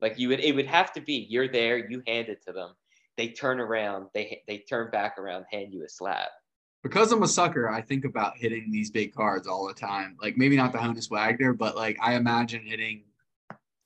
Like 0.00 0.18
you 0.18 0.28
would, 0.28 0.40
it 0.40 0.54
would 0.54 0.66
have 0.66 0.92
to 0.94 1.00
be 1.00 1.26
you're 1.30 1.48
there, 1.48 1.88
you 1.90 2.02
hand 2.06 2.28
it 2.28 2.42
to 2.46 2.52
them, 2.52 2.74
they 3.16 3.28
turn 3.28 3.60
around, 3.60 4.08
they 4.14 4.42
they 4.46 4.58
turn 4.58 4.90
back 4.90 5.18
around, 5.18 5.46
hand 5.50 5.72
you 5.72 5.84
a 5.84 5.88
slab 5.88 6.28
because 6.86 7.10
I'm 7.10 7.22
a 7.22 7.28
sucker, 7.28 7.68
I 7.68 7.80
think 7.80 8.04
about 8.04 8.36
hitting 8.36 8.70
these 8.70 8.90
big 8.90 9.12
cards 9.12 9.48
all 9.48 9.66
the 9.66 9.74
time. 9.74 10.16
Like 10.22 10.36
maybe 10.36 10.56
not 10.56 10.70
the 10.72 10.78
Honus 10.78 11.10
Wagner, 11.10 11.52
but 11.52 11.74
like 11.74 11.98
I 12.00 12.14
imagine 12.14 12.62
hitting, 12.64 13.02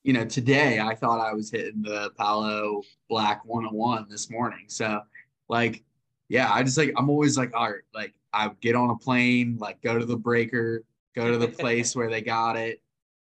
you 0.02 0.12
know, 0.12 0.24
today 0.24 0.80
I 0.80 0.94
thought 0.94 1.20
I 1.20 1.34
was 1.34 1.50
hitting 1.50 1.82
the 1.82 2.10
Paolo 2.16 2.82
Black 3.08 3.44
101 3.44 4.06
this 4.08 4.30
morning. 4.30 4.64
So 4.68 5.02
like, 5.48 5.84
yeah, 6.28 6.50
I 6.52 6.62
just 6.62 6.78
like 6.78 6.92
I'm 6.96 7.10
always 7.10 7.36
like, 7.36 7.54
all 7.54 7.70
right, 7.70 7.82
like 7.94 8.14
I 8.32 8.50
get 8.60 8.76
on 8.76 8.90
a 8.90 8.96
plane, 8.96 9.56
like 9.58 9.82
go 9.82 9.98
to 9.98 10.06
the 10.06 10.16
breaker, 10.16 10.84
go 11.14 11.30
to 11.30 11.38
the 11.38 11.48
place 11.48 11.94
where 11.94 12.08
they 12.08 12.22
got 12.22 12.56
it, 12.56 12.80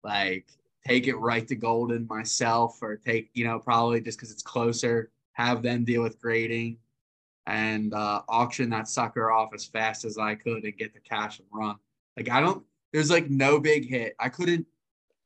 like 0.03 0.47
take 0.87 1.07
it 1.07 1.15
right 1.15 1.47
to 1.47 1.55
Golden 1.55 2.07
myself, 2.07 2.79
or 2.81 2.95
take, 2.95 3.29
you 3.33 3.45
know, 3.45 3.59
probably 3.59 4.01
just 4.01 4.17
because 4.17 4.31
it's 4.31 4.43
closer, 4.43 5.11
have 5.33 5.61
them 5.61 5.83
deal 5.83 6.01
with 6.01 6.19
grading 6.19 6.77
and 7.47 7.93
uh, 7.93 8.21
auction 8.27 8.71
that 8.71 8.87
sucker 8.87 9.31
off 9.31 9.53
as 9.53 9.65
fast 9.65 10.03
as 10.03 10.17
I 10.17 10.33
could 10.33 10.63
and 10.63 10.77
get 10.77 10.93
the 10.93 10.99
cash 10.99 11.39
and 11.39 11.47
run. 11.51 11.75
Like 12.17 12.29
I 12.29 12.39
don't, 12.39 12.63
there's 12.91 13.11
like 13.11 13.29
no 13.29 13.59
big 13.59 13.87
hit. 13.87 14.15
I 14.19 14.29
couldn't, 14.29 14.65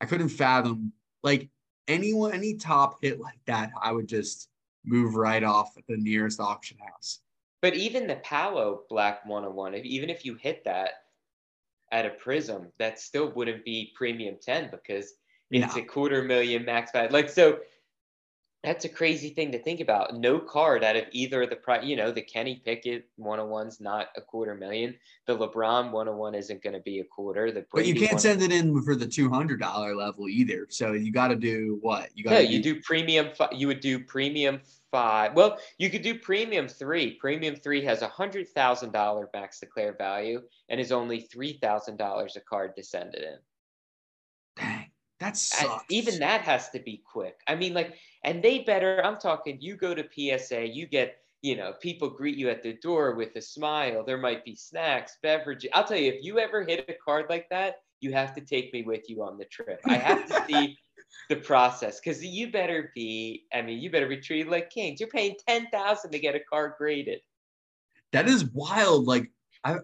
I 0.02 0.06
couldn't 0.06 0.30
fathom 0.30 0.92
like 1.22 1.48
anyone, 1.88 2.32
any 2.32 2.54
top 2.54 2.98
hit 3.02 3.20
like 3.20 3.40
that. 3.46 3.70
I 3.80 3.92
would 3.92 4.08
just 4.08 4.48
move 4.84 5.14
right 5.14 5.42
off 5.42 5.76
at 5.76 5.84
the 5.88 5.96
nearest 5.96 6.40
auction 6.40 6.78
house. 6.78 7.20
But 7.62 7.74
even 7.74 8.06
the 8.06 8.16
Paolo 8.16 8.82
Black 8.88 9.24
101, 9.26 9.74
even 9.74 10.08
if 10.08 10.24
you 10.24 10.34
hit 10.34 10.64
that 10.64 10.90
at 11.92 12.06
a 12.06 12.10
Prizm, 12.10 12.70
that 12.78 12.98
still 12.98 13.30
wouldn't 13.32 13.64
be 13.64 13.92
premium 13.94 14.36
10 14.40 14.70
because 14.70 15.12
it's 15.50 15.76
no. 15.76 15.82
a 15.82 15.84
quarter 15.84 16.22
million 16.22 16.64
max 16.64 16.92
value. 16.92 17.10
Like 17.10 17.28
so, 17.28 17.58
that's 18.62 18.84
a 18.84 18.88
crazy 18.90 19.30
thing 19.30 19.52
to 19.52 19.58
think 19.58 19.80
about. 19.80 20.14
No 20.14 20.38
card 20.38 20.84
out 20.84 20.94
of 20.94 21.04
either 21.12 21.42
of 21.42 21.50
the 21.50 21.56
pri 21.56 21.80
you 21.82 21.96
know, 21.96 22.10
the 22.10 22.20
Kenny 22.20 22.60
Pickett 22.62 23.08
101's 23.18 23.80
not 23.80 24.08
a 24.16 24.20
quarter 24.20 24.54
million. 24.54 24.94
The 25.26 25.36
LeBron 25.36 25.90
101 25.92 26.34
isn't 26.34 26.62
going 26.62 26.74
to 26.74 26.80
be 26.80 27.00
a 27.00 27.04
quarter. 27.04 27.50
The 27.50 27.62
Brady 27.62 27.92
but 27.92 28.00
you 28.00 28.06
can't 28.08 28.20
send 28.20 28.42
it 28.42 28.52
in 28.52 28.80
for 28.82 28.94
the 28.94 29.06
$200 29.06 29.96
level 29.96 30.28
either. 30.28 30.66
So 30.68 30.92
you 30.92 31.10
got 31.10 31.28
to 31.28 31.36
do 31.36 31.78
what? 31.80 32.10
You 32.14 32.24
got 32.24 32.38
to 32.38 32.46
you 32.46 32.62
do 32.62 32.80
premium. 32.82 33.30
Fi- 33.34 33.48
you 33.52 33.66
would 33.66 33.80
do 33.80 33.98
premium 33.98 34.60
five. 34.90 35.34
Well, 35.34 35.58
you 35.78 35.88
could 35.88 36.02
do 36.02 36.18
premium 36.18 36.68
three. 36.68 37.12
Premium 37.14 37.56
three 37.56 37.82
has 37.84 38.02
a 38.02 38.08
hundred 38.08 38.48
thousand 38.50 38.92
dollar 38.92 39.30
max 39.32 39.60
declare 39.60 39.94
value 39.96 40.42
and 40.68 40.78
is 40.78 40.92
only 40.92 41.20
three 41.20 41.54
thousand 41.54 41.96
dollars 41.96 42.36
a 42.36 42.40
card 42.40 42.76
to 42.76 42.82
send 42.82 43.14
it 43.14 43.22
in. 43.22 43.38
That 45.20 45.36
sucks. 45.36 45.84
even 45.90 46.18
that 46.20 46.40
has 46.42 46.70
to 46.70 46.78
be 46.78 47.02
quick. 47.04 47.40
I 47.46 47.54
mean, 47.54 47.74
like, 47.74 47.94
and 48.24 48.42
they 48.42 48.60
better. 48.60 49.04
I'm 49.04 49.18
talking. 49.18 49.58
You 49.60 49.76
go 49.76 49.94
to 49.94 50.02
PSA, 50.02 50.66
you 50.66 50.86
get, 50.86 51.18
you 51.42 51.56
know, 51.56 51.74
people 51.80 52.08
greet 52.08 52.38
you 52.38 52.48
at 52.48 52.62
the 52.62 52.72
door 52.74 53.14
with 53.14 53.36
a 53.36 53.42
smile. 53.42 54.02
There 54.02 54.16
might 54.16 54.44
be 54.46 54.56
snacks, 54.56 55.18
beverages. 55.22 55.70
I'll 55.74 55.84
tell 55.84 55.98
you, 55.98 56.10
if 56.10 56.24
you 56.24 56.38
ever 56.38 56.64
hit 56.64 56.86
a 56.88 56.94
card 57.04 57.26
like 57.28 57.48
that, 57.50 57.76
you 58.00 58.12
have 58.14 58.34
to 58.34 58.40
take 58.40 58.72
me 58.72 58.82
with 58.82 59.10
you 59.10 59.22
on 59.22 59.36
the 59.36 59.44
trip. 59.44 59.80
I 59.84 59.94
have 59.94 60.26
to 60.26 60.44
see 60.48 60.78
the 61.28 61.36
process 61.36 62.00
because 62.00 62.24
you 62.24 62.50
better 62.50 62.90
be. 62.94 63.44
I 63.52 63.60
mean, 63.60 63.78
you 63.78 63.90
better 63.90 64.08
be 64.08 64.16
treated 64.16 64.50
like 64.50 64.70
kings. 64.70 65.00
You're 65.00 65.10
paying 65.10 65.36
ten 65.46 65.66
thousand 65.70 66.12
to 66.12 66.18
get 66.18 66.34
a 66.34 66.40
card 66.40 66.72
graded. 66.78 67.20
That 68.12 68.26
is 68.26 68.46
wild. 68.46 69.06
Like 69.06 69.30
I, 69.64 69.76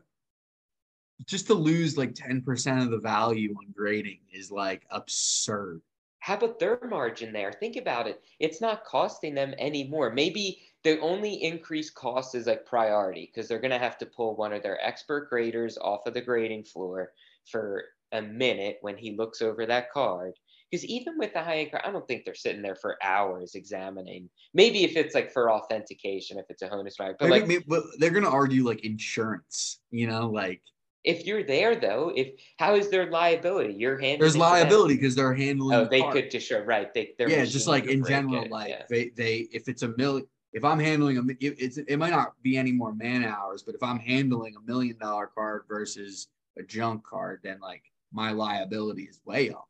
just 1.24 1.46
to 1.46 1.54
lose 1.54 1.96
like 1.96 2.14
10% 2.14 2.82
of 2.82 2.90
the 2.90 2.98
value 2.98 3.54
on 3.58 3.72
grading 3.74 4.20
is 4.32 4.50
like 4.50 4.86
absurd. 4.90 5.80
How 6.18 6.34
about 6.34 6.58
their 6.58 6.80
margin 6.88 7.32
there? 7.32 7.52
Think 7.52 7.76
about 7.76 8.08
it. 8.08 8.20
It's 8.40 8.60
not 8.60 8.84
costing 8.84 9.34
them 9.34 9.54
anymore. 9.58 10.10
Maybe 10.10 10.60
the 10.82 10.98
only 11.00 11.34
increased 11.42 11.94
cost 11.94 12.34
is 12.34 12.46
like 12.46 12.66
priority 12.66 13.30
because 13.32 13.48
they're 13.48 13.60
going 13.60 13.70
to 13.70 13.78
have 13.78 13.96
to 13.98 14.06
pull 14.06 14.36
one 14.36 14.52
of 14.52 14.62
their 14.62 14.84
expert 14.84 15.30
graders 15.30 15.78
off 15.78 16.06
of 16.06 16.14
the 16.14 16.20
grading 16.20 16.64
floor 16.64 17.12
for 17.50 17.84
a 18.12 18.20
minute 18.22 18.78
when 18.80 18.96
he 18.96 19.16
looks 19.16 19.40
over 19.40 19.66
that 19.66 19.92
card. 19.92 20.34
Because 20.70 20.84
even 20.84 21.16
with 21.16 21.32
the 21.32 21.42
high 21.42 21.58
end 21.58 21.70
card, 21.70 21.84
I 21.86 21.92
don't 21.92 22.06
think 22.08 22.24
they're 22.24 22.34
sitting 22.34 22.62
there 22.62 22.74
for 22.74 22.98
hours 23.02 23.54
examining. 23.54 24.28
Maybe 24.52 24.82
if 24.82 24.96
it's 24.96 25.14
like 25.14 25.32
for 25.32 25.50
authentication, 25.50 26.38
if 26.38 26.46
it's 26.48 26.62
a 26.62 26.68
Honus 26.68 26.98
right, 26.98 27.14
but 27.18 27.28
maybe, 27.28 27.40
like 27.40 27.48
maybe, 27.48 27.64
but 27.68 27.84
they're 27.98 28.10
gonna 28.10 28.28
argue 28.28 28.64
like 28.64 28.84
insurance, 28.84 29.78
you 29.90 30.08
know, 30.08 30.28
like 30.28 30.60
if 31.06 31.24
you're 31.24 31.44
there 31.44 31.76
though, 31.76 32.12
if 32.14 32.32
how 32.58 32.74
is 32.74 32.90
there 32.90 33.08
liability? 33.10 33.74
You're 33.74 33.96
handling. 33.96 34.18
There's 34.18 34.36
liability 34.36 34.96
because 34.96 35.14
they're 35.14 35.32
handling. 35.32 35.76
Oh, 35.78 35.84
the 35.84 35.90
they 35.90 36.02
could 36.02 36.30
just 36.30 36.48
show 36.48 36.60
right. 36.60 36.92
They 36.92 37.14
they 37.16 37.28
yeah, 37.28 37.44
just 37.44 37.68
like 37.68 37.86
in 37.86 38.04
general, 38.04 38.42
it. 38.42 38.50
like 38.50 38.68
yeah. 38.68 38.82
they 38.90 39.10
they 39.10 39.48
if 39.52 39.68
it's 39.68 39.82
a 39.82 39.96
million. 39.96 40.26
If 40.52 40.64
I'm 40.64 40.80
handling 40.80 41.18
a, 41.18 41.22
it, 41.40 41.56
it's 41.58 41.78
it 41.78 41.96
might 41.96 42.10
not 42.10 42.32
be 42.42 42.58
any 42.58 42.72
more 42.72 42.92
man 42.92 43.24
hours, 43.24 43.62
but 43.62 43.74
if 43.74 43.82
I'm 43.82 43.98
handling 43.98 44.56
a 44.56 44.60
million 44.60 44.98
dollar 44.98 45.28
card 45.28 45.62
versus 45.68 46.28
a 46.58 46.62
junk 46.62 47.04
card, 47.04 47.40
then 47.44 47.60
like 47.60 47.82
my 48.12 48.32
liability 48.32 49.04
is 49.04 49.20
way 49.24 49.50
up. 49.50 49.68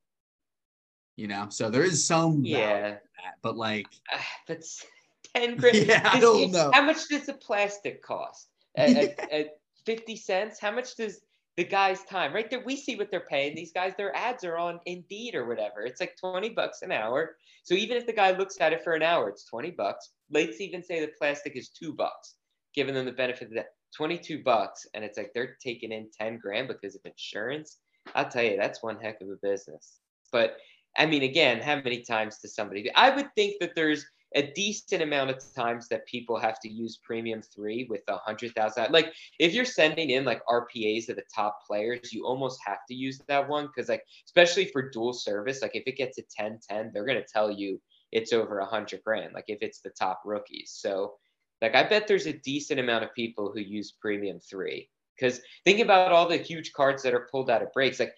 You 1.17 1.29
know, 1.29 1.49
so 1.51 1.71
there 1.71 1.85
is 1.85 2.03
some 2.03 2.45
yeah, 2.45 2.81
that, 2.91 3.03
but 3.43 3.57
like 3.57 3.87
uh, 4.13 4.19
that's 4.49 4.87
ten 5.35 5.57
grand. 5.57 5.77
Yeah, 5.87 6.09
I 6.11 6.19
don't 6.19 6.51
know. 6.51 6.71
How 6.73 6.83
much 6.83 7.09
does 7.09 7.29
a 7.29 7.35
plastic 7.35 8.03
cost? 8.03 8.49
At, 8.75 8.91
at, 9.31 9.49
50 9.87 10.17
cents. 10.17 10.59
How 10.61 10.73
much 10.73 10.97
does 10.97 11.21
the 11.57 11.65
guy's 11.65 12.05
time 12.05 12.35
right 12.35 12.51
there? 12.51 12.63
We 12.65 12.77
see 12.77 12.97
what 12.97 13.11
they're 13.11 13.21
paying. 13.21 13.55
These 13.55 13.73
guys, 13.73 13.95
their 13.97 14.15
ads 14.15 14.45
are 14.45 14.59
on 14.59 14.81
Indeed 14.87 15.35
or 15.35 15.47
whatever. 15.47 15.83
It's 15.83 16.01
like 16.01 16.17
20 16.21 16.51
bucks 16.51 16.83
an 16.83 16.93
hour. 16.93 17.37
So 17.63 17.75
even 17.75 17.97
if 17.97 18.07
the 18.07 18.13
guy 18.13 18.33
looks 18.33 18.61
at 18.61 18.73
it 18.73 18.85
for 18.85 18.95
an 18.95 19.03
hour, 19.03 19.29
it's 19.29 19.45
20 19.47 19.71
bucks. 19.73 20.11
Let's 20.31 20.61
even 20.61 20.83
say 20.83 21.01
the 21.01 21.13
plastic 21.19 21.57
is 21.57 21.71
two 21.71 21.95
bucks, 21.95 22.35
giving 22.75 22.95
them 22.95 23.07
the 23.07 23.13
benefit 23.13 23.49
of 23.49 23.55
that 23.55 23.75
22 23.97 24.43
bucks. 24.43 24.87
And 24.95 25.03
it's 25.03 25.17
like 25.17 25.33
they're 25.35 25.57
taking 25.63 25.93
in 25.93 26.09
10 26.19 26.39
grand 26.39 26.69
because 26.69 26.95
of 26.95 27.01
insurance. 27.05 27.79
I'll 28.15 28.29
tell 28.29 28.45
you, 28.45 28.57
that's 28.57 28.83
one 28.83 29.01
heck 29.01 29.21
of 29.21 29.29
a 29.29 29.37
business. 29.43 29.99
But 30.33 30.57
I 30.99 31.07
mean, 31.07 31.23
again, 31.23 31.61
how 31.61 31.77
many 31.77 32.03
times 32.03 32.39
does 32.39 32.55
somebody? 32.55 32.91
I 32.95 33.15
would 33.15 33.35
think 33.35 33.57
that 33.61 33.75
there's 33.75 34.05
a 34.35 34.43
decent 34.53 35.03
amount 35.03 35.31
of 35.31 35.43
times 35.55 35.89
that 35.89 36.07
people 36.07 36.39
have 36.39 36.59
to 36.61 36.69
use 36.69 36.99
premium 37.03 37.41
three 37.43 37.87
with 37.89 38.03
a 38.09 38.17
hundred 38.19 38.55
thousand. 38.55 38.93
Like 38.93 39.13
if 39.39 39.55
you're 39.55 39.65
sending 39.65 40.11
in 40.11 40.25
like 40.25 40.43
RPAs 40.47 41.07
to 41.07 41.15
the 41.15 41.23
top 41.35 41.61
players, 41.67 42.13
you 42.13 42.27
almost 42.27 42.61
have 42.67 42.85
to 42.89 42.95
use 42.95 43.21
that 43.29 43.49
one 43.49 43.67
because 43.67 43.89
like 43.89 44.03
especially 44.27 44.67
for 44.67 44.91
dual 44.91 45.13
service, 45.13 45.63
like 45.63 45.75
if 45.77 45.85
it 45.87 45.97
gets 45.97 46.19
a 46.19 46.23
10-10, 46.41 46.93
they're 46.93 47.07
gonna 47.07 47.23
tell 47.23 47.51
you 47.51 47.81
it's 48.13 48.33
over 48.33 48.59
a 48.59 48.67
hundred 48.67 49.03
grand. 49.05 49.33
Like 49.33 49.47
if 49.49 49.59
it's 49.63 49.81
the 49.81 49.91
top 49.91 50.23
rookies. 50.25 50.73
So 50.77 51.15
like 51.63 51.75
I 51.75 51.85
bet 51.89 52.07
there's 52.07 52.27
a 52.27 52.33
decent 52.33 52.81
amount 52.81 53.05
of 53.05 53.15
people 53.15 53.53
who 53.53 53.61
use 53.61 53.93
premium 53.93 54.41
three. 54.41 54.89
Because 55.19 55.41
think 55.65 55.81
about 55.81 56.13
all 56.13 56.29
the 56.29 56.37
huge 56.37 56.73
cards 56.73 57.03
that 57.03 57.15
are 57.15 57.29
pulled 57.31 57.49
out 57.49 57.63
of 57.63 57.73
breaks. 57.73 58.01
Like 58.01 58.15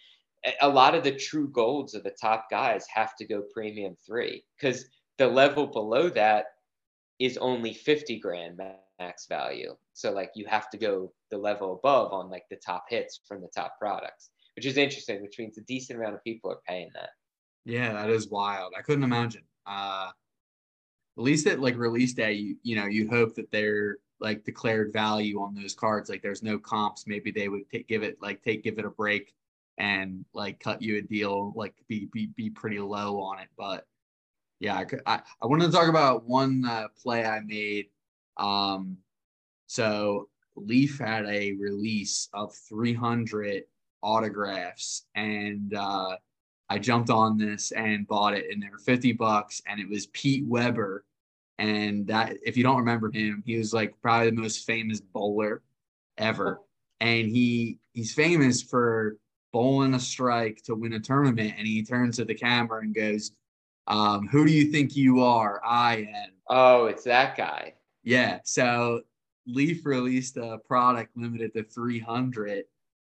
a 0.61 0.69
lot 0.69 0.95
of 0.95 1.05
the 1.05 1.15
true 1.15 1.49
golds 1.49 1.95
of 1.95 2.03
the 2.03 2.15
top 2.21 2.47
guys 2.51 2.87
have 2.93 3.15
to 3.17 3.25
go 3.25 3.43
premium 3.53 3.97
three 4.07 4.45
because 4.59 4.87
the 5.19 5.29
level 5.29 5.66
below 5.66 6.09
that 6.11 6.47
is 7.19 7.37
only 7.39 7.75
50 7.75 8.19
grand 8.19 8.61
max 9.01 9.27
value. 9.27 9.75
So 9.93 10.12
like 10.12 10.31
you 10.35 10.47
have 10.47 10.71
to 10.71 10.79
go 10.79 11.12
the 11.31 11.39
level 11.39 11.75
above 11.75 12.12
on 12.12 12.31
like 12.31 12.45
the 12.51 12.57
top 12.57 12.85
hits 12.89 13.21
from 13.27 13.41
the 13.41 13.51
top 13.55 13.75
products, 13.79 14.31
which 14.57 14.66
is 14.66 14.77
interesting, 14.77 15.21
which 15.21 15.39
means 15.39 15.59
a 15.59 15.62
decent 15.62 15.99
amount 15.99 16.14
of 16.14 16.25
people 16.25 16.51
are 16.51 16.61
paying 16.66 16.91
that. 16.95 17.11
Yeah, 17.64 17.93
that 17.93 18.11
is 18.11 18.29
wild. 18.29 18.73
I 18.79 18.83
couldn't 18.83 19.05
imagine. 19.05 19.43
Uh 19.66 20.11
at 21.19 21.25
least 21.25 21.49
at 21.49 21.59
like 21.59 21.77
release 21.77 22.14
day, 22.14 22.33
you 22.33 22.57
you 22.62 22.77
know, 22.77 22.87
you 22.87 23.09
hope 23.09 23.35
that 23.35 23.51
they're 23.51 23.97
like 24.21 24.45
declared 24.45 24.93
value 24.93 25.41
on 25.41 25.55
those 25.55 25.75
cards. 25.75 26.09
Like 26.09 26.23
there's 26.23 26.43
no 26.43 26.59
comps. 26.59 27.07
Maybe 27.07 27.31
they 27.31 27.49
would 27.49 27.69
take, 27.71 27.89
give 27.89 28.03
it 28.05 28.19
like 28.23 28.43
take 28.43 28.62
give 28.62 28.79
it 28.79 28.85
a 28.85 28.91
break 28.91 29.35
and 29.79 30.25
like 30.33 30.61
cut 30.61 30.81
you 30.81 30.99
a 30.99 31.03
deal, 31.03 31.53
like 31.57 31.75
be 31.89 32.09
be 32.12 32.27
be 32.37 32.51
pretty 32.51 32.79
low 32.79 33.21
on 33.21 33.41
it. 33.41 33.49
But 33.57 33.85
yeah, 34.61 34.85
I 35.07 35.21
I 35.41 35.47
wanted 35.47 35.67
to 35.67 35.73
talk 35.73 35.89
about 35.89 36.27
one 36.27 36.65
uh, 36.65 36.89
play 37.01 37.25
I 37.25 37.41
made. 37.41 37.87
Um, 38.37 38.99
so 39.67 40.29
Leaf 40.57 40.99
had 40.99 41.27
a 41.27 41.53
release 41.55 42.29
of 42.33 42.55
300 42.69 43.65
autographs, 44.03 45.07
and 45.15 45.75
uh, 45.75 46.17
I 46.69 46.79
jumped 46.79 47.11
on 47.11 47.39
this 47.39 47.73
and 47.73 48.07
bought 48.07 48.35
it, 48.35 48.47
and 48.51 48.63
they 48.63 48.69
were 48.69 48.79
50 48.79 49.13
bucks, 49.13 49.63
and 49.67 49.81
it 49.81 49.89
was 49.89 50.07
Pete 50.09 50.45
Weber. 50.47 51.05
And 51.59 52.07
that, 52.07 52.37
if 52.45 52.57
you 52.57 52.63
don't 52.63 52.79
remember 52.79 53.11
him, 53.11 53.43
he 53.45 53.57
was 53.57 53.73
like 53.73 53.95
probably 54.01 54.31
the 54.31 54.41
most 54.41 54.65
famous 54.65 55.01
bowler 55.01 55.63
ever, 56.17 56.61
and 57.01 57.29
he 57.29 57.79
he's 57.93 58.15
famous 58.15 58.63
for 58.63 59.17
bowling 59.53 59.95
a 59.95 60.01
strike 60.01 60.63
to 60.65 60.75
win 60.75 60.93
a 60.93 61.01
tournament. 61.01 61.55
And 61.59 61.67
he 61.67 61.83
turns 61.85 62.17
to 62.17 62.25
the 62.25 62.35
camera 62.35 62.81
and 62.83 62.95
goes, 62.95 63.33
um, 63.89 64.28
"Who 64.28 64.47
do 64.47 64.53
you 64.53 64.70
think 64.70 64.97
you 64.97 65.20
are?" 65.22 65.61
I 65.64 66.09
am. 66.14 66.30
Oh, 66.49 66.86
it's 66.86 67.05
that 67.05 67.36
guy. 67.36 67.74
Yeah. 68.05 68.39
So 68.45 69.03
Leaf 69.47 69.84
released 69.84 70.36
a 70.36 70.59
product 70.59 71.16
limited 71.16 71.53
to 71.55 71.64
300, 71.64 72.64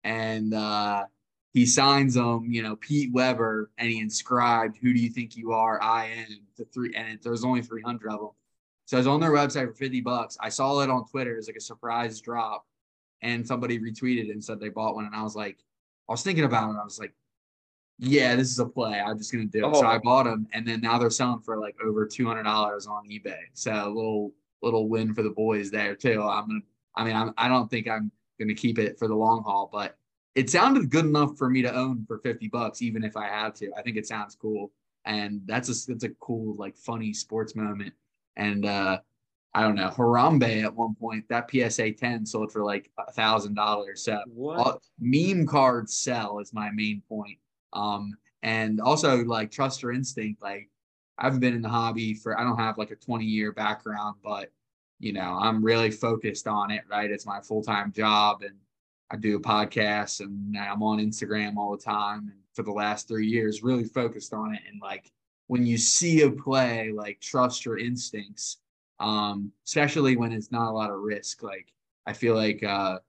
and 0.04 0.54
uh, 0.54 1.06
he 1.54 1.66
signs 1.66 2.14
them, 2.14 2.46
you 2.52 2.62
know, 2.62 2.76
Pete 2.76 3.12
Weber, 3.12 3.72
and 3.78 3.90
he 3.90 4.00
inscribed, 4.00 4.78
"Who 4.78 4.94
do 4.94 5.00
you 5.00 5.10
think 5.10 5.36
you 5.36 5.52
are?" 5.52 5.82
I 5.82 6.06
am 6.06 6.40
the 6.58 6.66
three, 6.66 6.94
and 6.96 7.10
it, 7.10 7.24
there's 7.24 7.44
only 7.44 7.62
300 7.62 8.12
of 8.12 8.20
them. 8.20 8.30
So 8.86 8.98
I 8.98 9.00
was 9.00 9.08
on 9.08 9.20
their 9.20 9.32
website 9.32 9.68
for 9.68 9.74
50 9.74 10.02
bucks. 10.02 10.38
I 10.40 10.50
saw 10.50 10.80
it 10.82 10.90
on 10.90 11.06
Twitter 11.06 11.38
as 11.38 11.48
like 11.48 11.58
a 11.58 11.62
surprise 11.62 12.22
drop, 12.22 12.66
and 13.22 13.46
somebody 13.46 13.80
retweeted 13.80 14.32
and 14.32 14.44
said 14.44 14.60
they 14.60 14.70
bought 14.70 14.96
one, 14.96 15.06
and 15.06 15.16
I 15.16 15.24
was 15.24 15.36
like, 15.36 15.58
I 16.08 16.14
was 16.14 16.24
thinking 16.24 16.46
about 16.46 16.70
it. 16.70 16.78
I 16.80 16.84
was 16.84 17.00
like, 17.00 17.14
yeah, 18.00 18.36
this 18.36 18.52
is 18.52 18.60
a 18.60 18.66
play. 18.66 19.00
I'm 19.00 19.18
just 19.18 19.32
gonna 19.32 19.46
do 19.46 19.60
it. 19.60 19.64
Oh. 19.66 19.82
So 19.82 19.88
I 19.88 19.98
bought 19.98 20.26
them, 20.26 20.48
and 20.54 20.68
then 20.68 20.82
now 20.82 20.98
they're 20.98 21.10
selling 21.10 21.42
for 21.42 21.58
like 21.58 21.76
over 21.84 22.06
200 22.06 22.44
dollars 22.44 22.88
on 22.88 23.08
eBay. 23.08 23.40
So 23.54 23.72
a 23.72 23.90
little 23.90 24.34
little 24.62 24.88
win 24.88 25.14
for 25.14 25.24
the 25.24 25.30
boys 25.30 25.72
there 25.72 25.96
too. 25.96 26.22
I'm 26.22 26.48
gonna. 26.48 26.60
I 26.96 27.04
mean, 27.04 27.16
I'm, 27.16 27.34
I 27.38 27.48
don't 27.48 27.70
think 27.70 27.88
I'm 27.88 28.12
gonna 28.40 28.54
keep 28.54 28.78
it 28.80 29.00
for 29.00 29.08
the 29.08 29.16
long 29.16 29.44
haul, 29.44 29.70
but 29.72 29.98
it 30.36 30.50
sounded 30.50 30.92
good 30.92 31.06
enough 31.06 31.38
for 31.38 31.50
me 31.50 31.64
to 31.64 31.74
own 31.74 32.06
for 32.08 32.20
50 32.20 32.48
bucks, 32.50 32.82
even 32.84 33.04
if 33.04 33.18
I 33.18 33.28
had 33.28 33.56
to. 33.56 33.72
I 33.76 33.82
think 33.82 33.98
it 33.98 34.08
sounds 34.08 34.36
cool, 34.36 34.72
and 35.06 35.42
that's 35.46 35.70
a 35.70 35.92
that's 35.92 36.04
a 36.04 36.10
cool 36.20 36.56
like 36.56 36.78
funny 36.78 37.14
sports 37.14 37.56
moment. 37.56 37.94
And 38.36 38.66
uh, 38.66 39.00
I 39.56 39.62
don't 39.64 39.74
know 39.74 39.90
Harambe 39.90 40.64
at 40.64 40.76
one 40.76 40.94
point 40.94 41.26
that 41.30 41.50
PSA 41.50 41.94
10 41.94 42.28
sold 42.28 42.52
for 42.52 42.64
like 42.64 42.92
a 43.00 43.12
thousand 43.12 43.56
dollars. 43.56 44.04
So 44.04 44.22
all, 44.40 44.80
meme 45.00 45.48
cards 45.48 45.98
sell 45.98 46.38
is 46.38 46.54
my 46.54 46.70
main 46.70 47.02
point. 47.10 47.40
Um, 47.78 48.18
and 48.44 48.82
also 48.82 49.24
like 49.26 49.52
trust 49.52 49.82
your 49.82 49.92
instinct, 49.92 50.42
like 50.42 50.70
I 51.18 51.26
haven't 51.26 51.40
been 51.40 51.54
in 51.54 51.62
the 51.62 51.70
hobby 51.70 52.14
for 52.14 52.40
I 52.40 52.44
don't 52.44 52.58
have 52.58 52.78
like 52.78 52.92
a 52.92 52.96
20 52.96 53.26
year 53.26 53.52
background, 53.52 54.16
but 54.24 54.52
you 55.00 55.14
know, 55.14 55.38
I'm 55.40 55.64
really 55.64 55.92
focused 55.92 56.48
on 56.48 56.72
it, 56.72 56.84
right? 56.90 57.12
It's 57.12 57.26
my 57.26 57.40
full-time 57.40 57.92
job 57.92 58.42
and 58.42 58.56
I 59.12 59.16
do 59.16 59.38
a 59.38 59.40
podcast 59.40 60.22
and 60.22 60.58
I'm 60.58 60.84
on 60.84 61.00
Instagram 61.00 61.58
all 61.58 61.72
the 61.72 61.84
time 61.84 62.30
and 62.32 62.40
for 62.54 62.64
the 62.64 62.72
last 62.72 63.08
3 63.08 63.26
years 63.26 63.64
really 63.64 63.86
focused 63.86 64.34
on 64.34 64.54
it 64.56 64.62
and 64.70 64.82
like 64.82 65.12
when 65.46 65.66
you 65.66 65.78
see 65.78 66.24
a 66.24 66.32
play 66.32 66.92
like 66.92 67.20
trust 67.22 67.66
your 67.66 67.78
instincts 67.78 68.58
um 69.00 69.52
especially 69.66 70.18
when 70.18 70.32
it's 70.32 70.52
not 70.52 70.70
a 70.70 70.72
lot 70.72 70.90
of 70.90 71.00
risk 71.00 71.44
like 71.44 71.72
I 72.06 72.14
feel 72.14 72.36
like 72.36 72.64
uh 72.64 73.00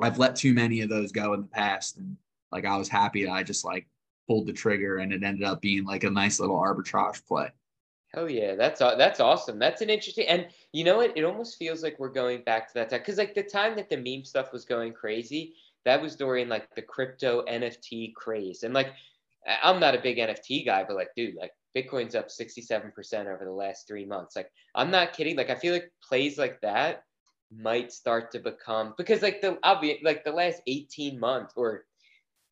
I've 0.00 0.18
let 0.18 0.36
too 0.36 0.54
many 0.54 0.82
of 0.82 0.90
those 0.90 1.10
go 1.10 1.32
in 1.32 1.40
the 1.40 1.48
past 1.48 1.96
and 1.96 2.16
like 2.52 2.64
I 2.64 2.76
was 2.76 2.88
happy 2.88 3.28
I 3.28 3.42
just 3.42 3.64
like 3.64 3.86
pulled 4.26 4.46
the 4.46 4.52
trigger 4.52 4.98
and 4.98 5.12
it 5.12 5.22
ended 5.22 5.44
up 5.44 5.60
being 5.60 5.84
like 5.84 6.04
a 6.04 6.10
nice 6.10 6.40
little 6.40 6.58
arbitrage 6.58 7.26
play. 7.26 7.50
Oh 8.14 8.26
yeah, 8.26 8.56
that's 8.56 8.80
that's 8.80 9.20
awesome. 9.20 9.58
That's 9.58 9.82
an 9.82 9.90
interesting, 9.90 10.26
and 10.26 10.48
you 10.72 10.82
know 10.82 10.96
what? 10.96 11.16
It 11.16 11.24
almost 11.24 11.58
feels 11.58 11.82
like 11.82 11.98
we're 12.00 12.08
going 12.08 12.42
back 12.42 12.66
to 12.68 12.74
that 12.74 12.90
time 12.90 13.00
because 13.00 13.18
like 13.18 13.34
the 13.34 13.42
time 13.42 13.76
that 13.76 13.88
the 13.88 13.96
meme 13.96 14.24
stuff 14.24 14.52
was 14.52 14.64
going 14.64 14.92
crazy, 14.94 15.54
that 15.84 16.02
was 16.02 16.16
during 16.16 16.48
like 16.48 16.74
the 16.74 16.82
crypto 16.82 17.44
NFT 17.44 18.12
craze, 18.14 18.64
and 18.64 18.74
like 18.74 18.88
I'm 19.62 19.78
not 19.78 19.94
a 19.94 20.00
big 20.00 20.18
NFT 20.18 20.66
guy, 20.66 20.82
but 20.82 20.96
like 20.96 21.10
dude, 21.14 21.36
like 21.36 21.52
Bitcoin's 21.76 22.16
up 22.16 22.28
67% 22.28 22.92
over 23.32 23.44
the 23.44 23.50
last 23.52 23.86
three 23.86 24.04
months. 24.04 24.34
Like 24.34 24.50
I'm 24.74 24.90
not 24.90 25.12
kidding. 25.12 25.36
Like 25.36 25.50
I 25.50 25.54
feel 25.54 25.72
like 25.72 25.92
plays 26.02 26.36
like 26.36 26.60
that 26.62 27.04
might 27.56 27.92
start 27.92 28.32
to 28.32 28.40
become 28.40 28.94
because 28.96 29.22
like 29.22 29.40
the 29.40 29.58
obvious 29.62 29.98
like 30.02 30.24
the 30.24 30.32
last 30.32 30.62
18 30.66 31.18
months 31.18 31.54
or 31.56 31.84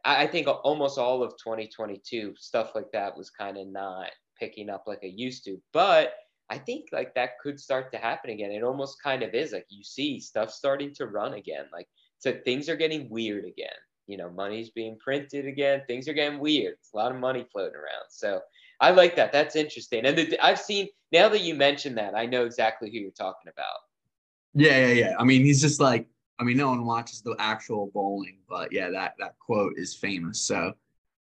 I 0.04 0.26
think 0.26 0.46
almost 0.46 0.98
all 0.98 1.22
of 1.22 1.32
2022 1.32 2.34
stuff 2.38 2.72
like 2.74 2.90
that 2.92 3.16
was 3.16 3.30
kind 3.30 3.58
of 3.58 3.66
not 3.66 4.10
picking 4.38 4.70
up 4.70 4.84
like 4.86 5.00
it 5.02 5.18
used 5.18 5.44
to. 5.44 5.60
But 5.72 6.14
I 6.50 6.58
think 6.58 6.86
like 6.92 7.14
that 7.14 7.38
could 7.42 7.60
start 7.60 7.92
to 7.92 7.98
happen 7.98 8.30
again. 8.30 8.52
It 8.52 8.62
almost 8.62 9.02
kind 9.02 9.22
of 9.22 9.34
is 9.34 9.52
like 9.52 9.66
you 9.68 9.84
see 9.84 10.20
stuff 10.20 10.50
starting 10.50 10.94
to 10.94 11.06
run 11.06 11.34
again. 11.34 11.66
Like 11.72 11.88
so 12.18 12.32
things 12.44 12.68
are 12.68 12.76
getting 12.76 13.10
weird 13.10 13.44
again. 13.44 13.68
You 14.06 14.16
know, 14.16 14.30
money's 14.30 14.70
being 14.70 14.96
printed 14.98 15.46
again. 15.46 15.82
Things 15.86 16.08
are 16.08 16.14
getting 16.14 16.38
weird. 16.38 16.74
It's 16.80 16.92
a 16.94 16.96
lot 16.96 17.12
of 17.12 17.18
money 17.18 17.46
floating 17.52 17.76
around. 17.76 18.06
So 18.08 18.40
I 18.80 18.92
like 18.92 19.16
that. 19.16 19.32
That's 19.32 19.56
interesting. 19.56 20.06
And 20.06 20.16
the, 20.16 20.38
I've 20.42 20.58
seen 20.58 20.88
now 21.12 21.28
that 21.28 21.42
you 21.42 21.54
mentioned 21.54 21.98
that, 21.98 22.14
I 22.14 22.24
know 22.24 22.46
exactly 22.46 22.90
who 22.90 22.98
you're 22.98 23.10
talking 23.10 23.50
about. 23.52 23.80
Yeah, 24.54 24.86
yeah, 24.86 24.92
yeah. 24.92 25.14
I 25.18 25.24
mean, 25.24 25.44
he's 25.44 25.60
just 25.60 25.80
like 25.80 26.06
I 26.38 26.44
mean, 26.44 26.56
no 26.56 26.68
one 26.68 26.84
watches 26.84 27.20
the 27.20 27.34
actual 27.38 27.90
bowling, 27.92 28.38
but 28.48 28.72
yeah, 28.72 28.90
that 28.90 29.14
that 29.18 29.38
quote 29.38 29.74
is 29.76 29.94
famous. 29.94 30.40
So 30.40 30.74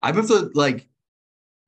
I 0.02 0.12
to 0.12 0.50
like 0.54 0.88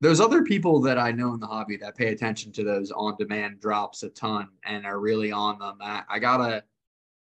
there's 0.01 0.19
other 0.19 0.43
people 0.43 0.79
that 0.81 0.97
I 0.97 1.11
know 1.11 1.33
in 1.33 1.39
the 1.39 1.47
hobby 1.47 1.77
that 1.77 1.95
pay 1.95 2.07
attention 2.07 2.51
to 2.53 2.63
those 2.63 2.91
on-demand 2.91 3.59
drops 3.59 4.03
a 4.03 4.09
ton 4.09 4.49
and 4.63 4.85
are 4.85 4.99
really 4.99 5.31
on 5.31 5.57
them. 5.57 5.77
I, 5.81 6.03
I 6.09 6.19
gotta 6.19 6.63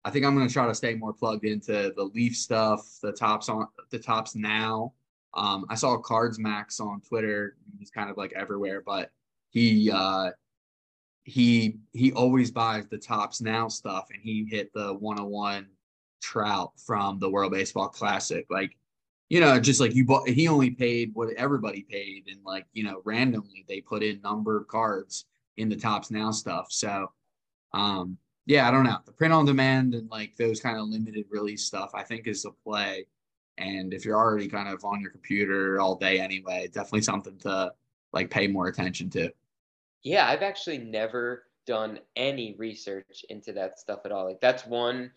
I 0.04 0.10
think 0.10 0.26
I'm 0.26 0.38
gonna 0.38 0.50
try 0.50 0.68
to 0.68 0.76
stay 0.76 0.96
more 0.96 1.14
plugged 1.14 1.46
into 1.46 1.94
the 1.96 2.10
leaf 2.14 2.36
stuff, 2.36 3.00
the 3.02 3.12
Topps 3.12 3.50
on 3.50 3.68
the 3.92 4.00
Topps 4.00 4.36
now. 4.36 4.94
Um, 5.34 5.66
I 5.70 5.76
saw 5.76 5.98
Cards 5.98 6.40
Max 6.40 6.80
on 6.80 7.02
Twitter. 7.02 7.58
He's 7.78 7.92
kind 7.92 8.10
of 8.10 8.18
like 8.18 8.34
everywhere, 8.34 8.82
but 8.86 9.12
he 9.50 9.92
uh 9.92 10.32
he 11.24 11.78
he 11.94 12.14
always 12.14 12.52
buys 12.52 12.88
the 12.88 12.98
Topps 12.98 13.42
now 13.42 13.68
stuff 13.68 14.08
and 14.14 14.22
he 14.22 14.48
hit 14.50 14.72
the 14.74 14.94
101 14.94 15.68
Trout 16.22 16.72
from 16.78 17.20
the 17.20 17.30
World 17.30 17.52
Baseball 17.52 17.90
Classic. 17.90 18.46
Like, 18.50 18.76
you 19.30 19.40
know, 19.40 19.60
just 19.60 19.80
like 19.80 19.94
you 19.94 20.06
bought, 20.06 20.28
he 20.28 20.48
only 20.48 20.72
paid 20.72 21.12
what 21.14 21.34
everybody 21.34 21.82
paid, 21.82 22.28
and 22.30 22.40
like, 22.46 22.66
you 22.74 22.84
know, 22.84 23.02
randomly 23.04 23.66
they 23.68 23.82
put 23.82 24.04
in 24.04 24.22
numbered 24.22 24.68
cards 24.68 25.26
in 25.58 25.70
the 25.70 25.76
Topps 25.76 26.12
Now 26.12 26.32
stuff. 26.32 26.68
So, 26.70 27.12
um, 27.74 28.18
yeah, 28.46 28.68
I 28.68 28.72
don't 28.72 28.86
know. 28.86 29.00
The 29.06 29.12
print 29.12 29.34
on 29.34 29.46
demand 29.46 29.94
and 29.94 30.10
like 30.10 30.36
those 30.38 30.62
kind 30.62 30.78
of 30.78 30.88
limited 30.88 31.26
release 31.30 31.66
stuff, 31.66 31.92
I 31.94 32.04
think 32.04 32.28
is 32.28 32.44
the 32.44 32.52
play. 32.64 33.08
And 33.58 33.94
if 33.94 34.06
you're 34.06 34.18
already 34.18 34.48
kind 34.48 34.70
of 34.70 34.86
on 34.86 35.02
your 35.02 35.12
computer 35.12 35.82
all 35.82 35.96
day 35.96 36.20
anyway, 36.20 36.70
definitely 36.72 37.02
something 37.02 37.38
to 37.40 37.74
like 38.14 38.30
pay 38.30 38.48
more 38.48 38.68
attention 38.68 39.10
to. 39.12 39.32
Yeah, 40.04 40.28
I've 40.28 40.44
actually 40.44 40.78
never 40.78 41.44
done 41.66 42.00
any 42.16 42.56
research 42.58 43.26
into 43.30 43.52
that 43.54 43.80
stuff 43.80 44.00
at 44.06 44.12
all. 44.12 44.26
Like 44.26 44.40
that's 44.40 44.66
one 44.66 45.12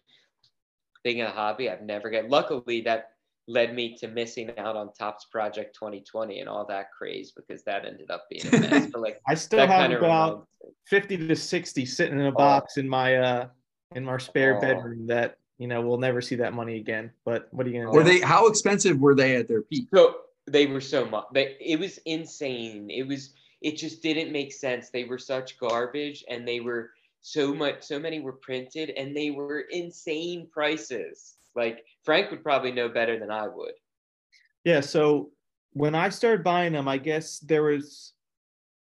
being 1.03 1.23
a 1.23 1.31
hobby. 1.31 1.71
I've 1.71 1.83
never 1.83 2.11
get. 2.11 2.29
Luckily, 2.29 2.81
that 2.83 3.13
led 3.51 3.75
me 3.75 3.97
to 3.97 4.09
missing 4.09 4.51
out 4.59 4.77
on 4.77 4.93
Topps 4.93 5.27
Project 5.27 5.75
2020 5.75 6.41
and 6.41 6.49
all 6.49 6.65
that 6.67 6.93
craze 6.97 7.33
because 7.33 7.63
that 7.65 7.85
ended 7.85 8.11
up 8.11 8.27
being 8.31 8.47
a 8.47 8.61
mess. 8.61 8.87
But 8.93 9.01
like, 9.01 9.21
I 9.29 9.35
still 9.35 9.67
have 9.67 9.91
about 9.91 10.47
50 10.87 11.29
to 11.29 11.37
60 11.37 11.87
sitting 11.87 12.19
in 12.19 12.27
a 12.27 12.29
oh. 12.29 12.33
box 12.33 12.77
in 12.77 12.89
my 12.89 13.17
uh 13.17 13.49
in 13.95 14.05
my 14.05 14.19
spare 14.19 14.57
oh. 14.57 14.61
bedroom 14.61 15.07
that 15.09 15.37
you 15.59 15.67
know 15.67 15.81
we'll 15.81 15.99
never 15.99 16.21
see 16.21 16.37
that 16.37 16.55
money 16.55 16.77
again. 16.77 17.11
But 17.25 17.49
what 17.51 17.67
are 17.67 17.71
you 17.71 17.81
gonna? 17.81 17.93
Were 17.93 18.05
do? 18.05 18.11
they? 18.11 18.21
How 18.21 18.47
expensive 18.47 18.99
were 18.99 19.15
they 19.15 19.37
at 19.37 19.49
their 19.49 19.63
peak? 19.63 19.89
So 19.93 20.19
they 20.47 20.67
were 20.67 20.81
so 20.81 21.05
much. 21.05 21.27
They, 21.33 21.57
it 21.61 21.79
was 21.79 21.99
insane. 22.07 22.91
It 22.91 23.07
was. 23.07 23.35
It 23.63 23.77
just 23.77 24.03
didn't 24.03 24.33
make 24.33 24.55
sense. 24.55 24.89
They 24.89 25.05
were 25.05 25.19
such 25.19 25.59
garbage, 25.59 26.25
and 26.29 26.49
they 26.49 26.61
were 26.61 26.93
so 27.21 27.55
much 27.55 27.83
so 27.83 27.99
many 27.99 28.21
were 28.21 28.33
printed 28.33 28.91
and 28.91 29.17
they 29.17 29.31
were 29.31 29.67
insane 29.71 30.49
prices 30.53 31.37
like 31.55 31.85
frank 32.05 32.31
would 32.31 32.43
probably 32.43 32.73
know 32.73 32.89
better 32.89 33.19
than 33.19 33.31
i 33.31 33.47
would 33.47 33.73
yeah 34.65 34.81
so 34.81 35.31
when 35.73 35.95
i 35.95 36.09
started 36.09 36.43
buying 36.43 36.73
them 36.73 36.89
i 36.89 36.97
guess 36.97 37.39
there 37.41 37.63
was 37.63 38.15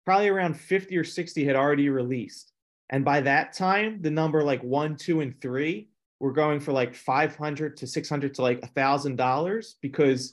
probably 0.06 0.30
around 0.30 0.60
50 0.60 0.98
or 0.98 1.04
60 1.04 1.46
had 1.46 1.56
already 1.56 1.90
released. 1.90 2.52
And 2.90 3.06
by 3.06 3.22
that 3.22 3.54
time, 3.54 4.02
the 4.02 4.12
number 4.12 4.44
like 4.44 4.62
one, 4.64 4.96
two, 4.96 5.22
and 5.22 5.40
three 5.42 5.90
were 6.20 6.34
going 6.34 6.60
for 6.60 6.72
like 6.72 6.94
500 6.96 7.78
to 7.78 7.88
600 7.88 8.34
to 8.36 8.42
like 8.42 8.60
a 8.64 8.68
thousand 8.68 9.16
dollars 9.16 9.78
because 9.82 10.32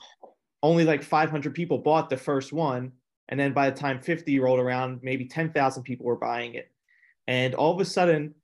only 0.63 0.85
like 0.85 1.03
500 1.03 1.55
people 1.55 1.79
bought 1.79 2.11
the 2.11 2.17
first 2.17 2.53
one. 2.53 2.93
And 3.29 3.39
then 3.39 3.53
by 3.53 3.71
the 3.71 3.77
time 3.77 4.01
50 4.01 4.39
rolled 4.41 4.59
around, 4.59 5.01
maybe 5.03 5.25
10,000 5.25 5.83
people 5.85 6.07
were 6.07 6.17
buying 6.17 6.55
it. 6.55 6.71
And 7.31 7.55
all 7.55 7.73
of 7.73 7.79
a 7.79 7.85
sudden, 7.85 8.35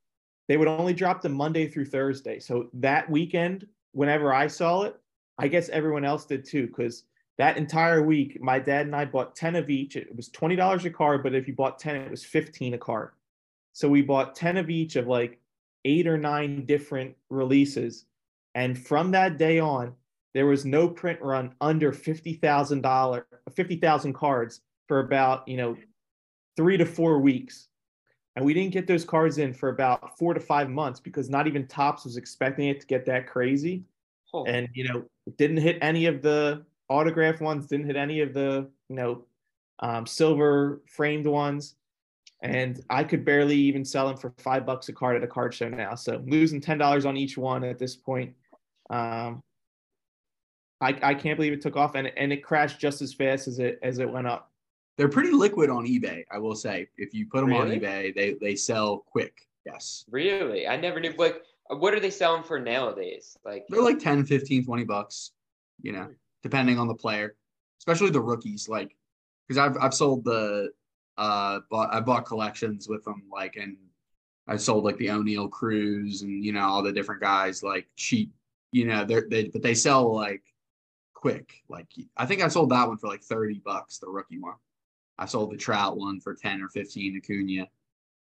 they 0.46 0.56
would 0.56 0.68
only 0.68 0.94
drop 0.94 1.20
them 1.20 1.32
Monday 1.32 1.66
through 1.66 1.86
Thursday. 1.86 2.38
So 2.38 2.68
that 2.74 3.10
weekend, 3.10 3.66
whenever 3.90 4.32
I 4.32 4.46
saw 4.46 4.82
it, 4.82 4.94
I 5.38 5.48
guess 5.48 5.68
everyone 5.70 6.04
else 6.04 6.24
did 6.24 6.44
too, 6.44 6.68
because 6.68 7.02
that 7.36 7.56
entire 7.56 8.04
week, 8.04 8.40
my 8.40 8.60
dad 8.60 8.86
and 8.86 8.94
I 8.94 9.04
bought 9.04 9.34
10 9.34 9.56
of 9.56 9.70
each. 9.70 9.96
It 9.96 10.14
was 10.14 10.28
$20 10.28 10.84
a 10.84 10.90
card, 10.90 11.24
but 11.24 11.34
if 11.34 11.48
you 11.48 11.54
bought 11.54 11.80
10, 11.80 11.96
it 11.96 12.10
was 12.12 12.24
15 12.24 12.74
a 12.74 12.78
card. 12.78 13.10
So 13.72 13.88
we 13.88 14.02
bought 14.02 14.36
10 14.36 14.56
of 14.56 14.70
each 14.70 14.94
of 14.94 15.08
like 15.08 15.40
eight 15.84 16.06
or 16.06 16.16
nine 16.16 16.64
different 16.64 17.16
releases. 17.28 18.04
And 18.54 18.78
from 18.78 19.10
that 19.10 19.36
day 19.36 19.58
on, 19.58 19.94
there 20.32 20.46
was 20.46 20.64
no 20.64 20.86
print 20.86 21.20
run 21.20 21.52
under 21.60 21.90
$50,000, 21.90 23.24
50,000 23.52 24.12
cards 24.12 24.60
for 24.86 25.00
about, 25.00 25.48
you 25.48 25.56
know, 25.56 25.76
three 26.56 26.76
to 26.76 26.86
four 26.86 27.18
weeks. 27.18 27.66
And 28.36 28.44
we 28.44 28.54
didn't 28.54 28.72
get 28.72 28.86
those 28.86 29.04
cards 29.04 29.38
in 29.38 29.52
for 29.52 29.70
about 29.70 30.18
four 30.18 30.34
to 30.34 30.40
five 30.40 30.68
months 30.68 31.00
because 31.00 31.28
not 31.28 31.46
even 31.46 31.66
Topps 31.66 32.04
was 32.04 32.16
expecting 32.16 32.68
it 32.68 32.80
to 32.80 32.86
get 32.86 33.06
that 33.06 33.26
crazy. 33.26 33.82
Oh. 34.32 34.44
And, 34.44 34.68
you 34.74 34.86
know, 34.88 35.04
didn't 35.38 35.56
hit 35.56 35.78
any 35.80 36.06
of 36.06 36.22
the 36.22 36.64
autograph 36.88 37.40
ones, 37.40 37.66
didn't 37.66 37.86
hit 37.86 37.96
any 37.96 38.20
of 38.20 38.34
the, 38.34 38.68
you 38.88 38.96
know, 38.96 39.24
um, 39.80 40.06
silver 40.06 40.82
framed 40.86 41.26
ones 41.26 41.76
and 42.42 42.80
I 42.90 43.04
could 43.04 43.24
barely 43.24 43.56
even 43.56 43.84
sell 43.84 44.06
them 44.08 44.16
for 44.16 44.32
five 44.38 44.66
bucks 44.66 44.88
a 44.88 44.92
card 44.92 45.16
at 45.16 45.24
a 45.24 45.26
card 45.26 45.54
show 45.54 45.68
now. 45.68 45.94
So 45.94 46.22
losing 46.26 46.60
ten 46.60 46.78
dollars 46.78 47.06
on 47.06 47.16
each 47.16 47.38
one 47.38 47.64
at 47.64 47.78
this 47.78 47.96
point, 47.96 48.34
um, 48.90 49.42
I 50.80 50.98
I 51.02 51.14
can't 51.14 51.36
believe 51.36 51.52
it 51.52 51.62
took 51.62 51.76
off 51.76 51.94
and 51.94 52.08
and 52.16 52.32
it 52.32 52.44
crashed 52.44 52.78
just 52.78 53.00
as 53.00 53.14
fast 53.14 53.48
as 53.48 53.58
it 53.58 53.78
as 53.82 53.98
it 53.98 54.10
went 54.10 54.26
up. 54.26 54.50
They're 54.96 55.08
pretty 55.08 55.30
liquid 55.30 55.68
on 55.68 55.86
eBay, 55.86 56.24
I 56.30 56.38
will 56.38 56.54
say. 56.54 56.88
If 56.96 57.12
you 57.12 57.26
put 57.26 57.40
them 57.40 57.50
really? 57.50 57.76
on 57.76 57.80
eBay, 57.80 58.14
they 58.14 58.34
they 58.40 58.56
sell 58.56 58.98
quick. 58.98 59.46
Yes. 59.64 60.04
Really? 60.10 60.66
I 60.66 60.76
never 60.76 61.00
knew. 61.00 61.12
Like, 61.18 61.42
what 61.68 61.92
are 61.92 62.00
they 62.00 62.10
selling 62.10 62.42
for 62.42 62.58
nowadays? 62.58 63.36
Like 63.44 63.66
they're 63.68 63.82
like 63.82 63.98
10, 63.98 64.24
15, 64.24 64.64
20 64.64 64.84
bucks. 64.84 65.32
You 65.82 65.92
know, 65.92 66.08
depending 66.42 66.78
on 66.78 66.88
the 66.88 66.94
player, 66.94 67.36
especially 67.80 68.10
the 68.10 68.20
rookies. 68.20 68.68
Like, 68.68 68.96
because 69.46 69.58
I've 69.58 69.76
I've 69.82 69.94
sold 69.94 70.24
the 70.24 70.70
uh 71.18 71.60
bought 71.70 71.94
I 71.94 72.00
bought 72.00 72.26
collections 72.26 72.88
with 72.88 73.04
them 73.04 73.22
like 73.32 73.56
and 73.56 73.76
I 74.48 74.56
sold 74.56 74.84
like 74.84 74.98
the 74.98 75.08
Oneil 75.08 75.50
Cruz 75.50 76.22
and 76.22 76.44
you 76.44 76.52
know 76.52 76.62
all 76.62 76.82
the 76.82 76.92
different 76.92 77.20
guys 77.20 77.62
like 77.62 77.86
cheap 77.96 78.32
you 78.70 78.86
know 78.86 79.04
they're 79.04 79.26
they 79.28 79.44
but 79.44 79.62
they 79.62 79.74
sell 79.74 80.14
like 80.14 80.42
quick 81.14 81.62
like 81.68 81.86
I 82.16 82.26
think 82.26 82.42
I 82.42 82.48
sold 82.48 82.70
that 82.70 82.86
one 82.86 82.98
for 82.98 83.08
like 83.08 83.22
30 83.22 83.62
bucks 83.64 83.98
the 83.98 84.08
rookie 84.08 84.38
one 84.38 84.56
I 85.18 85.26
sold 85.26 85.52
the 85.52 85.56
Trout 85.56 85.96
one 85.96 86.20
for 86.20 86.34
10 86.34 86.62
or 86.62 86.68
15 86.68 87.16
Acuna 87.22 87.68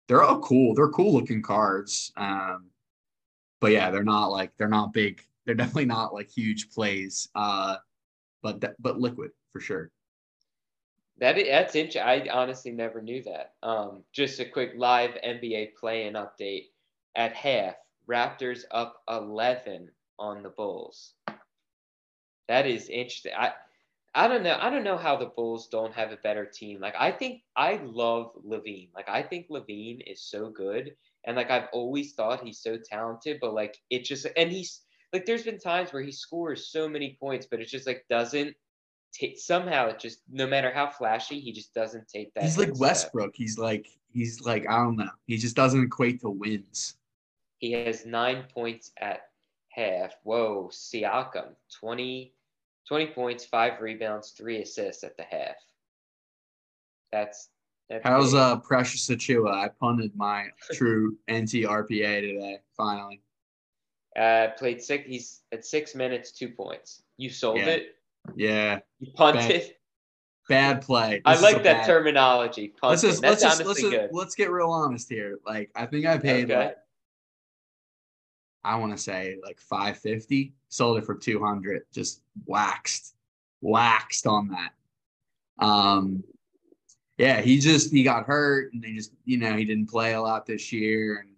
they're 0.09 0.23
all 0.23 0.41
cool 0.41 0.75
they're 0.75 0.89
cool 0.89 1.13
looking 1.13 1.43
cards 1.43 2.13
um 2.17 2.67
but 3.61 3.71
yeah 3.71 3.91
they're 3.91 4.03
not 4.03 4.27
like 4.27 4.51
they're 4.57 4.69
not 4.69 4.93
big 4.93 5.25
they're 5.45 5.55
definitely 5.55 5.85
not 5.85 6.13
like 6.13 6.29
huge 6.29 6.71
plays 6.71 7.29
uh 7.35 7.77
but 8.43 8.75
but 8.81 8.99
liquid 8.99 9.31
for 9.53 9.61
sure 9.61 9.91
that 11.21 11.37
that's 11.37 11.75
interesting. 11.75 12.03
I 12.03 12.27
honestly 12.33 12.73
never 12.73 13.03
knew 13.03 13.23
that. 13.25 13.53
Um, 13.63 14.03
just 14.11 14.41
a 14.41 14.45
quick 14.47 14.73
live 14.77 15.11
NBA 15.23 15.75
play-in 15.75 16.15
update. 16.15 16.69
At 17.15 17.35
half, 17.35 17.75
Raptors 18.09 18.65
up 18.71 19.03
11 19.09 19.91
on 20.19 20.43
the 20.43 20.49
Bulls. 20.49 21.13
That 22.49 22.67
is 22.67 22.89
interesting. 22.89 23.33
I 23.37 23.53
I 24.15 24.27
don't 24.27 24.43
know. 24.43 24.59
I 24.61 24.71
don't 24.71 24.83
know 24.83 24.97
how 24.97 25.17
the 25.17 25.27
Bulls 25.27 25.69
don't 25.69 25.95
have 25.95 26.11
a 26.11 26.17
better 26.17 26.45
team. 26.45 26.81
Like 26.81 26.95
I 26.99 27.13
think 27.13 27.43
I 27.57 27.81
love 27.85 28.33
LaVine. 28.45 28.89
Like 28.95 29.09
I 29.09 29.23
think 29.23 29.49
LaVine 29.49 30.01
is 30.07 30.23
so 30.23 30.51
good, 30.51 30.97
and 31.25 31.37
like 31.37 31.51
I've 31.51 31.69
always 31.73 32.15
thought 32.15 32.43
he's 32.43 32.59
so 32.59 32.77
talented. 32.77 33.39
But 33.41 33.55
like 33.55 33.77
it 33.89 34.05
just 34.05 34.27
and 34.37 34.51
he's 34.51 34.81
like 35.13 35.27
there's 35.27 35.45
been 35.45 35.59
times 35.59 35.93
where 35.93 36.03
he 36.03 36.11
scores 36.11 36.67
so 36.67 36.89
many 36.89 37.17
points, 37.21 37.47
but 37.49 37.61
it 37.61 37.67
just 37.67 37.87
like 37.87 38.05
doesn't 38.11 38.55
t- 39.13 39.37
somehow 39.37 39.89
it 39.89 40.01
just 40.01 40.23
no 40.29 40.47
matter 40.47 40.73
how 40.73 40.89
flashy, 40.89 41.39
he 41.39 41.53
just 41.53 41.73
doesn't 41.73 42.09
take 42.09 42.35
that. 42.35 42.45
He's 42.45 42.59
like 42.59 42.79
Westbrook. 42.79 43.35
He's 43.35 43.59
like 43.59 43.87
he's 44.13 44.41
like 44.41 44.69
I 44.69 44.77
don't 44.79 44.97
know. 44.97 45.11
He 45.27 45.37
just 45.37 45.55
doesn't 45.57 45.85
equate 45.85 46.21
to 46.23 46.31
wins. 46.31 46.97
He 47.59 47.73
has 47.73 48.07
nine 48.07 48.45
points 48.53 48.91
at 49.01 49.21
half. 49.69 50.15
Whoa, 50.25 50.69
Siakam 50.73 51.55
20, 51.79 52.33
20 52.91 53.07
points, 53.07 53.45
five 53.45 53.81
rebounds, 53.81 54.31
three 54.31 54.61
assists 54.61 55.05
at 55.05 55.17
the 55.17 55.23
half. 55.23 55.55
That's 57.13 57.51
that's 57.89 58.03
How's 58.05 58.35
uh 58.35 58.57
Precious 58.57 59.07
Achiuwa? 59.09 59.53
I 59.53 59.69
punted 59.69 60.11
my 60.17 60.49
true 60.73 61.17
NT 61.31 61.67
RPA 61.67 62.21
today. 62.21 62.59
Finally. 62.77 63.23
Uh, 64.19 64.49
played 64.59 64.83
six. 64.83 65.07
He's 65.07 65.43
at 65.53 65.65
six 65.65 65.95
minutes, 65.95 66.33
two 66.33 66.49
points. 66.49 67.03
You 67.17 67.31
sold 67.31 67.59
yeah. 67.59 67.67
it. 67.67 67.95
Yeah. 68.35 68.79
You 68.99 69.13
punted. 69.15 69.73
Bad, 70.49 70.79
bad 70.79 70.83
play. 70.83 71.23
This 71.25 71.39
I 71.39 71.41
like 71.41 71.63
that 71.63 71.79
bad... 71.79 71.87
terminology. 71.87 72.69
Punted. 72.69 72.91
Let's 72.91 73.03
just, 73.03 73.23
That's 73.23 73.43
let's 73.45 73.59
just, 73.59 73.69
let's, 73.69 73.81
just, 73.81 74.13
let's 74.13 74.35
get 74.35 74.51
real 74.51 74.71
honest 74.71 75.09
here. 75.09 75.39
Like 75.47 75.71
I 75.77 75.87
think 75.87 76.07
I 76.07 76.19
paid 76.19 76.51
okay. 76.51 76.57
like 76.57 76.77
I 78.63 78.77
want 78.77 78.93
to 78.93 78.99
say 78.99 79.37
like 79.43 79.59
550, 79.61 80.53
sold 80.69 80.99
it 80.99 81.05
for 81.05 81.15
200, 81.15 81.83
just 81.93 82.23
waxed, 82.47 83.15
waxed 83.61 84.27
on 84.27 84.49
that. 84.49 84.73
Um, 85.65 86.23
yeah, 87.19 87.41
he 87.41 87.59
just 87.59 87.91
he 87.91 88.03
got 88.03 88.25
hurt 88.25 88.73
and 88.73 88.83
they 88.83 88.93
just 88.93 89.13
you 89.27 89.37
know 89.37 89.55
he 89.55 89.65
didn't 89.67 89.91
play 89.91 90.15
a 90.15 90.21
lot 90.21 90.47
this 90.47 90.73
year, 90.73 91.19
and 91.19 91.31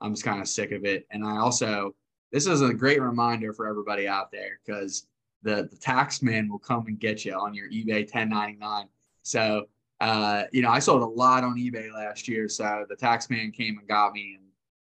I'm 0.00 0.12
just 0.12 0.24
kind 0.24 0.40
of 0.40 0.48
sick 0.48 0.72
of 0.72 0.84
it. 0.84 1.06
And 1.10 1.24
I 1.24 1.38
also 1.38 1.94
this 2.32 2.46
is 2.46 2.62
a 2.62 2.74
great 2.74 3.00
reminder 3.00 3.52
for 3.52 3.68
everybody 3.68 4.08
out 4.08 4.32
there 4.32 4.58
because 4.64 5.06
the 5.42 5.68
the 5.70 5.76
tax 5.76 6.20
man 6.20 6.48
will 6.48 6.58
come 6.58 6.86
and 6.88 6.98
get 6.98 7.24
you 7.24 7.34
on 7.34 7.54
your 7.54 7.68
eBay 7.70 8.02
1099. 8.02 8.88
So 9.22 9.66
uh, 10.00 10.44
you 10.50 10.62
know, 10.62 10.70
I 10.70 10.78
sold 10.78 11.02
a 11.02 11.06
lot 11.06 11.44
on 11.44 11.56
eBay 11.56 11.92
last 11.92 12.26
year, 12.26 12.48
so 12.48 12.86
the 12.88 12.96
tax 12.96 13.28
man 13.28 13.52
came 13.52 13.78
and 13.78 13.86
got 13.86 14.12
me, 14.12 14.36
and 14.36 14.49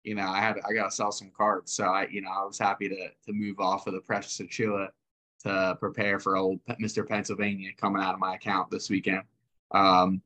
you 0.06 0.14
know, 0.14 0.28
I 0.28 0.38
had 0.38 0.56
I 0.66 0.72
got 0.72 0.84
to 0.84 0.96
sell 0.96 1.10
some 1.10 1.32
cards. 1.36 1.72
So 1.72 1.84
I, 1.84 2.06
you 2.06 2.22
know, 2.22 2.30
I 2.30 2.44
was 2.44 2.58
happy 2.58 2.88
to 2.88 3.08
to 3.26 3.32
move 3.32 3.58
off 3.58 3.88
of 3.88 3.92
the 3.92 4.00
Precious 4.00 4.38
Achiuwa 4.38 4.88
to 5.42 5.76
prepare 5.80 6.20
for 6.20 6.36
old 6.36 6.60
Mr. 6.80 7.06
Pennsylvania 7.06 7.70
coming 7.76 8.00
out 8.00 8.14
of 8.14 8.20
my 8.20 8.36
account 8.36 8.70
this 8.70 8.88
weekend. 8.88 9.22
Um, 9.72 10.22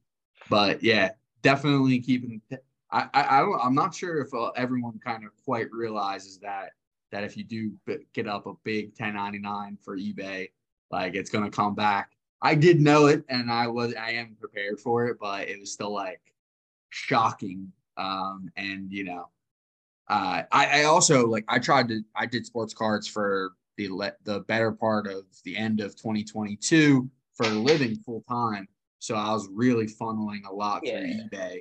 but 0.50 0.82
yeah, 0.82 1.12
definitely 1.40 1.98
keeping. 1.98 2.42
I, 2.92 3.08
I, 3.14 3.22
I 3.22 3.66
am 3.66 3.74
not 3.74 3.94
sure 3.94 4.20
if 4.20 4.34
uh, 4.34 4.50
everyone 4.50 5.00
kind 5.02 5.24
of 5.24 5.30
quite 5.44 5.72
realizes 5.72 6.38
that 6.40 6.72
that 7.10 7.24
if 7.24 7.36
you 7.36 7.44
do 7.44 7.72
get 8.12 8.28
up 8.28 8.46
a 8.46 8.52
big 8.62 8.90
1099 8.98 9.78
for 9.82 9.96
eBay, 9.96 10.50
like 10.90 11.14
it's 11.14 11.30
gonna 11.30 11.50
come 11.50 11.74
back. 11.74 12.10
I 12.42 12.54
did 12.54 12.80
know 12.82 13.06
it, 13.06 13.24
and 13.30 13.50
I 13.50 13.66
was 13.66 13.94
I 13.94 14.10
am 14.10 14.36
prepared 14.38 14.78
for 14.78 15.06
it, 15.06 15.16
but 15.18 15.48
it 15.48 15.58
was 15.58 15.72
still 15.72 15.94
like 15.94 16.20
shocking. 16.90 17.72
Um, 17.96 18.50
and 18.56 18.92
you 18.92 19.04
know, 19.04 19.28
uh, 20.11 20.42
I, 20.50 20.80
I 20.80 20.84
also 20.84 21.24
like 21.26 21.44
I 21.48 21.61
tried 21.61 21.88
to 21.88 22.02
I 22.16 22.26
did 22.26 22.44
sports 22.44 22.74
cards 22.74 23.06
for 23.06 23.52
the 23.76 23.88
the 24.24 24.40
better 24.40 24.72
part 24.72 25.06
of 25.06 25.24
the 25.44 25.56
end 25.56 25.80
of 25.80 25.94
2022 25.94 27.08
for 27.34 27.46
a 27.46 27.50
living 27.50 27.94
full 27.96 28.24
time. 28.28 28.66
So 28.98 29.14
I 29.14 29.32
was 29.32 29.48
really 29.52 29.86
funneling 29.86 30.44
a 30.46 30.52
lot 30.52 30.82
yeah. 30.84 30.98
through 30.98 31.38
eBay, 31.38 31.61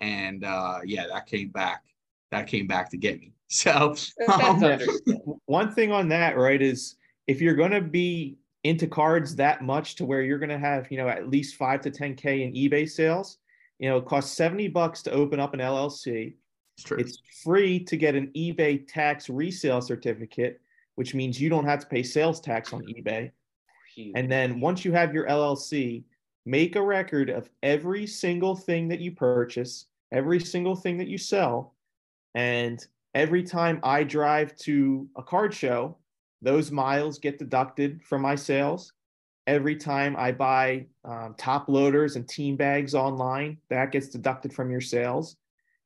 and 0.00 0.44
uh, 0.44 0.78
yeah, 0.84 1.06
that 1.08 1.26
came 1.26 1.48
back. 1.48 1.82
That 2.30 2.46
came 2.46 2.68
back 2.68 2.90
to 2.90 2.96
get 2.96 3.20
me. 3.20 3.32
So 3.50 3.94
um, 4.30 4.60
one 5.46 5.72
thing 5.72 5.90
on 5.90 6.10
that, 6.10 6.36
right, 6.36 6.60
is 6.60 6.96
if 7.26 7.40
you're 7.40 7.54
going 7.54 7.70
to 7.70 7.80
be 7.80 8.36
into 8.62 8.86
cards 8.86 9.34
that 9.36 9.62
much 9.62 9.96
to 9.96 10.04
where 10.04 10.20
you're 10.20 10.38
going 10.38 10.50
to 10.50 10.58
have, 10.58 10.92
you 10.92 10.98
know, 10.98 11.08
at 11.08 11.30
least 11.30 11.54
five 11.54 11.80
to 11.80 11.90
10K 11.90 12.44
in 12.44 12.52
eBay 12.52 12.86
sales, 12.86 13.38
you 13.78 13.88
know, 13.88 13.96
it 13.96 14.04
costs 14.04 14.36
70 14.36 14.68
bucks 14.68 15.00
to 15.04 15.12
open 15.12 15.40
up 15.40 15.54
an 15.54 15.60
LLC. 15.60 16.34
It's 16.78 16.84
true. 16.84 16.98
It's 16.98 17.18
free 17.42 17.80
to 17.80 17.96
get 17.96 18.14
an 18.14 18.30
eBay 18.36 18.86
tax 18.86 19.28
resale 19.28 19.80
certificate, 19.80 20.60
which 20.94 21.12
means 21.12 21.40
you 21.40 21.48
don't 21.48 21.64
have 21.64 21.80
to 21.80 21.86
pay 21.88 22.04
sales 22.04 22.40
tax 22.40 22.72
on 22.72 22.82
eBay. 22.82 23.32
And 24.14 24.30
then 24.30 24.60
once 24.60 24.84
you 24.84 24.92
have 24.92 25.12
your 25.12 25.26
LLC, 25.26 26.04
make 26.46 26.76
a 26.76 26.82
record 26.82 27.30
of 27.30 27.50
every 27.64 28.06
single 28.06 28.54
thing 28.54 28.86
that 28.88 29.00
you 29.00 29.10
purchase, 29.10 29.86
every 30.12 30.38
single 30.38 30.76
thing 30.76 30.96
that 30.98 31.08
you 31.08 31.18
sell, 31.18 31.74
and 32.36 32.86
every 33.12 33.42
time 33.42 33.80
I 33.82 34.04
drive 34.04 34.54
to 34.58 35.08
a 35.16 35.22
card 35.22 35.52
show, 35.52 35.96
those 36.42 36.70
miles 36.70 37.18
get 37.18 37.40
deducted 37.40 38.00
from 38.04 38.22
my 38.22 38.36
sales. 38.36 38.92
every 39.48 39.74
time 39.74 40.14
I 40.16 40.30
buy 40.30 40.86
um, 41.04 41.34
top 41.38 41.68
loaders 41.68 42.16
and 42.16 42.28
team 42.28 42.54
bags 42.54 42.94
online, 42.94 43.56
that 43.70 43.90
gets 43.90 44.08
deducted 44.08 44.52
from 44.52 44.70
your 44.70 44.82
sales. 44.82 45.37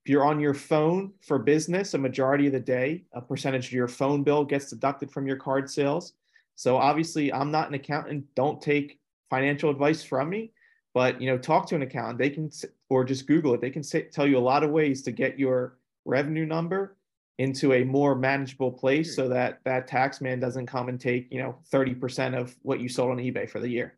If 0.05 0.11
you're 0.11 0.25
on 0.25 0.41
your 0.41 0.55
phone 0.55 1.13
for 1.21 1.39
business, 1.39 1.95
a 1.95 1.99
majority 1.99 2.47
of 2.47 2.53
the 2.53 2.61
day, 2.61 3.05
a 3.13 3.21
percentage 3.21 3.67
of 3.67 3.73
your 3.73 3.89
phone 3.89 4.23
bill 4.23 4.45
gets 4.45 4.71
deducted 4.71 5.11
from 5.11 5.27
your 5.27 5.37
card 5.37 5.71
sales. 5.71 6.15
So 6.57 6.77
obviously, 6.77 7.33
I'm 7.33 7.51
not 7.51 7.69
an 7.69 7.75
accountant. 7.75 8.25
Don't 8.35 8.61
take 8.61 8.99
financial 9.31 9.71
advice 9.71 10.03
from 10.03 10.29
me, 10.29 10.53
but 10.93 11.21
you 11.21 11.29
know, 11.29 11.39
talk 11.39 11.69
to 11.69 11.77
an 11.77 11.83
accountant. 11.83 12.19
They 12.19 12.31
can, 12.31 12.51
or 12.89 13.05
just 13.05 13.27
Google 13.27 13.55
it. 13.55 13.61
They 13.61 13.71
can 13.71 13.83
say, 13.83 14.03
tell 14.03 14.27
you 14.27 14.39
a 14.39 14.41
lot 14.41 14.65
of 14.65 14.71
ways 14.71 15.03
to 15.03 15.13
get 15.13 15.39
your 15.39 15.79
revenue 16.05 16.47
number 16.47 16.97
into 17.39 17.73
a 17.73 17.85
more 17.85 18.15
manageable 18.15 18.71
place 18.71 19.15
hmm. 19.15 19.23
so 19.23 19.29
that 19.29 19.61
that 19.65 19.87
tax 19.87 20.21
man 20.21 20.39
doesn't 20.41 20.67
come 20.67 20.89
and 20.89 21.01
take 21.01 21.29
you 21.31 21.39
know 21.39 21.57
30% 21.73 22.39
of 22.39 22.55
what 22.63 22.81
you 22.81 22.89
sold 22.89 23.11
on 23.11 23.17
ebay 23.19 23.49
for 23.49 23.61
the 23.61 23.69
year 23.69 23.95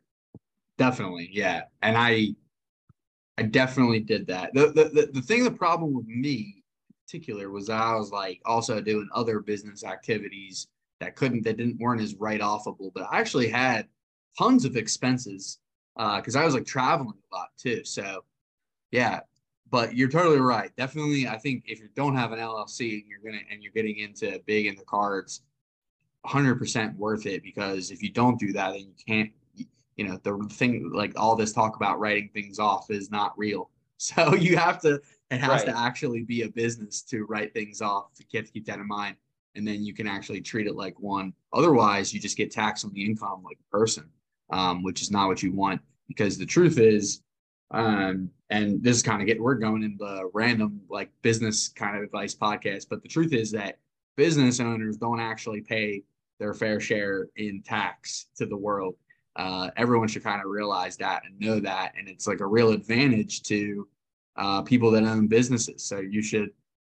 definitely 0.79 1.29
yeah 1.33 1.63
and 1.83 1.97
i 1.97 2.29
i 3.39 3.43
definitely 3.43 4.01
did 4.01 4.27
that 4.27 4.53
the 4.55 4.67
the, 4.69 4.85
the, 4.85 5.11
the 5.13 5.23
thing 5.23 5.45
the 5.45 5.51
problem 5.51 5.95
with 5.95 6.07
me 6.07 6.63
in 6.89 6.95
particular 7.07 7.51
was 7.51 7.71
i 7.71 7.95
was 7.95 8.11
like 8.11 8.41
also 8.45 8.81
doing 8.81 9.09
other 9.15 9.41
business 9.41 9.85
activities 9.85 10.69
that 11.01 11.17
couldn't 11.17 11.43
that 11.43 11.57
didn't 11.57 11.79
weren't 11.81 12.01
as 12.01 12.15
write 12.17 12.41
offable 12.41 12.91
but 12.95 13.07
i 13.11 13.19
actually 13.19 13.49
had 13.49 13.87
tons 14.39 14.65
of 14.65 14.77
expenses 14.77 15.59
because 15.97 16.37
uh, 16.37 16.41
i 16.41 16.45
was 16.45 16.55
like 16.55 16.67
traveling 16.67 17.15
a 17.33 17.37
lot 17.37 17.49
too 17.57 17.85
so 17.85 18.25
yeah 18.91 19.21
but 19.75 19.97
you're 19.97 20.09
totally 20.09 20.39
right. 20.39 20.71
Definitely, 20.77 21.27
I 21.27 21.37
think 21.37 21.65
if 21.67 21.81
you 21.81 21.89
don't 21.97 22.15
have 22.15 22.31
an 22.31 22.39
LLC 22.39 23.01
and 23.01 23.03
you're 23.09 23.19
gonna 23.25 23.43
and 23.51 23.61
you're 23.61 23.73
getting 23.73 23.99
into 23.99 24.41
big 24.47 24.67
in 24.67 24.77
the 24.77 24.85
cards, 24.85 25.43
100% 26.25 26.97
worth 26.97 27.27
it 27.27 27.43
because 27.43 27.91
if 27.91 28.01
you 28.01 28.11
don't 28.13 28.39
do 28.39 28.53
that, 28.53 28.71
then 28.71 28.83
you 28.83 28.95
can't. 29.05 29.33
You 29.97 30.09
know, 30.09 30.19
the 30.23 30.37
thing 30.51 30.91
like 30.93 31.13
all 31.17 31.37
this 31.37 31.53
talk 31.53 31.77
about 31.77 32.01
writing 32.01 32.31
things 32.33 32.59
off 32.59 32.91
is 32.91 33.11
not 33.11 33.37
real. 33.39 33.71
So 33.97 34.35
you 34.35 34.57
have 34.57 34.83
to. 34.83 35.01
It 35.31 35.41
has 35.41 35.63
right. 35.63 35.67
to 35.67 35.79
actually 35.79 36.25
be 36.25 36.43
a 36.43 36.49
business 36.49 37.01
to 37.03 37.25
write 37.25 37.55
things 37.55 37.81
off. 37.81 38.07
You 38.19 38.27
have 38.35 38.47
to 38.47 38.53
keep 38.53 38.67
that 38.67 38.81
in 38.81 38.89
mind, 38.89 39.17
and 39.55 39.67
then 39.67 39.85
you 39.85 39.95
can 39.95 40.09
actually 40.09 40.41
treat 40.41 40.67
it 40.67 40.75
like 40.75 40.99
one. 40.99 41.33
Otherwise, 41.53 42.13
you 42.13 42.21
just 42.21 42.37
get 42.37 42.51
taxed 42.51 42.85
on 42.85 42.93
the 42.93 43.07
income 43.07 43.43
like 43.45 43.57
a 43.57 43.71
person, 43.71 44.11
um, 44.51 44.83
which 44.83 45.01
is 45.01 45.13
not 45.13 45.29
what 45.29 45.45
you 45.45 45.53
want. 45.53 45.81
Because 46.09 46.37
the 46.37 46.45
truth 46.45 46.77
is, 46.79 47.23
um, 47.71 48.31
and 48.51 48.83
this 48.83 48.97
is 48.97 49.03
kind 49.03 49.23
of 49.23 49.27
get 49.27 49.41
we're 49.41 49.55
going 49.55 49.85
in 49.85 49.97
the 49.97 50.29
random 50.35 50.81
like 50.91 51.11
business 51.23 51.69
kind 51.69 51.97
of 51.97 52.03
advice 52.03 52.35
podcast, 52.35 52.87
but 52.91 53.01
the 53.01 53.09
truth 53.09 53.33
is 53.33 53.53
that 53.53 53.79
business 54.17 54.61
owners 54.61 54.97
don't 54.97 55.21
actually 55.21 55.61
pay 55.61 56.03
their 56.39 56.55
fair 56.55 56.81
share 56.81 57.29
in 57.37 57.63
tax 57.63 58.27
to 58.37 58.47
the 58.47 58.57
world. 58.57 58.95
Uh, 59.37 59.71
everyone 59.77 60.09
should 60.09 60.23
kind 60.23 60.41
of 60.41 60.49
realize 60.49 60.97
that 60.97 61.23
and 61.25 61.39
know 61.41 61.59
that, 61.61 61.93
and 61.99 62.09
it's 62.09 62.27
like 62.27 62.41
a 62.41 62.47
real 62.47 62.71
advantage 62.71 63.43
to 63.43 63.89
uh, 64.37 64.63
people 64.63 64.91
that 64.93 65.03
own 65.05 65.27
businesses. 65.27 65.83
So 65.85 65.99
you 65.99 66.23
should 66.23 66.51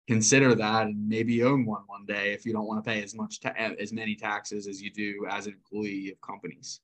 consider 0.08 0.56
that 0.56 0.88
and 0.88 1.08
maybe 1.08 1.44
own 1.44 1.66
one 1.66 1.84
one 1.88 2.06
day 2.06 2.32
if 2.32 2.46
you 2.46 2.54
don't 2.54 2.66
want 2.66 2.84
to 2.84 2.90
pay 2.90 3.04
as 3.04 3.14
much 3.14 3.42
ta- 3.42 3.54
as 3.58 3.92
many 3.92 4.16
taxes 4.16 4.68
as 4.68 4.82
you 4.82 4.92
do 4.92 5.28
as 5.30 5.48
an 5.48 5.54
employee 5.54 6.12
of 6.12 6.22
companies. 6.22 6.80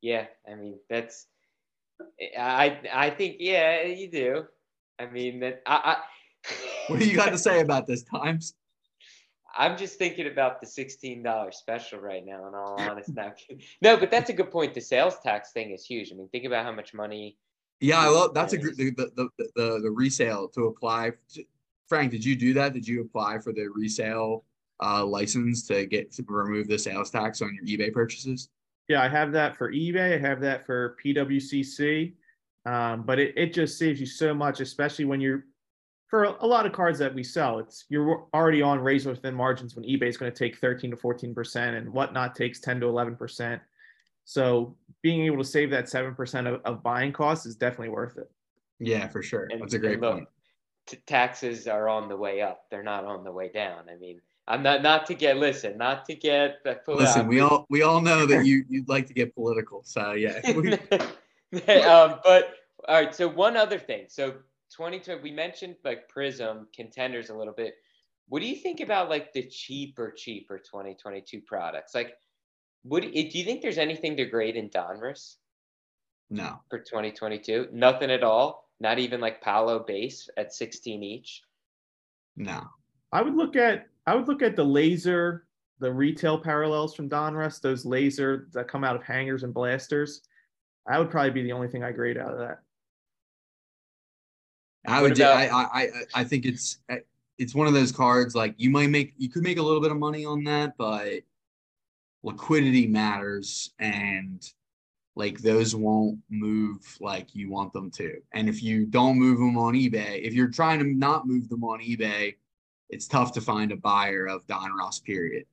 Yeah, 0.00 0.26
I 0.50 0.54
mean 0.54 0.78
that's 0.88 1.26
I 2.38 2.80
I 2.92 3.10
think 3.10 3.36
yeah, 3.40 3.82
you 3.82 4.10
do. 4.10 4.44
I 4.98 5.06
mean 5.06 5.40
that 5.40 5.62
I, 5.66 5.96
I 5.96 5.96
What 6.88 7.00
do 7.00 7.06
you 7.06 7.16
got 7.16 7.30
to 7.30 7.38
say 7.38 7.60
about 7.60 7.86
this 7.86 8.02
times? 8.02 8.54
I'm 9.56 9.76
just 9.76 9.98
thinking 9.98 10.26
about 10.26 10.60
the 10.60 10.66
$16 10.66 11.54
special 11.54 11.98
right 11.98 12.24
now, 12.24 12.46
in 12.48 12.54
all 12.54 12.80
honesty. 12.80 13.66
no, 13.82 13.96
but 13.96 14.10
that's 14.10 14.30
a 14.30 14.32
good 14.32 14.50
point. 14.50 14.74
The 14.74 14.80
sales 14.80 15.18
tax 15.22 15.52
thing 15.52 15.70
is 15.70 15.84
huge. 15.84 16.12
I 16.12 16.16
mean, 16.16 16.28
think 16.28 16.44
about 16.44 16.64
how 16.64 16.72
much 16.72 16.94
money. 16.94 17.36
Yeah, 17.80 17.98
I 17.98 18.08
love 18.08 18.34
that's 18.34 18.52
a 18.52 18.58
good 18.58 18.76
the, 18.76 18.90
the, 18.90 19.28
the, 19.38 19.48
the, 19.56 19.80
the 19.82 19.90
resale 19.90 20.48
to 20.48 20.66
apply. 20.66 21.12
Frank, 21.88 22.10
did 22.12 22.24
you 22.24 22.36
do 22.36 22.52
that? 22.54 22.74
Did 22.74 22.86
you 22.86 23.00
apply 23.00 23.38
for 23.38 23.52
the 23.52 23.66
resale 23.68 24.44
uh, 24.82 25.04
license 25.04 25.66
to 25.68 25.86
get 25.86 26.12
to 26.12 26.24
remove 26.28 26.68
the 26.68 26.78
sales 26.78 27.10
tax 27.10 27.40
on 27.42 27.54
your 27.54 27.64
eBay 27.64 27.92
purchases? 27.92 28.50
Yeah, 28.88 29.02
I 29.02 29.08
have 29.08 29.32
that 29.32 29.56
for 29.56 29.72
eBay. 29.72 30.14
I 30.14 30.18
have 30.18 30.40
that 30.40 30.66
for 30.66 30.96
PWCC. 31.04 32.12
Um, 32.66 33.02
but 33.02 33.18
it, 33.18 33.32
it 33.36 33.54
just 33.54 33.78
saves 33.78 33.98
you 33.98 34.06
so 34.06 34.34
much, 34.34 34.60
especially 34.60 35.06
when 35.06 35.20
you're 35.20 35.46
for 36.10 36.24
a 36.24 36.46
lot 36.46 36.66
of 36.66 36.72
cards 36.72 36.98
that 36.98 37.14
we 37.14 37.22
sell. 37.22 37.60
It's 37.60 37.84
you're 37.88 38.26
already 38.34 38.60
on 38.60 38.80
razor 38.80 39.14
thin 39.14 39.34
margins 39.34 39.76
when 39.76 39.84
eBay 39.84 40.08
is 40.08 40.16
going 40.16 40.30
to 40.30 40.36
take 40.36 40.58
13 40.58 40.90
to 40.90 40.96
14 40.96 41.32
percent 41.32 41.76
and 41.76 41.90
whatnot 41.92 42.34
takes 42.34 42.58
10 42.60 42.80
to 42.80 42.88
11 42.88 43.14
percent. 43.14 43.62
So 44.24 44.76
being 45.02 45.24
able 45.24 45.38
to 45.38 45.44
save 45.44 45.70
that 45.70 45.88
seven 45.88 46.14
percent 46.14 46.48
of, 46.48 46.60
of 46.64 46.82
buying 46.82 47.12
costs 47.12 47.46
is 47.46 47.54
definitely 47.54 47.90
worth 47.90 48.18
it. 48.18 48.28
Yeah, 48.80 49.06
for 49.06 49.22
sure. 49.22 49.48
And, 49.50 49.62
That's 49.62 49.74
a 49.74 49.78
great 49.78 50.00
look, 50.00 50.14
point. 50.14 50.28
T- 50.86 50.98
taxes 51.06 51.68
are 51.68 51.88
on 51.88 52.08
the 52.08 52.16
way 52.16 52.42
up; 52.42 52.64
they're 52.70 52.82
not 52.82 53.04
on 53.04 53.22
the 53.22 53.32
way 53.32 53.48
down. 53.48 53.84
I 53.88 53.96
mean, 53.96 54.20
I'm 54.48 54.64
not 54.64 54.82
not 54.82 55.06
to 55.06 55.14
get 55.14 55.36
listen, 55.36 55.78
not 55.78 56.04
to 56.06 56.14
get 56.14 56.64
the 56.64 56.80
listen. 56.88 57.28
We 57.28 57.40
all 57.40 57.66
we 57.70 57.82
all 57.82 58.00
know 58.00 58.26
that 58.26 58.44
you 58.46 58.64
you'd 58.68 58.88
like 58.88 59.06
to 59.06 59.14
get 59.14 59.34
political, 59.34 59.82
so 59.84 60.12
yeah. 60.12 60.40
um, 60.44 62.20
but 62.24 62.54
all 62.88 62.94
right. 62.94 63.14
So 63.14 63.28
one 63.28 63.56
other 63.56 63.78
thing. 63.78 64.06
So 64.08 64.34
2020, 64.70 65.22
we 65.22 65.30
mentioned 65.30 65.76
like 65.84 66.10
Prizm 66.14 66.66
contenders 66.74 67.30
a 67.30 67.34
little 67.34 67.54
bit. 67.54 67.74
What 68.28 68.40
do 68.40 68.48
you 68.48 68.56
think 68.56 68.80
about 68.80 69.10
like 69.10 69.32
the 69.32 69.48
cheaper, 69.48 70.12
cheaper 70.12 70.58
2022 70.58 71.40
products? 71.40 71.94
Like, 71.94 72.14
would 72.84 73.04
eh, 73.04 73.28
do 73.30 73.38
you 73.38 73.44
think 73.44 73.62
there's 73.62 73.78
anything 73.78 74.16
to 74.16 74.24
grade 74.24 74.56
in 74.56 74.70
Donruss? 74.70 75.36
No. 76.30 76.60
For 76.70 76.78
2022, 76.78 77.68
nothing 77.72 78.10
at 78.10 78.22
all. 78.22 78.70
Not 78.78 78.98
even 78.98 79.20
like 79.20 79.42
Paolo 79.42 79.80
base 79.80 80.28
at 80.36 80.54
16 80.54 81.02
each. 81.02 81.42
No. 82.36 82.62
I 83.12 83.22
would 83.22 83.34
look 83.34 83.56
at 83.56 83.88
I 84.06 84.14
would 84.14 84.28
look 84.28 84.42
at 84.42 84.56
the 84.56 84.64
laser, 84.64 85.46
the 85.80 85.92
retail 85.92 86.38
parallels 86.38 86.94
from 86.94 87.08
Donruss, 87.08 87.60
those 87.60 87.84
laser 87.84 88.48
that 88.52 88.68
come 88.68 88.84
out 88.84 88.96
of 88.96 89.02
hangers 89.02 89.42
and 89.42 89.52
blasters. 89.52 90.22
I 90.88 90.98
would 90.98 91.10
probably 91.10 91.32
be 91.32 91.42
the 91.42 91.52
only 91.52 91.68
thing 91.68 91.84
I 91.84 91.92
grade 91.92 92.16
out 92.16 92.32
of 92.32 92.38
that. 92.38 92.60
I 94.86 95.02
would. 95.02 95.12
About, 95.12 95.36
I, 95.36 95.82
I 95.82 95.88
I 96.14 96.24
think 96.24 96.46
it's 96.46 96.78
eh, 96.88 97.00
it's 97.38 97.54
one 97.54 97.66
of 97.66 97.74
those 97.74 97.92
cards 97.92 98.34
like 98.34 98.54
you 98.56 98.70
might 98.70 98.90
make 98.90 99.14
you 99.16 99.28
could 99.28 99.42
make 99.42 99.58
a 99.58 99.62
little 99.62 99.80
bit 99.80 99.90
of 99.90 99.98
money 99.98 100.24
on 100.24 100.44
that, 100.44 100.76
but 100.76 101.20
liquidity 102.22 102.86
matters 102.86 103.72
and 103.78 104.46
like 105.16 105.38
those 105.38 105.74
won't 105.74 106.18
move 106.30 106.96
like 107.00 107.34
you 107.34 107.50
want 107.50 107.72
them 107.72 107.90
to. 107.90 108.20
And 108.32 108.48
if 108.48 108.62
you 108.62 108.86
don't 108.86 109.18
move 109.18 109.38
them 109.38 109.58
on 109.58 109.74
eBay, 109.74 110.22
if 110.22 110.34
you're 110.34 110.48
trying 110.48 110.78
to 110.78 110.84
not 110.84 111.26
move 111.26 111.48
them 111.48 111.64
on 111.64 111.80
eBay, 111.80 112.36
it's 112.88 113.06
tough 113.06 113.32
to 113.32 113.40
find 113.40 113.72
a 113.72 113.76
buyer 113.76 114.26
of 114.26 114.46
Donruss. 114.46 115.02
period. 115.02 115.46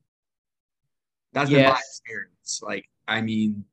That's 1.33 1.49
yes. 1.49 1.59
been 1.59 1.69
my 1.69 1.79
experience. 1.79 2.61
Like, 2.63 2.89
I 3.07 3.21
mean, 3.21 3.65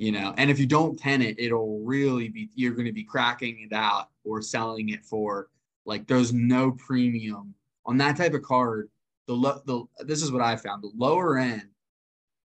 you 0.00 0.12
know, 0.12 0.32
and 0.38 0.50
if 0.50 0.58
you 0.58 0.64
don't 0.64 0.98
tenant, 0.98 1.36
it'll 1.38 1.80
really 1.80 2.30
be 2.30 2.48
you're 2.54 2.72
going 2.72 2.86
to 2.86 2.92
be 2.92 3.04
cracking 3.04 3.68
it 3.70 3.74
out 3.74 4.08
or 4.24 4.40
selling 4.40 4.88
it 4.88 5.04
for 5.04 5.50
like 5.84 6.06
there's 6.06 6.32
no 6.32 6.70
premium 6.70 7.54
on 7.84 7.98
that 7.98 8.16
type 8.16 8.32
of 8.32 8.40
card. 8.40 8.88
The 9.26 9.34
lo- 9.34 9.60
the 9.66 9.84
this 10.06 10.22
is 10.22 10.32
what 10.32 10.40
I 10.40 10.56
found. 10.56 10.82
The 10.82 10.90
lower 10.96 11.36
end, 11.36 11.68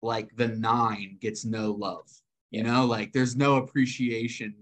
like 0.02 0.28
the 0.36 0.48
nine, 0.48 1.16
gets 1.22 1.46
no 1.46 1.70
love. 1.70 2.10
You 2.50 2.64
know, 2.64 2.84
like 2.84 3.14
there's 3.14 3.34
no 3.34 3.56
appreciation 3.56 4.54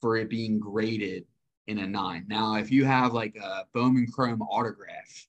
for 0.00 0.16
it 0.16 0.28
being 0.28 0.58
graded 0.58 1.24
in 1.68 1.78
a 1.78 1.86
nine. 1.86 2.24
Now, 2.26 2.56
if 2.56 2.72
you 2.72 2.84
have 2.84 3.12
like 3.12 3.36
a 3.36 3.64
Bowman 3.72 4.08
Chrome 4.12 4.42
autograph, 4.42 5.28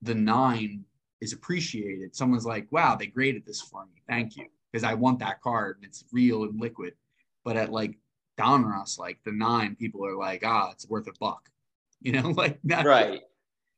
the 0.00 0.14
nine 0.14 0.84
is 1.20 1.32
appreciated. 1.32 2.14
Someone's 2.14 2.46
like, 2.46 2.70
wow, 2.70 2.94
they 2.94 3.06
graded 3.06 3.44
this 3.44 3.60
for 3.60 3.84
me. 3.86 4.00
Thank 4.06 4.36
you. 4.36 4.46
Because 4.74 4.82
I 4.82 4.94
want 4.94 5.20
that 5.20 5.40
card 5.40 5.76
and 5.76 5.84
it's 5.84 6.02
real 6.10 6.42
and 6.42 6.60
liquid. 6.60 6.94
But 7.44 7.56
at 7.56 7.70
like 7.70 7.96
Donruss, 8.36 8.98
like 8.98 9.20
the 9.24 9.30
nine, 9.30 9.76
people 9.76 10.04
are 10.04 10.16
like, 10.16 10.42
ah, 10.44 10.72
it's 10.72 10.88
worth 10.88 11.06
a 11.06 11.12
buck. 11.20 11.48
You 12.00 12.12
know, 12.12 12.30
like 12.30 12.58
not 12.62 12.84
right. 12.84 13.22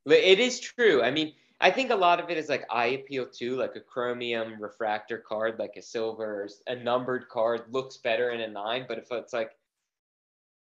It 0.06 0.40
is 0.40 0.58
true. 0.58 1.00
I 1.00 1.12
mean, 1.12 1.34
I 1.60 1.70
think 1.70 1.90
a 1.90 1.94
lot 1.94 2.18
of 2.18 2.28
it 2.28 2.38
is 2.38 2.48
like 2.48 2.64
eye 2.70 2.86
appeal 2.86 3.26
too, 3.26 3.56
like 3.56 3.76
a 3.76 3.80
chromium 3.80 4.60
refractor 4.60 5.18
card, 5.18 5.60
like 5.60 5.74
a 5.76 5.82
silver, 5.82 6.48
a 6.66 6.74
numbered 6.74 7.28
card 7.28 7.66
looks 7.70 7.98
better 7.98 8.30
in 8.30 8.40
a 8.40 8.48
nine. 8.48 8.86
But 8.88 8.98
if 8.98 9.12
it's 9.12 9.34
like 9.34 9.52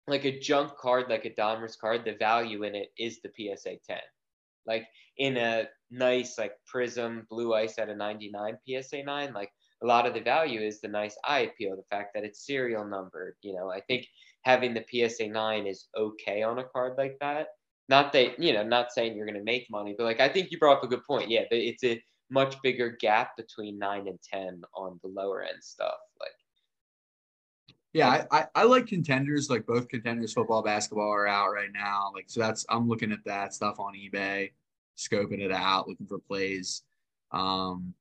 like 0.08 0.26
a 0.26 0.40
junk 0.40 0.76
card, 0.78 1.08
like 1.10 1.26
a 1.26 1.30
Donruss 1.30 1.78
card, 1.78 2.04
the 2.04 2.16
value 2.16 2.64
in 2.64 2.74
it 2.74 2.92
is 2.98 3.20
the 3.22 3.30
PSA 3.30 3.76
10. 3.86 3.98
Like 4.66 4.88
in 5.18 5.38
a 5.38 5.66
nice 5.92 6.40
like 6.40 6.54
Prizm 6.74 7.28
Blue 7.28 7.54
Ice 7.54 7.78
at 7.78 7.90
a 7.90 7.96
99 7.96 8.58
PSA 8.66 9.04
9, 9.04 9.34
like 9.34 9.52
a 9.82 9.86
lot 9.86 10.06
of 10.06 10.14
the 10.14 10.22
value 10.22 10.62
is 10.62 10.80
the 10.80 10.88
nice 10.88 11.18
eye 11.26 11.40
appeal, 11.40 11.76
the 11.76 11.96
fact 11.96 12.14
that 12.14 12.24
it's 12.24 12.46
serial 12.46 12.86
numbered. 12.86 13.36
You 13.42 13.54
know, 13.54 13.70
I 13.70 13.82
think 13.82 14.08
having 14.44 14.74
the 14.74 14.86
PSA 14.90 15.28
9 15.28 15.68
is 15.68 15.88
okay 15.98 16.44
on 16.44 16.60
a 16.60 16.64
card 16.64 16.94
like 16.98 17.18
that. 17.20 17.48
Not 17.90 18.14
that, 18.14 18.40
you 18.40 18.54
know, 18.54 18.64
not 18.64 18.92
saying 18.92 19.16
you're 19.16 19.26
going 19.26 19.38
to 19.38 19.44
make 19.44 19.68
money, 19.70 19.96
but 19.98 20.04
like 20.04 20.20
I 20.20 20.30
think 20.30 20.52
you 20.52 20.60
brought 20.60 20.78
up 20.78 20.84
a 20.84 20.88
good 20.88 21.04
point. 21.04 21.30
Yeah, 21.30 21.44
it's 21.52 21.84
a 21.84 22.02
much 22.30 22.56
bigger 22.62 22.96
gap 23.00 23.36
between 23.36 23.78
nine 23.78 24.08
and 24.08 24.20
ten 24.22 24.62
on 24.76 25.00
the 25.04 25.10
lower 25.10 25.44
end 25.44 25.62
stuff. 25.62 25.98
Like 26.20 26.32
yeah, 27.94 28.26
I, 28.32 28.40
I, 28.40 28.46
I, 28.56 28.64
like 28.64 28.88
contenders, 28.88 29.50
like 29.50 29.66
both 29.66 29.90
contenders, 29.90 30.32
football, 30.32 30.62
basketball 30.62 31.12
are 31.12 31.28
out 31.28 31.52
right 31.52 31.72
now. 31.74 32.12
Like, 32.14 32.26
so 32.28 32.40
that's, 32.40 32.66
I'm 32.70 32.88
looking 32.88 33.12
at 33.12 33.26
that 33.26 33.54
stuff 33.54 33.82
on 33.82 33.96
eBay, 33.96 34.52
scoping 34.98 35.42
it 35.42 35.52
out, 35.52 35.90
looking 35.90 36.08
for 36.08 36.20
plays. 36.20 36.84
Um, 37.32 37.94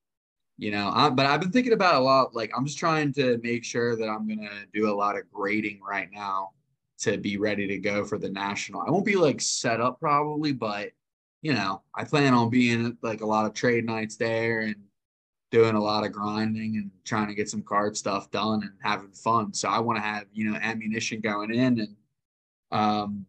you 0.61 0.71
know, 0.71 0.91
I, 0.95 1.09
but 1.09 1.25
I've 1.25 1.41
been 1.41 1.53
thinking 1.53 1.73
about 1.73 1.95
a 1.95 2.05
lot. 2.05 2.35
Like, 2.35 2.53
I'm 2.55 2.67
just 2.67 2.79
trying 2.79 3.15
to 3.15 3.41
make 3.43 3.65
sure 3.65 3.97
that 3.97 4.07
I'm 4.07 4.29
to 4.29 4.49
do 4.75 4.91
a 4.91 4.95
lot 4.95 5.17
of 5.17 5.23
grading 5.33 5.81
right 5.81 6.11
now 6.13 6.51
to 6.99 7.17
be 7.17 7.39
ready 7.39 7.67
to 7.67 7.79
go 7.79 8.05
for 8.05 8.19
the 8.19 8.29
national. 8.29 8.83
I 8.83 8.91
won't 8.91 9.07
be 9.07 9.17
like 9.17 9.41
set 9.41 9.81
up 9.81 9.99
probably, 9.99 10.53
but 10.53 10.91
you 11.41 11.55
know, 11.55 11.81
I 11.95 12.05
plan 12.05 12.35
on 12.35 12.51
being 12.51 12.99
like 13.01 13.23
a 13.23 13.27
lot 13.27 13.47
of 13.47 13.55
trade 13.55 13.87
nights 13.87 14.17
there 14.17 14.61
and 14.61 14.77
doing 15.51 15.77
a 15.77 15.83
lot 15.83 16.05
of 16.05 16.13
grinding 16.13 16.77
and 16.77 16.91
trying 17.07 17.29
to 17.29 17.35
get 17.35 17.49
some 17.49 17.63
card 17.63 17.97
stuff 17.97 18.31
done 18.31 18.63
and 18.63 18.73
having 18.83 19.13
fun. 19.13 19.55
So 19.55 19.67
I 19.71 19.79
want 19.79 19.97
to 19.97 20.03
have, 20.03 20.27
you 20.31 20.51
know, 20.51 20.59
ammunition 20.61 21.23
going 21.23 21.55
in 21.55 21.81
and 21.81 21.97
um 22.71 23.25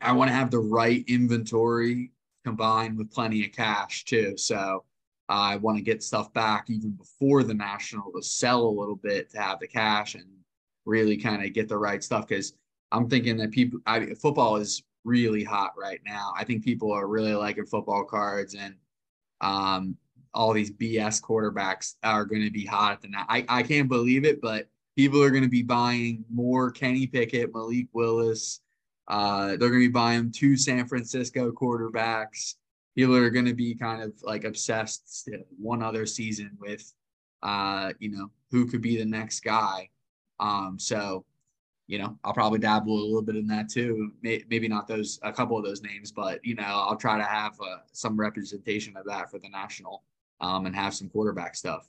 I 0.00 0.12
want 0.12 0.28
to 0.30 0.34
have 0.34 0.50
the 0.50 0.58
right 0.58 1.04
inventory 1.06 2.12
combined 2.46 2.96
with 2.96 3.12
plenty 3.12 3.44
of 3.44 3.52
cash 3.52 4.06
too. 4.06 4.38
So 4.38 4.84
I 5.28 5.56
want 5.56 5.76
to 5.76 5.82
get 5.84 6.02
stuff 6.02 6.32
back 6.32 6.70
even 6.70 6.90
before 6.92 7.42
the 7.42 7.54
national 7.54 8.12
to 8.12 8.22
sell 8.22 8.62
a 8.62 8.78
little 8.78 8.96
bit 8.96 9.30
to 9.30 9.40
have 9.40 9.60
the 9.60 9.66
cash 9.66 10.14
and 10.14 10.24
really 10.86 11.16
kind 11.16 11.44
of 11.44 11.52
get 11.52 11.68
the 11.68 11.76
right 11.76 12.02
stuff 12.02 12.26
because 12.26 12.54
I'm 12.92 13.08
thinking 13.08 13.36
that 13.38 13.50
people 13.50 13.80
I, 13.86 14.14
football 14.14 14.56
is 14.56 14.82
really 15.04 15.44
hot 15.44 15.74
right 15.78 16.00
now. 16.06 16.32
I 16.36 16.44
think 16.44 16.64
people 16.64 16.92
are 16.92 17.06
really 17.06 17.34
liking 17.34 17.66
football 17.66 18.04
cards 18.04 18.54
and 18.54 18.74
um 19.40 19.96
all 20.34 20.52
these 20.52 20.70
BS 20.70 21.22
quarterbacks 21.22 21.94
are 22.02 22.24
going 22.24 22.42
to 22.42 22.50
be 22.50 22.64
hot 22.64 22.92
at 22.92 23.00
the 23.00 23.08
night. 23.08 23.26
I, 23.28 23.44
I 23.48 23.62
can't 23.62 23.88
believe 23.88 24.24
it, 24.24 24.40
but 24.40 24.68
people 24.96 25.22
are 25.22 25.30
going 25.30 25.42
to 25.42 25.48
be 25.48 25.62
buying 25.62 26.24
more 26.30 26.70
Kenny 26.70 27.06
Pickett, 27.06 27.54
Malik 27.54 27.88
Willis. 27.92 28.60
Uh, 29.08 29.48
they're 29.48 29.70
going 29.70 29.74
to 29.74 29.88
be 29.88 29.88
buying 29.88 30.30
two 30.30 30.56
San 30.56 30.86
Francisco 30.86 31.50
quarterbacks. 31.50 32.54
People 32.98 33.14
are 33.14 33.30
going 33.30 33.44
to 33.44 33.54
be 33.54 33.76
kind 33.76 34.02
of 34.02 34.12
like 34.24 34.42
obsessed 34.42 35.30
one 35.56 35.84
other 35.84 36.04
season 36.04 36.50
with, 36.58 36.92
uh, 37.44 37.92
you 38.00 38.10
know, 38.10 38.28
who 38.50 38.66
could 38.66 38.82
be 38.82 38.96
the 38.96 39.04
next 39.04 39.44
guy. 39.44 39.88
Um, 40.40 40.80
so, 40.80 41.24
you 41.86 42.00
know, 42.00 42.18
I'll 42.24 42.32
probably 42.32 42.58
dabble 42.58 42.92
a 42.92 43.06
little 43.06 43.22
bit 43.22 43.36
in 43.36 43.46
that 43.46 43.68
too. 43.68 44.10
Maybe 44.20 44.66
not 44.66 44.88
those, 44.88 45.20
a 45.22 45.32
couple 45.32 45.56
of 45.56 45.64
those 45.64 45.80
names, 45.80 46.10
but, 46.10 46.44
you 46.44 46.56
know, 46.56 46.64
I'll 46.64 46.96
try 46.96 47.16
to 47.16 47.22
have 47.22 47.52
uh, 47.60 47.76
some 47.92 48.18
representation 48.18 48.96
of 48.96 49.06
that 49.06 49.30
for 49.30 49.38
the 49.38 49.48
national 49.48 50.02
um, 50.40 50.66
and 50.66 50.74
have 50.74 50.92
some 50.92 51.08
quarterback 51.08 51.54
stuff. 51.54 51.88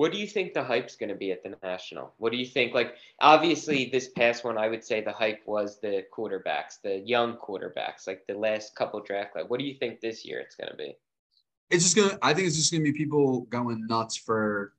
What 0.00 0.12
do 0.12 0.18
you 0.18 0.26
think 0.26 0.54
the 0.54 0.64
hype's 0.64 0.96
going 0.96 1.10
to 1.10 1.14
be 1.14 1.30
at 1.30 1.42
the 1.42 1.54
national? 1.62 2.14
What 2.16 2.32
do 2.32 2.38
you 2.38 2.46
think? 2.46 2.72
Like, 2.72 2.94
obviously, 3.20 3.90
this 3.92 4.08
past 4.08 4.44
one, 4.44 4.56
I 4.56 4.66
would 4.66 4.82
say 4.82 5.02
the 5.02 5.12
hype 5.12 5.42
was 5.44 5.78
the 5.78 6.06
quarterbacks, 6.10 6.80
the 6.82 7.00
young 7.00 7.36
quarterbacks, 7.36 8.06
like 8.06 8.26
the 8.26 8.32
last 8.32 8.74
couple 8.74 9.02
draft. 9.02 9.36
Like, 9.36 9.50
what 9.50 9.60
do 9.60 9.66
you 9.66 9.74
think 9.74 10.00
this 10.00 10.24
year 10.24 10.40
it's 10.40 10.54
going 10.54 10.70
to 10.70 10.74
be? 10.74 10.96
It's 11.68 11.84
just 11.84 11.96
gonna. 11.96 12.18
I 12.22 12.32
think 12.32 12.46
it's 12.46 12.56
just 12.56 12.72
gonna 12.72 12.82
be 12.82 12.94
people 12.94 13.42
going 13.50 13.86
nuts 13.86 14.16
for 14.16 14.72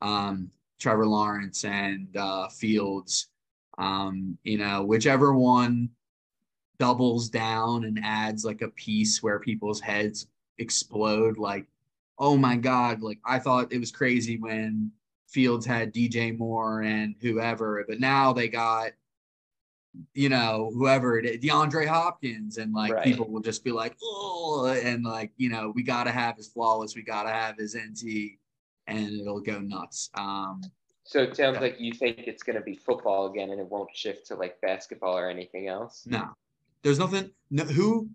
um, 0.00 0.50
Trevor 0.80 1.04
Lawrence 1.04 1.66
and 1.66 2.16
uh, 2.16 2.48
Fields. 2.48 3.28
Um, 3.76 4.38
you 4.44 4.56
know, 4.56 4.82
whichever 4.82 5.34
one 5.34 5.90
doubles 6.78 7.28
down 7.28 7.84
and 7.84 8.00
adds 8.02 8.46
like 8.46 8.62
a 8.62 8.68
piece 8.68 9.22
where 9.22 9.38
people's 9.40 9.82
heads 9.82 10.26
explode. 10.56 11.36
Like 11.36 11.66
oh 12.18 12.36
my 12.36 12.56
God, 12.56 13.02
like 13.02 13.18
I 13.24 13.38
thought 13.38 13.72
it 13.72 13.78
was 13.78 13.90
crazy 13.90 14.38
when 14.38 14.92
Fields 15.28 15.66
had 15.66 15.92
DJ 15.92 16.36
Moore 16.36 16.82
and 16.82 17.14
whoever, 17.20 17.84
but 17.88 18.00
now 18.00 18.32
they 18.32 18.48
got, 18.48 18.92
you 20.12 20.28
know, 20.28 20.70
whoever 20.74 21.18
it 21.18 21.26
is, 21.26 21.38
DeAndre 21.38 21.86
Hopkins, 21.86 22.58
and 22.58 22.72
like 22.72 22.92
right. 22.92 23.04
people 23.04 23.28
will 23.28 23.40
just 23.40 23.64
be 23.64 23.72
like, 23.72 23.96
oh, 24.02 24.66
and 24.66 25.04
like, 25.04 25.32
you 25.36 25.48
know, 25.48 25.72
we 25.74 25.82
got 25.82 26.04
to 26.04 26.10
have 26.10 26.36
his 26.36 26.48
flawless, 26.48 26.94
we 26.94 27.02
got 27.02 27.24
to 27.24 27.30
have 27.30 27.56
his 27.56 27.76
NT, 27.76 28.38
and 28.86 29.20
it'll 29.20 29.40
go 29.40 29.60
nuts. 29.60 30.10
Um, 30.14 30.60
so 31.04 31.20
it 31.20 31.36
sounds 31.36 31.56
yeah. 31.56 31.60
like 31.60 31.80
you 31.80 31.92
think 31.92 32.20
it's 32.26 32.42
going 32.42 32.56
to 32.56 32.62
be 32.62 32.76
football 32.76 33.30
again 33.30 33.50
and 33.50 33.60
it 33.60 33.68
won't 33.68 33.94
shift 33.94 34.26
to 34.28 34.36
like 34.36 34.60
basketball 34.60 35.16
or 35.16 35.28
anything 35.28 35.68
else? 35.68 36.04
No, 36.06 36.30
there's 36.82 36.98
nothing, 36.98 37.30
no, 37.50 37.64
who, 37.64 38.08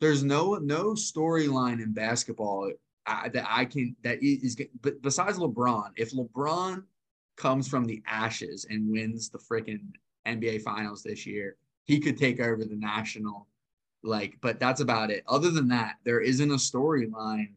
there's 0.00 0.22
no, 0.22 0.56
no 0.56 0.90
storyline 0.90 1.82
in 1.82 1.92
basketball 1.92 2.70
I, 3.06 3.28
that 3.30 3.46
I 3.48 3.64
can 3.66 3.96
that 4.02 4.22
is 4.22 4.56
but 4.80 5.02
besides 5.02 5.38
LeBron, 5.38 5.90
if 5.96 6.12
LeBron 6.12 6.84
comes 7.36 7.68
from 7.68 7.84
the 7.84 8.02
ashes 8.06 8.66
and 8.68 8.90
wins 8.90 9.28
the 9.28 9.38
freaking 9.38 9.80
NBA 10.26 10.62
finals 10.62 11.02
this 11.02 11.26
year, 11.26 11.56
he 11.84 12.00
could 12.00 12.16
take 12.16 12.40
over 12.40 12.64
the 12.64 12.76
national 12.76 13.46
like 14.02 14.38
but 14.40 14.58
that's 14.58 14.80
about 14.80 15.10
it. 15.10 15.24
Other 15.26 15.50
than 15.50 15.68
that, 15.68 15.96
there 16.04 16.20
isn't 16.20 16.50
a 16.50 16.54
storyline 16.54 17.52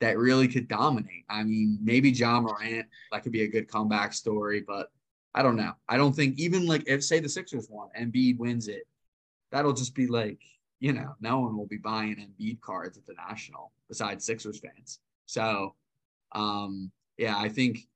that 0.00 0.18
really 0.18 0.48
could 0.48 0.66
dominate. 0.66 1.24
I 1.28 1.44
mean, 1.44 1.78
maybe 1.82 2.10
Ja 2.10 2.40
Morant, 2.40 2.86
that 3.12 3.22
could 3.22 3.32
be 3.32 3.42
a 3.42 3.48
good 3.48 3.68
comeback 3.68 4.14
story, 4.14 4.64
but 4.66 4.90
I 5.34 5.42
don't 5.42 5.56
know. 5.56 5.72
I 5.88 5.96
don't 5.96 6.14
think 6.14 6.38
even 6.38 6.66
like 6.66 6.84
if 6.86 7.04
say 7.04 7.20
the 7.20 7.28
Sixers 7.28 7.68
won, 7.70 7.88
and 7.94 8.12
Embiid 8.12 8.38
wins 8.38 8.68
it, 8.68 8.86
that'll 9.52 9.72
just 9.72 9.94
be 9.94 10.06
like 10.06 10.40
you 10.80 10.92
know, 10.92 11.14
no 11.20 11.40
one 11.40 11.56
will 11.56 11.66
be 11.66 11.76
buying 11.76 12.16
Embiid 12.16 12.60
cards 12.60 12.98
at 12.98 13.06
the 13.06 13.14
National 13.14 13.72
besides 13.88 14.24
Sixers 14.24 14.60
fans. 14.60 14.98
So, 15.26 15.74
um, 16.32 16.90
yeah, 17.18 17.36
I 17.38 17.48
think 17.48 17.86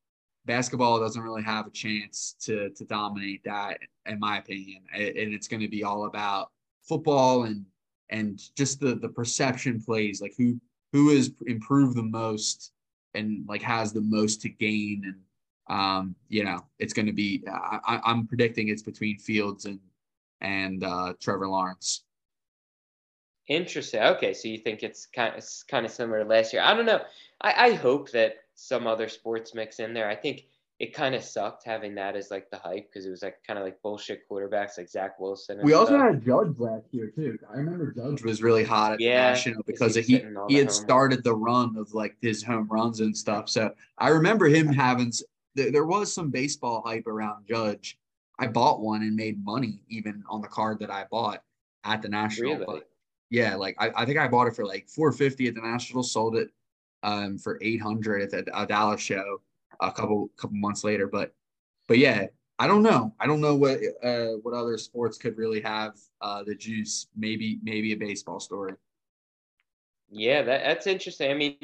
basketball 0.44 1.00
doesn't 1.00 1.22
really 1.22 1.42
have 1.42 1.66
a 1.66 1.70
chance 1.70 2.36
to 2.42 2.70
to 2.70 2.84
dominate 2.84 3.42
that, 3.44 3.78
in 4.06 4.20
my 4.20 4.38
opinion, 4.38 4.82
and 4.94 5.34
it's 5.34 5.48
going 5.48 5.62
to 5.62 5.68
be 5.68 5.82
all 5.82 6.06
about 6.06 6.50
football 6.82 7.44
and 7.44 7.64
and 8.10 8.40
just 8.54 8.80
the 8.80 8.94
the 8.94 9.08
perception 9.08 9.82
plays, 9.82 10.20
like 10.20 10.34
who 10.36 10.60
who 10.92 11.08
has 11.10 11.32
improved 11.46 11.96
the 11.96 12.02
most 12.02 12.72
and 13.14 13.44
like 13.48 13.62
has 13.62 13.92
the 13.92 14.00
most 14.00 14.40
to 14.42 14.48
gain 14.48 15.02
and 15.04 15.16
um, 15.68 16.14
you 16.28 16.44
know, 16.44 16.64
it's 16.78 16.92
going 16.92 17.06
to 17.06 17.12
be. 17.12 17.42
I, 17.48 18.00
am 18.04 18.26
predicting 18.26 18.68
it's 18.68 18.82
between 18.82 19.18
Fields 19.18 19.64
and 19.64 19.80
and 20.40 20.84
uh, 20.84 21.14
Trevor 21.20 21.48
Lawrence. 21.48 22.04
Interesting. 23.48 24.00
Okay, 24.02 24.32
so 24.32 24.48
you 24.48 24.58
think 24.58 24.82
it's 24.82 25.06
kind 25.06 25.36
of 25.36 25.44
kind 25.68 25.84
of 25.84 25.92
similar 25.92 26.22
to 26.22 26.28
last 26.28 26.52
year? 26.52 26.62
I 26.62 26.74
don't 26.74 26.86
know. 26.86 27.02
I, 27.40 27.66
I 27.66 27.72
hope 27.72 28.10
that 28.12 28.36
some 28.54 28.86
other 28.86 29.08
sports 29.08 29.54
mix 29.54 29.80
in 29.80 29.92
there. 29.92 30.08
I 30.08 30.14
think 30.14 30.46
it 30.80 30.92
kind 30.92 31.14
of 31.14 31.22
sucked 31.22 31.64
having 31.64 31.94
that 31.94 32.16
as 32.16 32.30
like 32.30 32.50
the 32.50 32.56
hype 32.56 32.88
because 32.90 33.06
it 33.06 33.10
was 33.10 33.22
like 33.22 33.36
kind 33.46 33.58
of 33.58 33.64
like 33.64 33.80
bullshit 33.82 34.28
quarterbacks 34.28 34.76
like 34.76 34.88
Zach 34.88 35.20
Wilson. 35.20 35.60
we 35.62 35.72
also 35.72 35.96
stuff. 35.96 36.14
had 36.14 36.24
Judge 36.24 36.58
last 36.58 36.86
year 36.90 37.12
too. 37.14 37.38
I 37.52 37.58
remember 37.58 37.92
Judge 37.92 38.22
was 38.24 38.42
really 38.42 38.64
hot 38.64 38.94
at 38.94 39.00
yeah, 39.00 39.28
the 39.28 39.30
national 39.30 39.62
because 39.66 39.94
he 39.94 40.02
he, 40.02 40.24
he 40.48 40.56
had 40.56 40.72
started 40.72 41.22
the 41.22 41.34
run 41.34 41.76
of 41.76 41.94
like 41.94 42.16
his 42.20 42.42
home 42.42 42.66
runs 42.68 43.00
and 43.00 43.16
stuff. 43.16 43.48
So 43.48 43.72
I 43.98 44.08
remember 44.08 44.46
him 44.46 44.66
having 44.66 45.12
there, 45.54 45.70
there 45.70 45.86
was 45.86 46.12
some 46.12 46.30
baseball 46.30 46.82
hype 46.84 47.06
around 47.06 47.46
Judge. 47.48 47.98
I 48.38 48.48
bought 48.48 48.80
one 48.80 49.02
and 49.02 49.14
made 49.14 49.44
money 49.44 49.80
even 49.88 50.24
on 50.28 50.40
the 50.40 50.48
card 50.48 50.80
that 50.80 50.90
I 50.90 51.04
bought 51.08 51.42
at 51.84 52.02
the 52.02 52.08
national. 52.08 52.54
Really? 52.54 52.66
But 52.66 52.90
yeah, 53.34 53.56
like 53.56 53.74
I, 53.80 53.90
I 53.96 54.04
think 54.04 54.18
I 54.18 54.28
bought 54.28 54.46
it 54.46 54.54
for 54.54 54.64
like 54.64 54.88
450 54.88 55.48
at 55.48 55.54
the 55.56 55.60
National, 55.60 56.04
sold 56.04 56.36
it 56.36 56.50
um, 57.02 57.36
for 57.36 57.58
800 57.60 58.22
at 58.22 58.46
the 58.46 58.56
uh, 58.56 58.64
Dallas 58.64 59.00
show 59.00 59.40
a 59.80 59.90
couple 59.90 60.30
couple 60.36 60.56
months 60.56 60.84
later. 60.84 61.08
But 61.08 61.34
but 61.88 61.98
yeah, 61.98 62.26
I 62.60 62.68
don't 62.68 62.84
know. 62.84 63.12
I 63.18 63.26
don't 63.26 63.40
know 63.40 63.56
what 63.56 63.80
uh, 64.04 64.38
what 64.42 64.54
other 64.54 64.78
sports 64.78 65.18
could 65.18 65.36
really 65.36 65.60
have 65.62 65.98
uh, 66.20 66.44
the 66.44 66.54
juice. 66.54 67.08
Maybe 67.16 67.58
maybe 67.64 67.92
a 67.92 67.96
baseball 67.96 68.38
story. 68.38 68.74
Yeah, 70.10 70.42
that, 70.42 70.62
that's 70.64 70.86
interesting. 70.86 71.32
I 71.32 71.34
mean, 71.34 71.56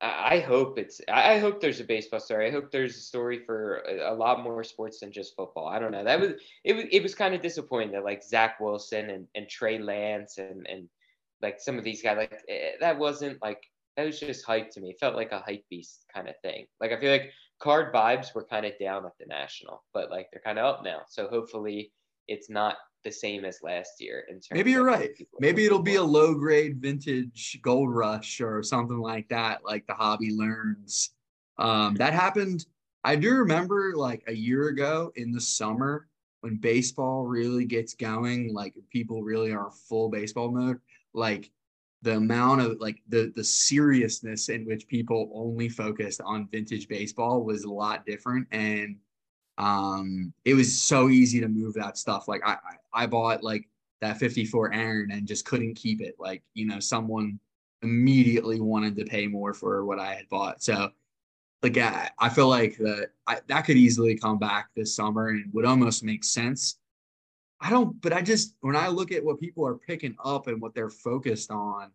I 0.00 0.40
hope 0.40 0.78
it's. 0.78 1.00
I 1.08 1.38
hope 1.38 1.60
there's 1.60 1.80
a 1.80 1.84
baseball 1.84 2.20
story. 2.20 2.48
I 2.48 2.50
hope 2.50 2.70
there's 2.70 2.96
a 2.96 3.00
story 3.00 3.38
for 3.38 3.78
a, 3.78 4.12
lot 4.12 4.42
more 4.42 4.62
sports 4.62 5.00
than 5.00 5.10
just 5.10 5.34
football. 5.34 5.66
I 5.66 5.78
don't 5.78 5.90
know. 5.90 6.04
That 6.04 6.20
was 6.20 6.32
it. 6.64 6.74
Was 6.74 6.84
it 6.92 7.02
was 7.02 7.14
kind 7.14 7.34
of 7.34 7.40
disappointing 7.40 7.92
that 7.92 8.04
like 8.04 8.22
Zach 8.22 8.60
Wilson 8.60 9.08
and, 9.08 9.26
and 9.34 9.48
Trey 9.48 9.78
Lance 9.78 10.36
and 10.36 10.66
and 10.68 10.88
like 11.40 11.60
some 11.60 11.78
of 11.78 11.84
these 11.84 12.02
guys 12.02 12.18
like 12.18 12.32
eh, 12.48 12.72
that 12.80 12.98
wasn't 12.98 13.40
like 13.40 13.62
that 13.96 14.04
was 14.04 14.20
just 14.20 14.44
hype 14.44 14.70
to 14.72 14.80
me. 14.80 14.90
It 14.90 15.00
felt 15.00 15.16
like 15.16 15.32
a 15.32 15.40
hype 15.40 15.64
beast 15.70 16.04
kind 16.12 16.28
of 16.28 16.34
thing. 16.42 16.66
Like 16.78 16.92
I 16.92 17.00
feel 17.00 17.10
like 17.10 17.32
card 17.58 17.94
vibes 17.94 18.34
were 18.34 18.44
kind 18.44 18.66
of 18.66 18.78
down 18.78 19.06
at 19.06 19.16
the 19.18 19.24
national, 19.26 19.82
but 19.94 20.10
like 20.10 20.28
they're 20.30 20.42
kind 20.42 20.58
of 20.58 20.66
up 20.66 20.84
now. 20.84 21.02
So 21.08 21.26
hopefully 21.28 21.90
it's 22.28 22.50
not 22.50 22.76
the 23.06 23.12
same 23.12 23.44
as 23.44 23.60
last 23.62 24.00
year 24.00 24.24
in 24.28 24.34
terms 24.34 24.48
maybe 24.50 24.72
you're 24.72 24.84
right. 24.84 25.10
maybe 25.38 25.64
it'll 25.64 25.78
be 25.78 25.94
a 25.94 26.02
low 26.02 26.34
grade 26.34 26.80
vintage 26.82 27.58
gold 27.62 27.94
rush 27.94 28.40
or 28.40 28.62
something 28.62 28.98
like 28.98 29.28
that 29.28 29.64
like 29.64 29.86
the 29.86 29.94
hobby 29.94 30.32
learns. 30.32 31.10
Um, 31.58 31.94
that 31.94 32.12
happened 32.12 32.66
i 33.04 33.16
do 33.16 33.32
remember 33.32 33.94
like 33.96 34.22
a 34.26 34.32
year 34.32 34.68
ago 34.68 35.12
in 35.16 35.32
the 35.32 35.40
summer 35.40 36.08
when 36.40 36.56
baseball 36.56 37.24
really 37.24 37.64
gets 37.64 37.94
going 37.94 38.52
like 38.52 38.74
people 38.90 39.22
really 39.22 39.52
are 39.52 39.70
full 39.88 40.10
baseball 40.10 40.50
mode 40.50 40.78
like 41.14 41.50
the 42.02 42.16
amount 42.16 42.60
of 42.60 42.78
like 42.80 43.02
the 43.08 43.32
the 43.34 43.42
seriousness 43.42 44.48
in 44.48 44.64
which 44.64 44.86
people 44.86 45.30
only 45.34 45.68
focused 45.68 46.20
on 46.24 46.48
vintage 46.52 46.88
baseball 46.88 47.42
was 47.42 47.64
a 47.64 47.72
lot 47.72 48.06
different. 48.06 48.46
And 48.52 48.96
um 49.58 50.32
it 50.44 50.54
was 50.54 50.80
so 50.80 51.08
easy 51.08 51.40
to 51.40 51.48
move 51.48 51.74
that 51.74 51.98
stuff. 51.98 52.28
Like 52.28 52.42
i 52.44 52.52
i, 52.52 53.04
I 53.04 53.06
bought 53.06 53.42
like 53.42 53.68
that 54.00 54.18
54 54.18 54.72
aaron 54.72 55.10
and 55.10 55.26
just 55.26 55.44
couldn't 55.44 55.74
keep 55.74 56.00
it. 56.00 56.16
Like 56.18 56.42
you 56.54 56.66
know 56.66 56.80
someone 56.80 57.38
immediately 57.82 58.60
wanted 58.60 58.96
to 58.96 59.04
pay 59.04 59.26
more 59.26 59.52
for 59.52 59.84
what 59.84 59.98
i 59.98 60.14
had 60.14 60.28
bought. 60.28 60.62
So 60.62 60.90
like 61.62 61.76
i, 61.78 62.10
I 62.18 62.28
feel 62.28 62.48
like 62.48 62.76
that 62.78 63.10
that 63.46 63.62
could 63.62 63.76
easily 63.76 64.16
come 64.16 64.38
back 64.38 64.68
this 64.74 64.94
summer 64.94 65.28
and 65.28 65.52
would 65.52 65.64
almost 65.64 66.04
make 66.04 66.24
sense. 66.24 66.78
I 67.60 67.70
don't, 67.70 68.00
but 68.02 68.12
I 68.12 68.22
just, 68.22 68.54
when 68.60 68.76
I 68.76 68.88
look 68.88 69.12
at 69.12 69.24
what 69.24 69.40
people 69.40 69.66
are 69.66 69.76
picking 69.76 70.14
up 70.24 70.46
and 70.46 70.60
what 70.60 70.74
they're 70.74 70.90
focused 70.90 71.50
on, 71.50 71.90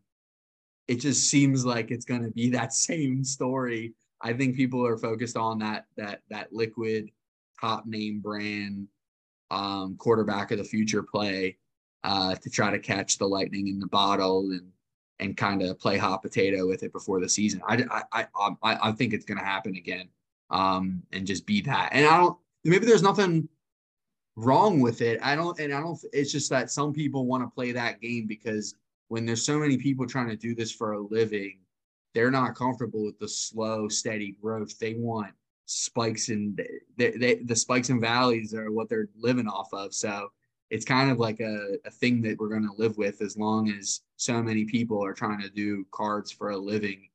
it 0.88 0.96
just 0.96 1.30
seems 1.30 1.66
like 1.66 1.92
it's 1.92 2.06
going 2.06 2.24
to 2.24 2.32
be 2.32 2.50
that 2.52 2.74
same 2.74 3.24
story. 3.24 3.94
I 4.22 4.34
think 4.34 4.56
people 4.56 4.86
are 4.86 4.98
focused 4.98 5.38
on 5.38 5.60
that, 5.60 5.86
that, 5.98 6.22
that 6.30 6.54
liquid 6.54 7.10
top 7.62 7.86
name 7.86 8.20
brand 8.20 8.88
um, 9.52 9.96
quarterback 9.98 10.52
of 10.52 10.58
the 10.58 10.64
future 10.64 11.04
play 11.04 11.58
uh, 12.04 12.36
to 12.36 12.50
try 12.50 12.72
to 12.72 12.80
catch 12.80 13.18
the 13.18 13.28
lightning 13.28 13.68
in 13.68 13.80
the 13.80 13.88
bottle 13.88 14.50
and, 14.52 14.72
and 15.20 15.38
kind 15.38 15.62
of 15.62 15.80
play 15.80 15.98
hot 15.98 16.22
potato 16.22 16.68
with 16.68 16.84
it 16.84 16.92
before 16.92 17.20
the 17.20 17.30
season. 17.30 17.62
I, 17.68 18.04
I, 18.12 18.28
I, 18.36 18.78
I 18.90 18.92
think 18.94 19.14
it's 19.14 19.26
going 19.26 19.38
to 19.38 19.46
happen 19.46 19.76
again 19.76 20.10
um, 20.50 21.04
and 21.12 21.28
just 21.28 21.46
be 21.46 21.62
that. 21.62 21.90
And 21.92 22.06
I 22.08 22.18
don't, 22.18 22.38
maybe 22.64 22.86
there's 22.86 23.04
nothing 23.04 23.48
wrong 24.36 24.80
with 24.80 25.02
it. 25.02 25.20
I 25.22 25.36
don't, 25.36 25.60
and 25.60 25.74
I 25.74 25.80
don't, 25.80 26.00
it's 26.12 26.32
just 26.32 26.50
that 26.50 26.72
some 26.72 26.94
people 26.94 27.26
want 27.26 27.44
to 27.44 27.54
play 27.54 27.72
that 27.74 28.02
game 28.02 28.26
because 28.26 28.76
when 29.10 29.26
there's 29.26 29.46
so 29.46 29.60
many 29.60 29.78
people 29.78 30.08
trying 30.08 30.30
to 30.30 30.38
do 30.38 30.56
this 30.56 30.72
for 30.72 30.94
a 30.94 31.00
living, 31.00 31.60
they're 32.14 32.32
not 32.32 32.56
comfortable 32.56 33.06
with 33.06 33.20
the 33.20 33.28
slow, 33.28 33.88
steady 33.88 34.36
growth. 34.42 34.80
They 34.80 34.96
want 34.96 35.34
spikes 35.72 36.30
and 36.30 36.62
the 36.98 37.56
spikes 37.56 37.90
and 37.90 38.02
valleys 38.02 38.54
are 38.54 38.72
what 38.72 38.90
they're 38.90 39.10
living 39.18 39.48
off 39.48 39.74
of. 39.74 39.94
So 39.94 40.30
it's 40.70 40.86
kind 40.86 41.12
of 41.12 41.20
like 41.20 41.40
a, 41.40 41.78
a 41.86 41.92
thing 41.92 42.22
that 42.22 42.40
we're 42.40 42.50
going 42.50 42.68
to 42.68 42.82
live 42.82 42.98
with 42.98 43.22
as 43.22 43.38
long 43.38 43.70
as 43.70 44.02
so 44.18 44.42
many 44.42 44.66
people 44.66 45.04
are 45.04 45.14
trying 45.14 45.42
to 45.42 45.50
do 45.50 45.86
cards 45.92 46.32
for 46.32 46.52
a 46.52 46.58
living. 46.58 47.10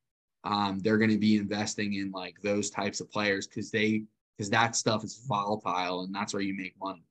Um, 0.44 0.78
they're 0.78 0.98
going 0.98 1.10
to 1.10 1.18
be 1.18 1.36
investing 1.36 1.94
in 1.94 2.10
like 2.10 2.36
those 2.42 2.70
types 2.70 3.00
of 3.00 3.10
players 3.10 3.46
because 3.46 3.70
they 3.70 4.04
because 4.36 4.50
that 4.50 4.76
stuff 4.76 5.02
is 5.02 5.24
volatile 5.26 6.02
and 6.02 6.14
that's 6.14 6.34
where 6.34 6.42
you 6.42 6.54
make 6.54 6.74
money. 6.80 7.02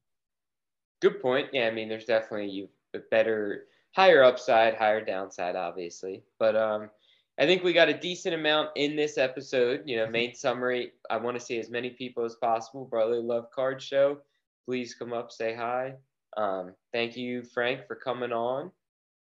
Good 1.01 1.21
point. 1.21 1.49
Yeah, 1.51 1.67
I 1.67 1.71
mean, 1.71 1.89
there's 1.89 2.05
definitely 2.05 2.49
you 2.49 2.69
better, 3.11 3.65
higher 3.91 4.23
upside, 4.23 4.75
higher 4.75 5.03
downside, 5.03 5.55
obviously. 5.55 6.23
But 6.39 6.55
um, 6.55 6.89
I 7.37 7.45
think 7.45 7.63
we 7.63 7.73
got 7.73 7.89
a 7.89 7.93
decent 7.97 8.33
amount 8.33 8.69
in 8.75 8.95
this 8.95 9.17
episode. 9.17 9.83
You 9.85 9.97
know, 9.97 10.07
main 10.07 10.33
summary. 10.33 10.91
I 11.09 11.17
want 11.17 11.37
to 11.37 11.45
see 11.45 11.59
as 11.59 11.69
many 11.69 11.89
people 11.89 12.23
as 12.23 12.35
possible. 12.35 12.85
Brotherly 12.85 13.21
Love 13.21 13.51
Card 13.51 13.81
Show. 13.81 14.19
Please 14.65 14.95
come 14.95 15.13
up, 15.13 15.31
say 15.31 15.53
hi. 15.53 15.95
Um, 16.37 16.73
thank 16.93 17.17
you, 17.17 17.43
Frank, 17.43 17.87
for 17.87 17.95
coming 17.95 18.31
on. 18.31 18.71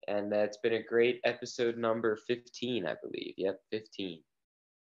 And 0.07 0.31
that's 0.31 0.57
been 0.57 0.73
a 0.73 0.83
great 0.83 1.19
episode 1.23 1.77
number 1.77 2.15
15, 2.27 2.85
I 2.85 2.95
believe. 3.01 3.33
Yep, 3.37 3.59
15. 3.71 4.21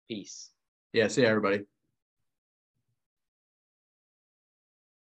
Peace. 0.07 0.49
Yeah, 0.91 1.07
see 1.07 1.21
you, 1.21 1.27
everybody. 1.27 1.65